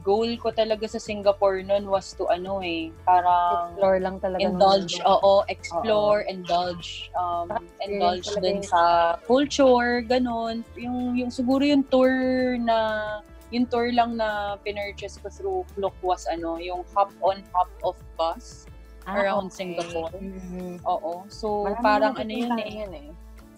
goal 0.00 0.28
ko 0.40 0.48
talaga 0.50 0.88
sa 0.88 1.00
Singapore 1.00 1.60
noon 1.62 1.88
was 1.88 2.12
to 2.16 2.26
ano 2.28 2.60
eh, 2.64 2.88
parang 3.04 3.76
Explore 3.76 3.98
lang 4.00 4.16
talaga. 4.20 4.40
indulge, 4.40 4.94
oo, 5.04 5.44
explore, 5.48 6.24
indulge, 6.28 7.12
um, 7.16 7.48
indulge 7.84 8.26
yun. 8.40 8.62
sa 8.64 9.14
culture, 9.28 10.00
ganun. 10.04 10.64
Yung, 10.76 11.16
yung 11.16 11.30
siguro 11.30 11.64
yung 11.64 11.84
tour 11.84 12.56
na, 12.56 13.20
yung 13.52 13.66
tour 13.68 13.92
lang 13.92 14.16
na 14.16 14.56
pinurchase 14.64 15.20
ko 15.20 15.28
through 15.28 15.60
Klook 15.76 15.96
was 16.00 16.24
ano, 16.30 16.56
yung 16.56 16.80
hop 16.96 17.12
on, 17.20 17.44
hop 17.52 17.70
off 17.84 17.98
bus 18.16 18.64
Ah, 19.08 19.16
around 19.16 19.48
okay. 19.48 19.64
Singapore. 19.74 20.12
Mhm. 20.12 20.84
Oo. 20.84 21.24
So, 21.32 21.64
Marami 21.64 21.82
parang 21.82 22.14
ano 22.20 22.32
yun 22.32 22.52
eh. 22.60 22.72
yun 22.84 22.92
eh. 22.94 23.08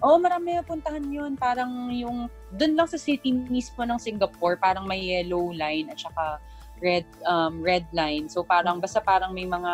Oo, 0.02 0.18
marami 0.18 0.58
na 0.58 0.66
puntahan 0.66 1.06
yun. 1.06 1.38
Parang 1.38 1.90
yung, 1.94 2.26
doon 2.50 2.74
lang 2.74 2.88
sa 2.90 2.98
city 2.98 3.30
mismo 3.30 3.86
ng 3.86 4.02
Singapore, 4.02 4.58
parang 4.58 4.82
may 4.82 4.98
yellow 5.14 5.54
line 5.54 5.88
at 5.90 5.98
saka 6.02 6.42
red 6.82 7.06
um, 7.22 7.62
red 7.62 7.86
line. 7.94 8.26
So 8.26 8.42
parang 8.42 8.82
basta 8.82 8.98
parang 8.98 9.30
may 9.30 9.46
mga 9.46 9.72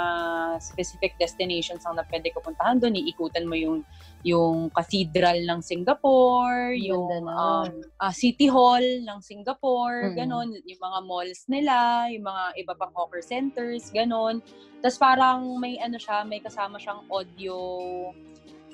specific 0.61 1.17
destinations 1.17 1.81
ang 1.89 1.97
na 1.97 2.05
pwede 2.05 2.29
ko 2.37 2.45
puntahan 2.45 2.77
doon. 2.77 3.01
Iikutan 3.01 3.49
mo 3.49 3.57
yung 3.57 3.81
yung 4.21 4.69
cathedral 4.69 5.41
ng 5.41 5.65
Singapore, 5.65 6.77
Ang 6.77 6.85
yung 6.85 7.09
ganda 7.09 7.33
um, 7.33 7.73
ah, 7.97 8.13
city 8.13 8.53
hall 8.53 8.85
ng 8.85 9.19
Singapore, 9.25 10.13
Mm. 10.13 10.15
ganon, 10.21 10.49
yung 10.69 10.83
mga 10.85 10.99
malls 11.09 11.43
nila, 11.49 12.07
yung 12.13 12.29
mga 12.29 12.45
iba 12.61 12.73
pang 12.77 12.93
hawker 12.93 13.25
centers, 13.25 13.89
ganon. 13.89 14.45
Tapos 14.85 15.01
parang 15.01 15.57
may 15.57 15.81
ano 15.81 15.97
siya, 15.97 16.29
may 16.29 16.45
kasama 16.45 16.77
siyang 16.77 17.09
audio 17.09 17.57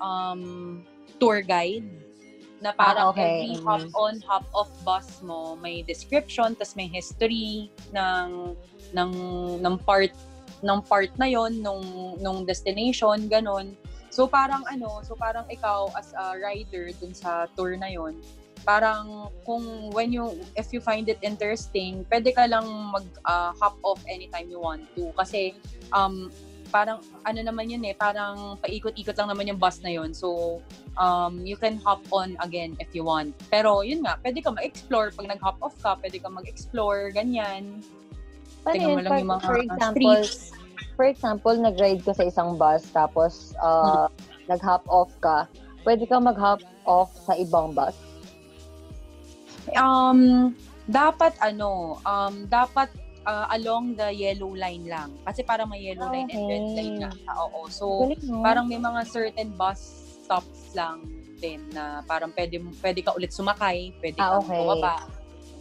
um, 0.02 0.82
tour 1.18 1.42
guide 1.42 1.86
na 2.64 2.72
parang 2.72 3.10
Ah, 3.10 3.12
okay. 3.12 3.44
every 3.44 3.60
Mm. 3.60 3.64
hop 3.66 3.84
on, 3.92 4.14
hop 4.24 4.46
off 4.56 4.72
bus 4.88 5.20
mo, 5.20 5.52
may 5.60 5.84
description, 5.84 6.56
tas 6.56 6.72
may 6.72 6.88
history 6.88 7.68
ng 7.92 8.56
ng 8.96 9.10
ng 9.60 9.74
part 9.84 10.12
ng 10.64 10.80
part 10.80 11.12
na 11.20 11.28
yon 11.28 11.60
nung 11.60 12.16
nung 12.24 12.48
destination, 12.48 13.28
ganon. 13.28 13.76
So 14.08 14.24
parang 14.24 14.64
ano, 14.70 15.04
so 15.04 15.12
parang 15.18 15.44
ikaw 15.50 15.92
as 15.98 16.14
a 16.16 16.38
rider 16.40 16.94
dun 16.96 17.12
sa 17.12 17.50
tour 17.52 17.76
na 17.76 17.92
yon, 17.92 18.16
parang 18.64 19.28
kung 19.44 19.92
when 19.92 20.08
you 20.08 20.40
if 20.56 20.72
you 20.72 20.80
find 20.80 21.12
it 21.12 21.20
interesting, 21.20 22.06
pwede 22.08 22.32
ka 22.32 22.48
lang 22.48 22.64
mag 22.64 23.04
ah, 23.28 23.52
hop 23.60 23.76
off 23.84 24.00
anytime 24.08 24.48
you 24.48 24.62
want 24.62 24.86
to 24.96 25.12
kasi 25.20 25.52
um 25.92 26.32
parang 26.68 27.00
ano 27.24 27.40
naman 27.40 27.68
yun 27.68 27.82
eh, 27.84 27.96
parang 27.96 28.56
paikot-ikot 28.60 29.16
lang 29.16 29.28
naman 29.32 29.48
yung 29.50 29.60
bus 29.60 29.80
na 29.84 29.90
yun. 29.92 30.12
So, 30.12 30.60
um, 30.96 31.42
you 31.42 31.56
can 31.56 31.80
hop 31.80 32.04
on 32.12 32.36
again 32.40 32.76
if 32.78 32.92
you 32.92 33.04
want. 33.04 33.34
Pero 33.48 33.82
yun 33.82 34.04
nga, 34.04 34.16
pwede 34.22 34.44
ka 34.44 34.52
mag-explore. 34.52 35.12
Pag 35.12 35.26
nag-hop 35.36 35.58
off 35.60 35.76
ka, 35.80 35.96
pwede 36.00 36.20
ka 36.22 36.28
mag-explore, 36.30 37.12
ganyan. 37.12 37.84
Paano 38.64 38.74
Tingnan 38.74 38.94
mo 38.96 39.00
lang 39.04 39.12
yung 39.20 39.30
mga 39.30 39.42
for 39.44 39.58
example, 39.60 40.16
streets. 40.24 40.52
for 40.96 41.06
example, 41.06 41.54
nag-ride 41.56 42.02
ka 42.04 42.12
sa 42.16 42.24
isang 42.24 42.56
bus 42.56 42.88
tapos 42.92 43.52
uh, 43.60 44.08
nag-hop 44.48 44.84
off 44.88 45.12
ka, 45.20 45.48
pwede 45.84 46.08
ka 46.08 46.16
mag-hop 46.16 46.64
off 46.88 47.12
sa 47.28 47.36
ibang 47.36 47.76
bus. 47.76 47.96
Um, 49.76 50.52
dapat 50.88 51.32
ano, 51.40 52.00
um, 52.04 52.44
dapat 52.48 52.92
uh, 53.24 53.46
along 53.52 53.94
the 53.94 54.08
yellow 54.10 54.52
line 54.54 54.84
lang. 54.84 55.12
Kasi 55.24 55.42
parang 55.42 55.68
may 55.68 55.82
yellow 55.82 56.06
line 56.06 56.28
and 56.28 56.42
red 56.44 56.62
Okay. 56.62 56.76
line 56.76 56.94
nga. 56.98 57.10
siya. 57.10 57.32
Oo. 57.42 57.60
So, 57.68 57.84
Galing, 58.00 58.22
no? 58.24 58.40
parang 58.40 58.64
may 58.64 58.78
mga 58.78 59.00
certain 59.04 59.48
bus 59.50 59.80
stops 60.22 60.72
lang 60.72 61.04
din 61.36 61.60
na 61.70 62.00
parang 62.02 62.32
pwede, 62.32 62.56
pwede 62.80 63.00
ka 63.00 63.12
ulit 63.12 63.28
sumakay, 63.28 63.92
pwede 63.98 64.16
Ah, 64.16 64.38
kang 64.38 64.46
okay. 64.46 64.58
bumaba. 64.58 64.96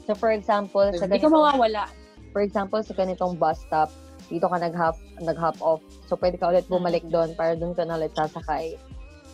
so 0.04 0.12
for 0.14 0.32
example, 0.32 0.84
sa 0.92 1.04
Hindi 1.04 1.18
ka 1.18 1.28
ganitong, 1.28 1.34
mawawala. 1.34 1.84
for 2.32 2.42
example, 2.42 2.80
sa 2.80 2.94
ganitong 2.94 3.36
bus 3.36 3.60
stop, 3.62 3.90
dito 4.26 4.48
ka 4.48 4.56
nag-hop, 4.58 4.96
nag-hop 5.20 5.58
off. 5.60 5.80
So 6.06 6.16
pwede 6.16 6.36
ka 6.38 6.48
ulit 6.50 6.68
bumalik 6.68 7.04
doon 7.06 7.36
para 7.36 7.56
doon 7.56 7.72
ka 7.72 7.84
na 7.84 7.96
ulit 7.96 8.12
sasakay. 8.12 8.80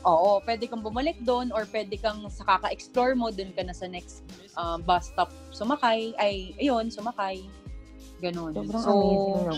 Oo, 0.01 0.39
pwede 0.41 0.63
kang 0.65 0.79
bumalik 0.79 1.19
doon 1.21 1.51
or 1.51 1.67
pwede 1.67 1.99
kang 1.99 2.23
sa 2.27 2.47
kaka-explore 2.47 3.13
mo, 3.13 3.29
doon 3.29 3.51
ka 3.51 3.61
na 3.61 3.75
sa 3.75 3.85
next 3.85 4.23
uh, 4.55 4.79
bus 4.79 5.11
stop 5.11 5.29
sumakay. 5.51 6.15
Ay, 6.15 6.55
ayun, 6.55 6.87
sumakay. 6.87 7.43
Ganun. 8.19 8.51
Sobrang 8.51 8.83
so, 8.83 8.91
amazing, 8.91 9.37
no? 9.47 9.55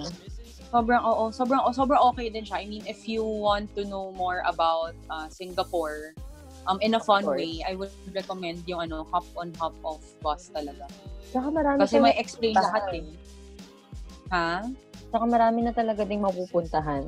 Sobrang, 0.71 1.01
oo, 1.03 1.23
sobrang, 1.35 1.61
oh, 1.67 1.73
sobrang 1.75 2.01
okay 2.13 2.31
din 2.31 2.47
siya. 2.47 2.63
I 2.63 2.65
mean, 2.65 2.85
if 2.87 3.03
you 3.09 3.25
want 3.25 3.67
to 3.75 3.83
know 3.83 4.15
more 4.15 4.39
about 4.47 4.95
uh, 5.11 5.27
Singapore, 5.27 6.15
um, 6.67 6.77
in 6.81 6.93
a 6.95 7.01
fun 7.01 7.25
course. 7.25 7.41
way, 7.41 7.63
I 7.65 7.75
would 7.75 7.91
recommend 8.13 8.63
yung 8.69 8.87
ano, 8.87 9.03
hop 9.09 9.25
on, 9.35 9.51
hop 9.59 9.75
off 9.83 10.01
bus 10.21 10.53
talaga. 10.53 10.87
Saka 11.31 11.47
marami 11.49 11.79
Kasi 11.83 11.97
may 11.99 12.15
explain 12.15 12.55
lahat 12.55 12.83
eh. 12.93 13.07
Ha? 14.31 14.67
Saka 15.11 15.25
marami 15.27 15.59
na 15.65 15.73
talaga 15.75 16.07
ding 16.07 16.23
mapupuntahan. 16.23 17.07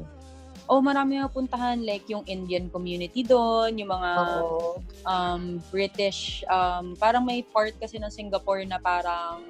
O 0.68 0.80
marami 0.80 1.20
na 1.20 1.28
puntahan 1.28 1.80
like 1.84 2.08
yung 2.08 2.24
Indian 2.24 2.72
community 2.72 3.24
doon, 3.24 3.76
yung 3.76 3.92
mga 3.92 4.12
Oo. 4.44 4.80
um, 5.04 5.60
British, 5.72 6.44
um, 6.48 6.96
parang 6.96 7.28
may 7.28 7.44
part 7.44 7.76
kasi 7.80 8.00
ng 8.00 8.12
Singapore 8.12 8.64
na 8.64 8.80
parang 8.80 9.44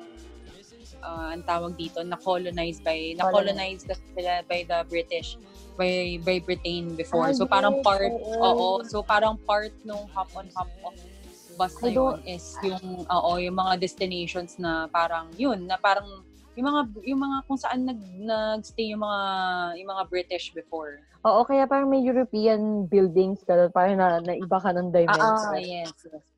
uh, 1.03 1.35
ang 1.35 1.43
tawag 1.43 1.75
dito, 1.75 1.99
na-colonize 2.01 2.79
by, 2.79 3.19
na-colonize 3.19 3.83
kasi 3.83 4.03
sila 4.15 4.41
by 4.47 4.63
the 4.63 4.79
British, 4.87 5.35
by, 5.75 6.17
by 6.23 6.39
Britain 6.39 6.95
before. 6.95 7.29
Ah, 7.29 7.35
so 7.35 7.43
parang 7.43 7.83
part, 7.83 8.09
oo. 8.23 8.81
so 8.87 9.03
parang 9.03 9.35
part 9.43 9.75
nung 9.83 10.07
hop 10.15 10.31
on 10.33 10.47
hop 10.55 10.71
off 10.87 10.97
bus 11.53 11.77
na 11.85 11.89
yun 11.93 12.17
is 12.25 12.57
yung, 12.65 13.05
oo, 13.05 13.31
yung 13.37 13.53
mga 13.53 13.77
destinations 13.77 14.57
na 14.57 14.89
parang 14.89 15.29
yun, 15.37 15.69
na 15.69 15.77
parang 15.77 16.25
yung 16.53 16.69
mga 16.69 16.81
yung 17.09 17.21
mga 17.21 17.37
kung 17.49 17.57
saan 17.57 17.81
nag 17.89 17.97
nagstay 18.21 18.93
yung 18.93 19.01
mga 19.01 19.21
yung 19.81 19.89
mga 19.89 20.03
British 20.09 20.53
before. 20.53 21.01
Oo, 21.25 21.41
kaya 21.47 21.65
parang 21.65 21.89
may 21.89 22.03
European 22.05 22.85
buildings 22.85 23.41
doon. 23.47 23.73
Parang 23.73 23.97
na, 23.97 24.21
naiba 24.21 24.59
ka 24.61 24.69
ng 24.69 24.93
dimension. 24.93 25.49
Ah, 25.49 25.57
yes. 25.57 25.89
yes. 26.05 26.32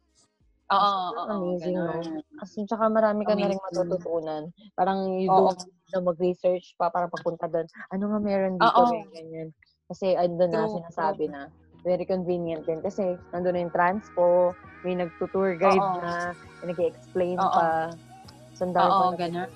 Oo, 0.73 0.93
oo, 1.13 1.29
Amazing, 1.29 1.77
no? 1.77 2.01
Kasi 2.41 2.65
tsaka 2.65 2.89
marami 2.89 3.21
ka 3.21 3.37
na 3.37 3.53
rin 3.53 3.59
Amazing. 3.61 3.69
matututunan. 3.69 4.43
Parang 4.73 5.21
you 5.21 5.29
Oo. 5.29 5.53
don't 5.53 5.61
na 5.93 6.01
mag-research 6.01 6.73
pa, 6.81 6.89
parang 6.89 7.13
papunta 7.13 7.45
doon. 7.45 7.69
Ano 7.93 8.09
nga 8.09 8.19
meron 8.19 8.57
dito, 8.57 8.73
Oo. 8.73 8.89
ganyan, 8.89 9.09
ganyan. 9.13 9.49
Kasi 9.85 10.17
andun 10.17 10.49
na 10.49 10.65
sinasabi 10.65 11.29
na. 11.29 11.53
Very 11.85 12.01
convenient 12.09 12.65
din. 12.65 12.81
Kasi 12.81 13.13
nandun 13.29 13.53
na 13.53 13.61
yung 13.61 13.75
transpo, 13.75 14.57
may 14.81 14.97
nagtutour 14.97 15.53
guide 15.61 15.85
Oo. 15.85 16.01
na, 16.01 16.33
may 16.65 16.73
nag-explain 16.73 17.37
Oo. 17.37 17.53
pa. 17.53 17.93
Dami 18.57 18.89
Oo, 18.89 19.13
pa 19.13 19.17
ganun. 19.19 19.49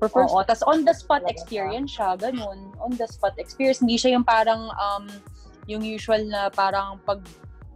For 0.00 0.08
first, 0.08 0.32
Oo, 0.32 0.40
tas 0.46 0.64
on 0.64 0.86
the 0.88 0.96
spot 0.96 1.26
experience 1.28 1.92
siya, 1.98 2.16
ganun. 2.16 2.72
On 2.80 2.92
the 2.96 3.04
spot 3.04 3.36
experience, 3.36 3.84
hindi 3.84 4.00
siya 4.00 4.16
yung 4.16 4.24
parang 4.24 4.72
um 4.72 5.04
yung 5.68 5.84
usual 5.84 6.24
na 6.24 6.48
parang 6.48 6.96
pag 7.04 7.20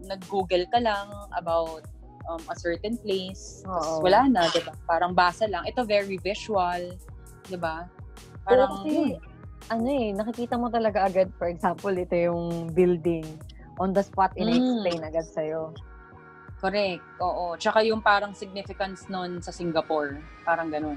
nag-google 0.00 0.64
ka 0.72 0.80
lang 0.80 1.08
about 1.36 1.84
um, 2.26 2.42
a 2.48 2.56
certain 2.56 2.96
place, 2.96 3.62
tas 3.64 3.88
Oo. 3.98 4.04
wala 4.04 4.26
na, 4.26 4.48
'di 4.48 4.60
ba? 4.62 4.72
Parang 4.84 5.12
basa 5.12 5.44
lang. 5.44 5.64
Ito 5.64 5.84
very 5.84 6.16
visual, 6.16 6.96
'di 7.46 7.58
ba? 7.58 7.88
Parang 8.44 8.68
Oo, 8.70 8.84
kasi, 8.84 9.16
ano 9.66 9.88
eh, 9.88 10.12
nakikita 10.12 10.54
mo 10.54 10.68
talaga 10.68 11.04
agad, 11.04 11.32
for 11.34 11.48
example, 11.48 11.92
ito 11.92 12.12
yung 12.12 12.68
building. 12.70 13.24
On 13.76 13.90
the 13.90 14.02
spot, 14.02 14.30
Mm. 14.34 14.40
ina-explain 14.44 15.00
agad 15.02 15.26
sa'yo. 15.26 15.72
correct. 16.54 17.04
Oo. 17.20 17.60
Tsaka 17.60 17.84
yung 17.84 18.00
parang 18.00 18.32
significance 18.32 19.04
nun 19.06 19.36
sa 19.40 19.52
Singapore, 19.52 20.16
parang 20.44 20.72
ganun. 20.72 20.96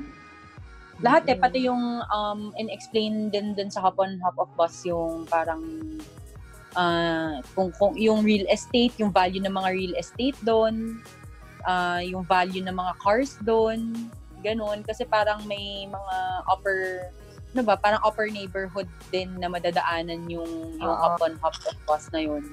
Lahat 0.97 1.27
eh, 1.27 1.35
Mm. 1.35 1.43
pati 1.43 1.59
yung 1.67 1.83
um, 2.01 2.55
in-explain 2.55 3.27
din 3.27 3.51
dun 3.51 3.67
sa 3.67 3.83
hop 3.83 3.99
on 3.99 4.15
hop 4.23 4.39
off 4.39 4.51
bus 4.55 4.87
yung 4.87 5.27
parang 5.27 5.59
ah, 6.77 7.41
kung, 7.57 7.73
kung 7.73 7.97
yung 7.97 8.21
real 8.21 8.45
estate, 8.53 8.93
yung 9.01 9.09
value 9.09 9.41
ng 9.41 9.51
mga 9.51 9.69
real 9.73 9.93
estate 9.97 10.37
doon, 10.45 11.01
ah, 11.65 11.99
yung 12.05 12.21
value 12.21 12.61
ng 12.61 12.75
mga 12.75 12.93
cars 13.01 13.41
doon, 13.41 13.91
ganun. 14.45 14.85
Kasi 14.85 15.03
parang 15.09 15.41
may 15.49 15.89
mga 15.89 16.15
upper, 16.45 17.09
ano 17.57 17.61
ba, 17.65 17.73
parang 17.75 18.01
upper 18.05 18.29
neighborhood 18.29 18.87
din 19.09 19.33
na 19.41 19.49
madadaanan 19.49 20.29
yung, 20.29 20.77
yung 20.77 20.93
Oo. 20.93 21.01
hop 21.01 21.17
on 21.25 21.33
hop 21.41 21.57
off 21.65 21.77
bus 21.89 22.05
na 22.13 22.21
yun. 22.21 22.45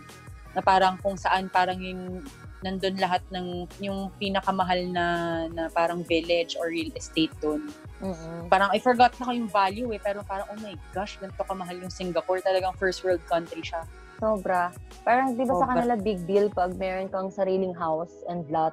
Na 0.56 0.64
parang 0.64 0.96
kung 1.04 1.20
saan 1.20 1.52
parang 1.52 1.76
yung 1.82 2.24
nandun 2.64 2.96
lahat 2.96 3.20
ng 3.28 3.68
yung 3.84 4.08
pinakamahal 4.16 4.88
na 4.88 5.04
na 5.52 5.68
parang 5.68 6.00
village 6.00 6.56
or 6.56 6.72
real 6.72 6.88
estate 6.96 7.28
doon 7.44 7.60
Mm-mm. 8.04 8.52
parang 8.52 8.68
I 8.72 8.78
forgot 8.80 9.16
na 9.16 9.24
ko 9.24 9.32
yung 9.32 9.48
value 9.48 9.88
eh, 9.96 10.00
pero 10.02 10.20
parang, 10.26 10.44
oh 10.52 10.60
my 10.60 10.76
gosh, 10.92 11.16
ganito 11.16 11.40
kamahal 11.40 11.80
yung 11.80 11.88
Singapore. 11.88 12.44
Talagang 12.44 12.76
first 12.76 13.00
world 13.00 13.24
country 13.24 13.64
siya. 13.64 13.88
Sobra. 14.18 14.70
Parang 15.02 15.34
di 15.34 15.44
ba 15.44 15.54
sa 15.58 15.66
kanila 15.68 15.94
big 15.98 16.22
deal 16.24 16.48
pag 16.52 16.74
meron 16.78 17.10
kang 17.10 17.28
sariling 17.28 17.74
house 17.74 18.12
and 18.30 18.46
lot. 18.48 18.72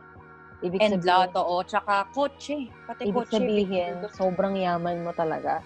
Ibig 0.62 0.78
And 0.78 1.02
sabihin, 1.02 1.10
lot, 1.10 1.32
oo. 1.34 1.56
Tsaka 1.66 2.06
kotse. 2.14 2.70
Pati 2.86 3.10
ibig 3.10 3.26
kotse. 3.26 3.42
big 3.42 3.66
sabihin, 3.66 3.92
deal 3.98 4.14
sobrang 4.14 4.54
yaman 4.54 5.02
mo 5.02 5.12
talaga. 5.18 5.66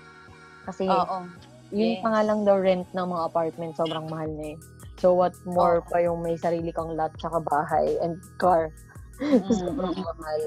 Kasi 0.63 0.87
Oo. 0.87 1.27
yung 1.75 1.99
yes. 1.99 2.01
pa 2.01 2.09
nga 2.15 2.23
lang 2.23 2.47
daw 2.47 2.55
rent 2.55 2.87
ng 2.95 3.07
mga 3.11 3.23
apartment, 3.27 3.75
sobrang 3.75 4.07
mahal 4.07 4.31
na 4.39 4.55
eh. 4.55 4.57
So 4.97 5.11
what 5.11 5.35
more 5.43 5.83
Oo. 5.83 5.87
pa 5.91 5.99
yung 5.99 6.23
may 6.23 6.39
sarili 6.39 6.71
kang 6.71 6.95
lot 6.95 7.11
tsaka 7.19 7.43
bahay 7.43 7.99
and 8.01 8.19
car. 8.39 8.71
Mm, 9.15 9.47
sobrang 9.47 9.95
mahal. 9.95 10.41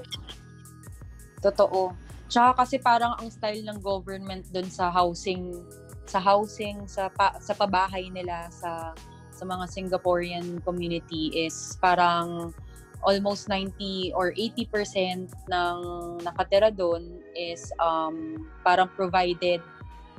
Totoo. 1.41 1.97
Tsaka 2.29 2.61
kasi 2.61 2.76
parang 2.76 3.16
ang 3.16 3.33
style 3.33 3.64
ng 3.64 3.81
government 3.81 4.45
doon 4.53 4.68
sa 4.68 4.93
housing, 4.93 5.57
sa 6.05 6.20
housing, 6.20 6.85
sa 6.85 7.09
pa, 7.09 7.33
sa 7.41 7.57
pabahay 7.57 8.12
nila 8.12 8.53
sa 8.53 8.93
sa 9.39 9.47
mga 9.47 9.70
Singaporean 9.70 10.59
community 10.66 11.30
is 11.47 11.78
parang 11.78 12.51
almost 13.07 13.47
90 13.47 14.11
or 14.18 14.34
80% 14.34 15.30
ng 15.47 15.78
nakatira 16.26 16.74
doon 16.74 17.22
is 17.39 17.70
um, 17.78 18.43
parang 18.66 18.91
provided 18.99 19.62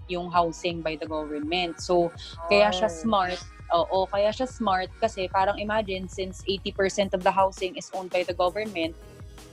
yung 0.08 0.32
housing 0.32 0.80
by 0.80 0.96
the 0.96 1.04
government. 1.04 1.84
So, 1.84 2.08
kaya 2.48 2.72
siya 2.72 2.88
Oh. 2.88 2.96
smart. 3.04 3.40
Oo, 3.70 4.08
kaya 4.10 4.32
siya 4.34 4.48
smart 4.50 4.90
kasi 4.98 5.28
parang 5.30 5.60
imagine 5.60 6.08
since 6.10 6.42
80% 6.48 7.14
of 7.14 7.22
the 7.22 7.30
housing 7.30 7.76
is 7.78 7.92
owned 7.94 8.10
by 8.10 8.24
the 8.26 8.34
government, 8.34 8.96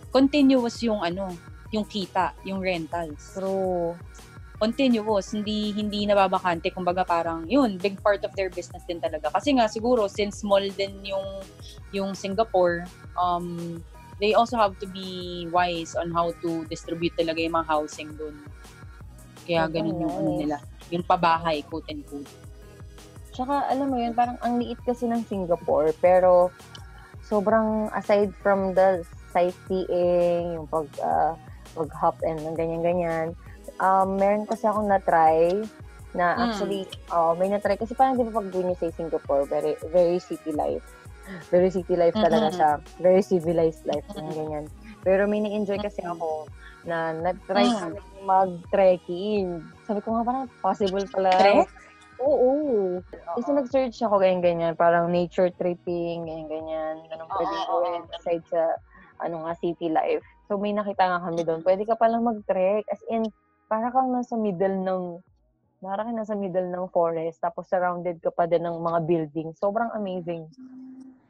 continuous 0.08 0.80
yung 0.80 1.04
ano, 1.04 1.28
yung 1.74 1.84
kita, 1.84 2.32
yung 2.40 2.62
rentals. 2.62 3.36
True. 3.36 3.92
Continuous, 4.56 5.36
hindi 5.36 5.76
hindi 5.76 6.08
nababakante. 6.08 6.72
Kumbaga 6.72 7.04
parang 7.04 7.44
yun, 7.44 7.76
big 7.76 8.00
part 8.00 8.24
of 8.24 8.32
their 8.32 8.48
business 8.48 8.80
din 8.88 8.96
talaga. 8.96 9.28
Kasi 9.28 9.52
nga 9.52 9.68
siguro 9.68 10.08
since 10.08 10.40
small 10.40 10.64
din 10.72 10.96
yung 11.04 11.44
yung 11.92 12.10
Singapore, 12.16 12.88
um 13.20 13.76
they 14.16 14.32
also 14.32 14.56
have 14.56 14.72
to 14.80 14.88
be 14.88 15.44
wise 15.52 15.92
on 15.92 16.08
how 16.08 16.32
to 16.40 16.64
distribute 16.72 17.12
talaga 17.20 17.36
yung 17.40 17.52
mga 17.52 17.68
housing 17.68 18.10
doon. 18.16 18.36
Kaya 19.44 19.68
Okay, 19.68 19.76
ganun 19.76 20.00
yung 20.00 20.14
ano 20.16 20.30
nila, 20.40 20.56
yung 20.88 21.04
pabahay, 21.04 21.60
quote 21.60 21.86
and 21.92 22.02
quote. 22.08 22.28
Tsaka, 23.36 23.68
alam 23.68 23.92
mo 23.92 24.00
yun, 24.00 24.16
parang 24.16 24.40
ang 24.40 24.56
liit 24.56 24.80
kasi 24.88 25.04
ng 25.04 25.20
Singapore, 25.28 25.92
pero 26.00 26.48
sobrang 27.20 27.92
aside 27.92 28.32
from 28.40 28.72
the 28.72 29.04
sightseeing, 29.28 30.56
yung 30.56 30.64
pag, 30.64 30.88
ah, 31.04 31.36
pag-hop 31.76 32.16
and 32.24 32.40
ng 32.40 32.56
ganyan-ganyan, 32.56 33.36
um, 33.78 34.16
meron 34.16 34.44
kasi 34.44 34.64
akong 34.64 34.88
na-try 34.88 35.60
na 36.16 36.32
Mm. 36.32 36.42
actually, 36.48 36.80
oh, 37.12 37.36
may 37.36 37.52
na-try 37.52 37.76
kasi 37.76 37.92
parang 37.92 38.16
di 38.16 38.24
ba 38.24 38.40
pag 38.40 38.48
you 38.48 38.76
say 38.76 38.88
Singapore, 38.92 39.44
very, 39.44 39.76
very 39.92 40.16
city 40.16 40.52
life. 40.52 40.84
Very 41.50 41.68
city 41.74 41.98
life 41.98 42.14
talaga 42.14 42.48
Mm-mm. 42.48 42.56
siya. 42.56 42.70
Very 43.02 43.22
civilized 43.22 43.82
life, 43.84 44.06
Mm-mm. 44.14 44.30
ganyan. 44.32 44.64
Pero 45.02 45.26
may 45.26 45.42
na-enjoy 45.42 45.82
kasi 45.82 46.00
ako 46.06 46.46
na 46.86 47.10
na-try 47.12 47.66
Mm. 47.66 47.78
kami 47.82 47.98
mag-trekking. 48.22 49.60
Sabi 49.84 50.00
ko 50.00 50.14
nga 50.16 50.22
parang 50.24 50.46
possible 50.62 51.04
pala. 51.10 51.34
Trek? 51.34 51.68
Oo. 52.16 52.50
Kasi 53.36 53.52
nag-search 53.52 53.98
ako 54.00 54.22
ganyan-ganyan, 54.22 54.72
parang 54.72 55.12
nature 55.12 55.52
tripping, 55.52 56.24
ganyan-ganyan. 56.24 57.04
Ganun 57.10 57.28
pwede 57.28 57.54
gawin 57.68 58.02
aside 58.16 58.44
sa 58.48 58.62
ano 59.20 59.44
nga, 59.44 59.52
city 59.60 59.92
life. 59.92 60.24
So 60.48 60.56
may 60.56 60.72
nakita 60.72 61.04
nga 61.04 61.20
kami 61.20 61.42
doon. 61.42 61.60
Pwede 61.60 61.84
ka 61.84 61.98
palang 61.98 62.24
mag-trek. 62.24 62.86
As 62.88 63.02
in, 63.10 63.28
para 63.66 63.90
kang 63.90 64.10
nasa 64.10 64.34
middle 64.34 64.78
ng 64.80 65.02
para 65.78 66.02
kang 66.02 66.16
nasa 66.16 66.34
middle 66.34 66.66
ng 66.66 66.86
forest 66.88 67.38
tapos 67.38 67.68
surrounded 67.68 68.18
ka 68.18 68.30
pa 68.30 68.46
din 68.46 68.62
ng 68.62 68.78
mga 68.78 69.00
building. 69.04 69.48
Sobrang 69.54 69.92
amazing. 69.92 70.46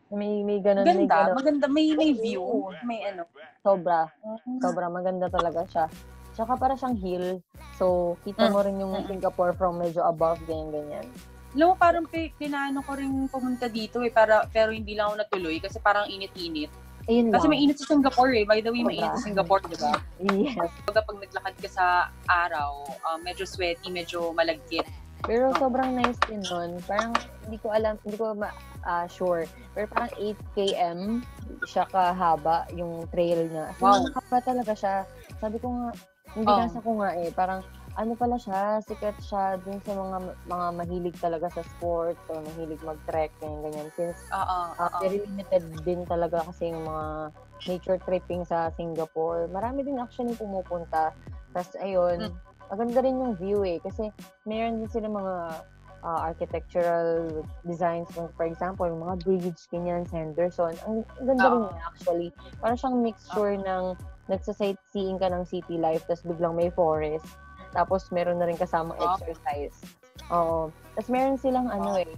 May 0.07 0.41
may 0.41 0.62
ganun, 0.62 0.87
may 0.87 1.03
Ganda, 1.03 1.16
ganun. 1.26 1.37
maganda. 1.37 1.66
May, 1.66 1.87
may 1.93 2.14
view. 2.14 2.45
May 2.87 3.03
ano. 3.05 3.26
Sobra. 3.59 4.07
Sobra 4.62 4.87
maganda 4.87 5.26
talaga 5.26 5.66
siya. 5.66 5.87
Tsaka 6.30 6.55
para 6.55 6.78
siyang 6.78 6.95
hill. 6.95 7.26
So, 7.74 8.14
kita 8.22 8.47
mo 8.47 8.61
rin 8.61 8.78
yung 8.78 8.93
Mm. 8.95 9.09
Singapore 9.09 9.57
from 9.57 9.80
medyo 9.80 10.05
above, 10.05 10.39
ganyan, 10.47 10.68
ganyan. 10.70 11.07
Alam 11.57 11.72
mo, 11.72 11.74
parang 11.74 12.05
pi- 12.05 12.37
pinano 12.37 12.84
ko 12.84 12.93
rin 12.93 13.09
pumunta 13.26 13.66
dito 13.66 14.05
eh, 14.05 14.12
para, 14.12 14.45
pero 14.47 14.68
hindi 14.68 14.93
lang 14.93 15.09
ako 15.09 15.16
natuloy 15.24 15.57
kasi 15.57 15.80
parang 15.80 16.05
init-init. 16.07 16.68
Ayun 17.07 17.30
Kasi 17.30 17.46
lang. 17.46 17.52
may 17.54 17.61
init 17.62 17.76
sa 17.78 17.86
Singapore 17.86 18.30
eh. 18.34 18.44
By 18.44 18.59
the 18.59 18.70
way, 18.70 18.82
may 18.82 18.98
init 18.98 19.14
sa 19.14 19.24
Singapore, 19.24 19.62
di 19.62 19.78
ba? 19.78 19.94
Yes. 20.18 20.59
Pag 20.82 20.98
pag 20.98 21.16
naglakad 21.16 21.54
ka 21.62 21.68
sa 21.70 21.86
araw, 22.26 22.82
ah, 23.07 23.14
medyo 23.16 23.46
sweaty, 23.46 23.88
medyo 23.88 24.34
malagkit. 24.34 24.82
Pero 25.22 25.54
sobrang 25.57 25.94
nice 25.94 26.18
din 26.26 26.42
nun. 26.44 26.82
Parang 26.82 27.14
hindi 27.46 27.57
ko 27.57 27.70
alam, 27.70 27.94
hindi 28.02 28.18
ko 28.18 28.34
ma, 28.34 28.50
ah, 28.82 29.07
sure. 29.07 29.46
Pero 29.72 29.86
parang 29.86 30.11
8 30.18 30.34
km 30.52 31.22
siya 31.64 31.86
kahaba 31.86 32.66
yung 32.72 33.07
trail 33.09 33.46
niya. 33.46 33.70
So, 33.78 33.86
Wow. 33.86 34.02
Mahaba 34.04 34.38
talaga 34.42 34.72
siya. 34.74 34.94
Sabi 35.38 35.57
ko 35.57 35.70
nga, 35.70 35.88
hindi 36.34 36.50
Oh. 36.50 36.59
nasa 36.59 36.78
ko 36.80 36.90
nga 37.00 37.11
eh. 37.14 37.30
Parang 37.30 37.61
ano 37.97 38.12
pala 38.14 38.36
siya, 38.36 38.78
sikat 38.84 39.16
siya 39.24 39.57
dun 39.64 39.80
sa 39.80 39.97
mga 39.97 40.18
mga 40.44 40.66
mahilig 40.76 41.16
talaga 41.16 41.49
sa 41.49 41.64
sports 41.64 42.20
o 42.28 42.44
mahilig 42.44 42.80
mag-trek, 42.84 43.32
ganyan, 43.40 43.72
ganyan. 43.72 43.88
Since 43.97 44.20
Oo, 44.32 44.59
oo. 44.76 44.99
very 45.01 45.24
limited 45.24 45.64
din 45.82 46.05
talaga 46.05 46.44
kasi 46.44 46.68
yung 46.68 46.84
mga 46.84 47.07
nature 47.64 47.99
tripping 48.05 48.44
sa 48.44 48.68
Singapore. 48.76 49.49
Marami 49.49 49.80
din 49.82 49.97
actually 49.97 50.36
pumupunta. 50.36 51.16
Tapos 51.57 51.72
ayun, 51.80 52.28
Mm. 52.28 52.36
maganda 52.68 53.01
rin 53.01 53.16
yung 53.16 53.34
view 53.40 53.64
eh. 53.64 53.80
Kasi 53.80 54.12
meron 54.44 54.84
din 54.84 54.92
sila 54.92 55.09
mga 55.09 55.34
ah, 56.05 56.20
architectural 56.28 57.42
designs. 57.64 58.07
For 58.12 58.44
example, 58.47 58.86
yung 58.86 59.03
mga 59.03 59.16
bridge, 59.24 59.61
ganyan, 59.72 60.05
Henderson. 60.07 60.76
Ang, 60.86 61.03
ang 61.18 61.26
ganda 61.26 61.49
rin 61.49 61.62
Oo. 61.64 61.72
yun, 61.72 61.80
actually. 61.82 62.28
Parang 62.61 62.78
siyang 62.78 62.99
mixture 63.03 63.55
ng 63.57 63.84
nagsa-sightseeing 64.28 65.18
ka 65.18 65.32
ng 65.32 65.42
city 65.49 65.80
life, 65.80 66.05
tapos 66.07 66.22
biglang 66.28 66.55
may 66.55 66.70
forest. 66.70 67.24
Tapos 67.72 68.10
meron 68.10 68.38
na 68.38 68.46
rin 68.46 68.58
kasamang 68.58 68.98
Ah. 68.98 69.16
exercise. 69.16 69.76
Oo. 70.30 70.70
Tapos 70.94 71.08
meron 71.10 71.38
silang 71.38 71.68
ano 71.68 71.96
eh, 71.96 72.08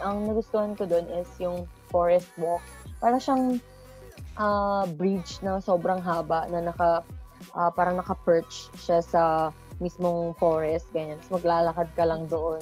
ang 0.00 0.24
nagustuhan 0.24 0.72
ko 0.76 0.88
doon 0.88 1.04
is 1.16 1.28
yung 1.38 1.68
forest 1.88 2.28
walk. 2.36 2.62
Para 3.00 3.20
siyang 3.20 3.60
ah, 4.36 4.84
bridge 4.96 5.40
na 5.42 5.60
sobrang 5.60 6.00
haba 6.00 6.48
na 6.48 6.64
naka 6.64 7.04
ah, 7.52 7.70
parang 7.72 7.96
naka-perch 7.96 8.68
siya 8.76 9.00
sa 9.00 9.22
mismong 9.80 10.36
forest 10.36 10.88
ganyan. 10.92 11.16
Tapos 11.24 11.40
maglalakad 11.40 11.88
ka 11.96 12.04
lang 12.04 12.28
doon 12.28 12.60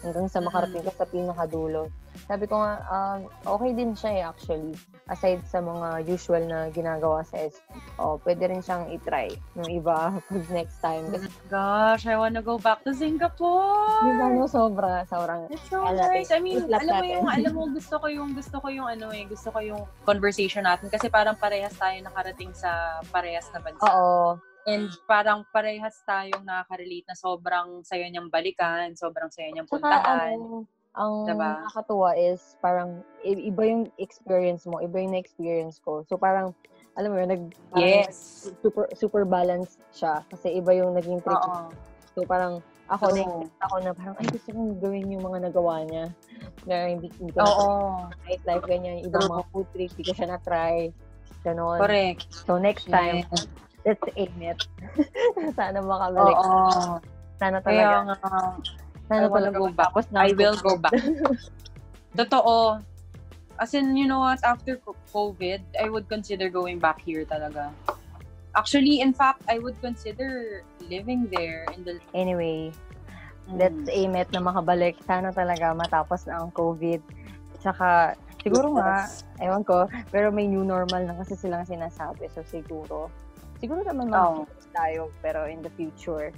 hanggang 0.00 0.26
sa 0.30 0.40
makarating 0.40 0.86
ka 0.86 0.92
sa 0.94 1.06
pinakadulo. 1.06 1.90
Sabi 2.30 2.46
ko 2.46 2.62
nga, 2.62 2.78
um, 2.86 3.20
okay 3.58 3.74
din 3.74 3.90
siya 3.90 4.10
eh 4.14 4.22
actually. 4.22 4.70
Aside 5.10 5.42
sa 5.50 5.58
mga 5.58 6.06
usual 6.06 6.46
na 6.46 6.70
ginagawa 6.70 7.26
sa 7.26 7.42
SP. 7.42 7.66
Oh, 7.98 8.22
pwede 8.22 8.46
rin 8.46 8.62
siyang 8.62 8.86
itry 8.86 9.34
yung 9.58 9.66
iba 9.66 10.14
pag 10.14 10.44
next 10.54 10.78
time. 10.78 11.10
Kasi, 11.10 11.26
Gosh, 11.50 12.06
I 12.06 12.14
wanna 12.14 12.38
go 12.38 12.54
back 12.54 12.86
to 12.86 12.94
Singapore. 12.94 14.06
di 14.06 14.14
ba, 14.14 14.30
no, 14.30 14.46
sobra, 14.46 15.02
sobrang, 15.10 15.50
It's 15.50 15.66
so 15.66 15.82
nice. 15.82 16.30
I 16.30 16.38
mean, 16.38 16.70
alam 16.70 17.02
mo 17.02 17.04
yung, 17.10 17.26
alam 17.42 17.50
mo, 17.50 17.66
gusto 17.66 17.98
ko 17.98 18.06
yung, 18.06 18.30
gusto 18.30 18.62
ko 18.62 18.70
yung 18.70 18.86
ano 18.86 19.10
eh, 19.10 19.26
gusto 19.26 19.50
ko 19.50 19.58
yung 19.58 19.82
conversation 20.06 20.62
natin 20.62 20.86
kasi 20.86 21.10
parang 21.10 21.34
parehas 21.34 21.74
tayo 21.74 21.98
nakarating 21.98 22.54
sa 22.54 23.02
parehas 23.10 23.50
na 23.50 23.58
bansa. 23.58 23.90
oo, 23.90 24.38
And 24.70 24.86
parang 25.10 25.42
parehas 25.50 25.98
tayong 26.06 26.46
nakaka-relate 26.46 27.10
na 27.10 27.18
sobrang 27.18 27.82
saya 27.82 28.06
niyang 28.06 28.30
balikan, 28.30 28.94
sobrang 28.94 29.34
saya 29.34 29.50
niyang 29.50 29.66
Saka 29.66 29.74
puntahan. 29.82 30.38
Ang 30.98 31.26
Diba? 31.26 31.62
nakakatuwa 31.62 32.18
is 32.18 32.58
parang 32.58 33.06
iba 33.22 33.62
yung 33.62 33.86
experience 34.02 34.66
mo, 34.66 34.82
iba 34.82 34.98
yung 34.98 35.14
na-experience 35.14 35.78
ko. 35.84 36.02
So 36.10 36.18
parang, 36.18 36.50
alam 36.98 37.14
mo 37.14 37.16
yun, 37.22 37.30
nag, 37.30 37.44
yes. 37.78 38.50
super, 38.62 38.90
super 38.98 39.22
balanced 39.22 39.78
siya. 39.94 40.26
Kasi 40.26 40.58
iba 40.58 40.74
yung 40.74 40.98
naging 40.98 41.22
trip. 41.22 41.38
Oo. 41.38 41.70
So 42.18 42.26
parang, 42.26 42.58
ako, 42.90 43.14
True. 43.14 43.46
na 43.46 43.64
ako 43.70 43.76
na 43.86 43.90
parang, 43.94 44.14
ay, 44.18 44.26
gusto 44.34 44.50
kong 44.50 44.82
gawin 44.82 45.14
yung 45.14 45.22
mga 45.22 45.46
nagawa 45.46 45.86
niya. 45.86 46.10
Na 46.66 46.90
hindi, 46.90 47.06
hindi 47.22 47.30
ko 47.38 47.46
Oo. 47.46 47.68
nightlife, 48.26 48.66
ganyan. 48.66 49.06
Ibang 49.06 49.30
mga 49.30 49.44
food 49.54 49.66
trips, 49.70 49.94
hindi 49.94 50.10
ko 50.10 50.14
siya 50.18 50.28
na-try. 50.34 50.90
Ganon. 51.46 51.78
Correct. 51.78 52.28
So 52.34 52.58
next 52.58 52.90
time, 52.90 53.22
Yes. 53.30 53.46
let's 53.86 54.04
aim 54.18 54.34
it. 54.42 54.60
Sana 55.56 55.80
makabalik. 55.80 56.36
Oo. 56.36 56.98
Sana 57.38 57.62
Kaya 57.64 57.80
talaga. 57.80 57.96
nga, 58.04 58.16
Sana 59.10 59.26
I 59.26 59.28
wanna 59.28 59.50
go 59.50 59.66
back. 59.74 59.90
na 60.14 60.22
I 60.22 60.30
will 60.30 60.54
go 60.62 60.78
back. 60.78 60.94
Totoo. 62.16 62.78
As 63.58 63.74
in, 63.74 63.92
you 63.98 64.06
know 64.06 64.22
what, 64.22 64.38
after 64.46 64.78
co- 64.78 64.96
COVID, 65.12 65.60
I 65.76 65.90
would 65.90 66.08
consider 66.08 66.48
going 66.48 66.78
back 66.78 67.02
here 67.02 67.26
talaga. 67.26 67.74
Actually, 68.54 69.02
in 69.02 69.12
fact, 69.12 69.42
I 69.50 69.58
would 69.58 69.76
consider 69.82 70.62
living 70.88 71.28
there 71.28 71.66
in 71.76 71.84
the... 71.84 71.98
Anyway, 72.14 72.72
Mm. 73.50 73.58
let's 73.58 73.86
aim 73.90 74.14
it 74.14 74.30
na 74.30 74.38
makabalik. 74.38 74.94
Sana 75.02 75.34
talaga 75.34 75.74
matapos 75.74 76.22
na 76.30 76.38
ang 76.38 76.54
COVID. 76.54 77.02
Tsaka, 77.58 78.14
siguro 78.46 78.78
nga, 78.78 79.10
ewan 79.42 79.66
ko, 79.66 79.90
pero 80.14 80.30
may 80.30 80.46
new 80.46 80.62
normal 80.62 81.02
na 81.02 81.18
kasi 81.18 81.34
silang 81.34 81.66
sinasabi. 81.66 82.30
So, 82.30 82.46
siguro, 82.46 83.10
siguro 83.58 83.82
naman 83.82 84.06
makakapos 84.12 84.66
tayo, 84.70 85.02
pero 85.18 85.50
in 85.50 85.66
the 85.66 85.72
future, 85.74 86.30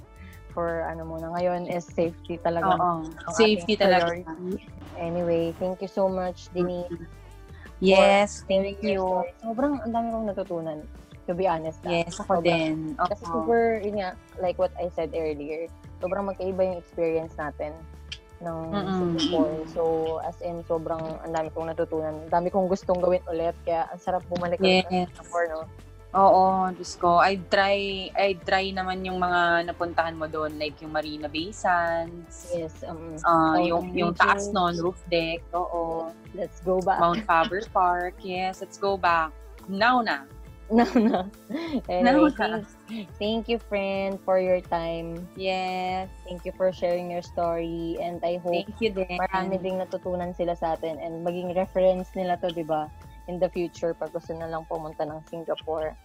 for 0.53 0.85
ano 0.85 1.03
muna, 1.03 1.33
ngayon 1.33 1.65
is 1.67 1.83
safety 1.83 2.37
talaga. 2.39 2.77
Oo. 2.77 3.09
Safety 3.33 3.73
talaga. 3.75 4.13
priority. 4.13 4.61
Anyway, 5.01 5.51
thank 5.57 5.81
you 5.81 5.89
so 5.89 6.05
much, 6.05 6.47
Denise. 6.53 6.87
Yes, 7.83 8.45
thank 8.47 8.79
you. 8.79 9.01
story. 9.01 9.33
Sobrang 9.43 9.73
ang 9.83 9.91
dami 9.91 10.07
kong 10.13 10.27
natutunan, 10.31 10.79
to 11.27 11.33
be 11.35 11.49
honest. 11.49 11.81
Yes, 11.83 12.15
ako 12.21 12.39
Sobrang. 12.39 12.45
din. 12.45 12.75
Kasi 12.95 13.23
super, 13.27 13.81
yun 13.83 13.99
nga, 13.99 14.15
like 14.39 14.55
what 14.55 14.71
I 14.79 14.87
said 14.93 15.11
earlier, 15.11 15.67
sobrang 15.99 16.29
magkaiba 16.31 16.63
yung 16.63 16.79
experience 16.79 17.35
natin 17.35 17.75
ng 18.39 18.59
Mm-mm. 18.71 18.95
Singapore. 18.95 19.55
So, 19.71 19.81
as 20.23 20.39
in, 20.39 20.63
sobrang 20.63 20.99
ang 20.99 21.31
dami 21.31 21.51
kong 21.51 21.67
natutunan. 21.71 22.27
Ang 22.27 22.31
dami 22.31 22.47
kong 22.51 22.71
gustong 22.71 22.99
gawin 23.03 23.23
ulit. 23.27 23.55
Kaya, 23.67 23.87
ang 23.91 23.99
sarap 23.99 24.23
bumalik 24.31 24.59
ulit 24.63 24.87
ng 24.87 25.03
Yes. 25.03 25.11
Singapore, 25.15 25.47
no? 25.51 25.61
Oo, 26.13 26.69
Diyos 26.77 26.93
ko. 27.01 27.17
I 27.17 27.41
try, 27.49 28.05
I 28.13 28.37
try 28.37 28.69
naman 28.69 29.01
yung 29.01 29.17
mga 29.17 29.65
napuntahan 29.73 30.13
mo 30.13 30.29
doon, 30.29 30.61
like 30.61 30.77
yung 30.85 30.93
Marina 30.93 31.25
Bay 31.25 31.49
Sands, 31.49 32.53
Yes. 32.53 32.85
Um, 32.85 33.17
ah, 33.25 33.57
Mountain 33.57 33.65
yung, 33.65 33.85
yung 33.97 34.13
taas 34.13 34.53
nun, 34.53 34.77
roof 34.77 35.01
deck, 35.09 35.41
oo. 35.57 36.13
let's 36.37 36.61
go 36.61 36.77
back. 36.85 37.01
Mount 37.01 37.25
Faber 37.25 37.65
Park, 37.73 38.13
yes, 38.21 38.61
let's 38.61 38.77
go 38.77 38.93
back. 38.93 39.33
Now 39.65 40.05
na. 40.05 40.29
no, 40.71 40.85
no. 40.95 41.27
Now 41.49 41.81
Anyway, 41.89 42.29
na. 42.37 42.61
thank, 42.61 42.65
thank 43.19 43.43
you, 43.49 43.57
friend, 43.57 44.17
for 44.21 44.37
your 44.37 44.61
time. 44.61 45.17
Yes. 45.35 46.09
Thank 46.29 46.45
you 46.45 46.53
for 46.55 46.71
sharing 46.71 47.09
your 47.11 47.21
story. 47.21 47.97
And 47.99 48.21
I 48.23 48.37
hope 48.37 48.69
Thank 48.69 48.77
you 48.79 48.89
din. 48.93 49.17
marami 49.17 49.59
ding 49.61 49.77
natutunan 49.77 50.33
sila 50.33 50.53
sa 50.55 50.77
atin 50.77 50.97
and 51.01 51.21
maging 51.25 51.53
reference 51.57 52.09
nila 52.15 52.37
to, 52.41 52.49
di 52.53 52.63
ba? 52.63 52.87
In 53.27 53.39
the 53.39 53.47
future, 53.47 53.95
pag 53.95 54.11
gusto 54.11 54.35
na 54.35 54.51
lang 54.51 54.67
pumunta 54.67 55.07
ng 55.07 55.23
Singapore. 55.31 55.95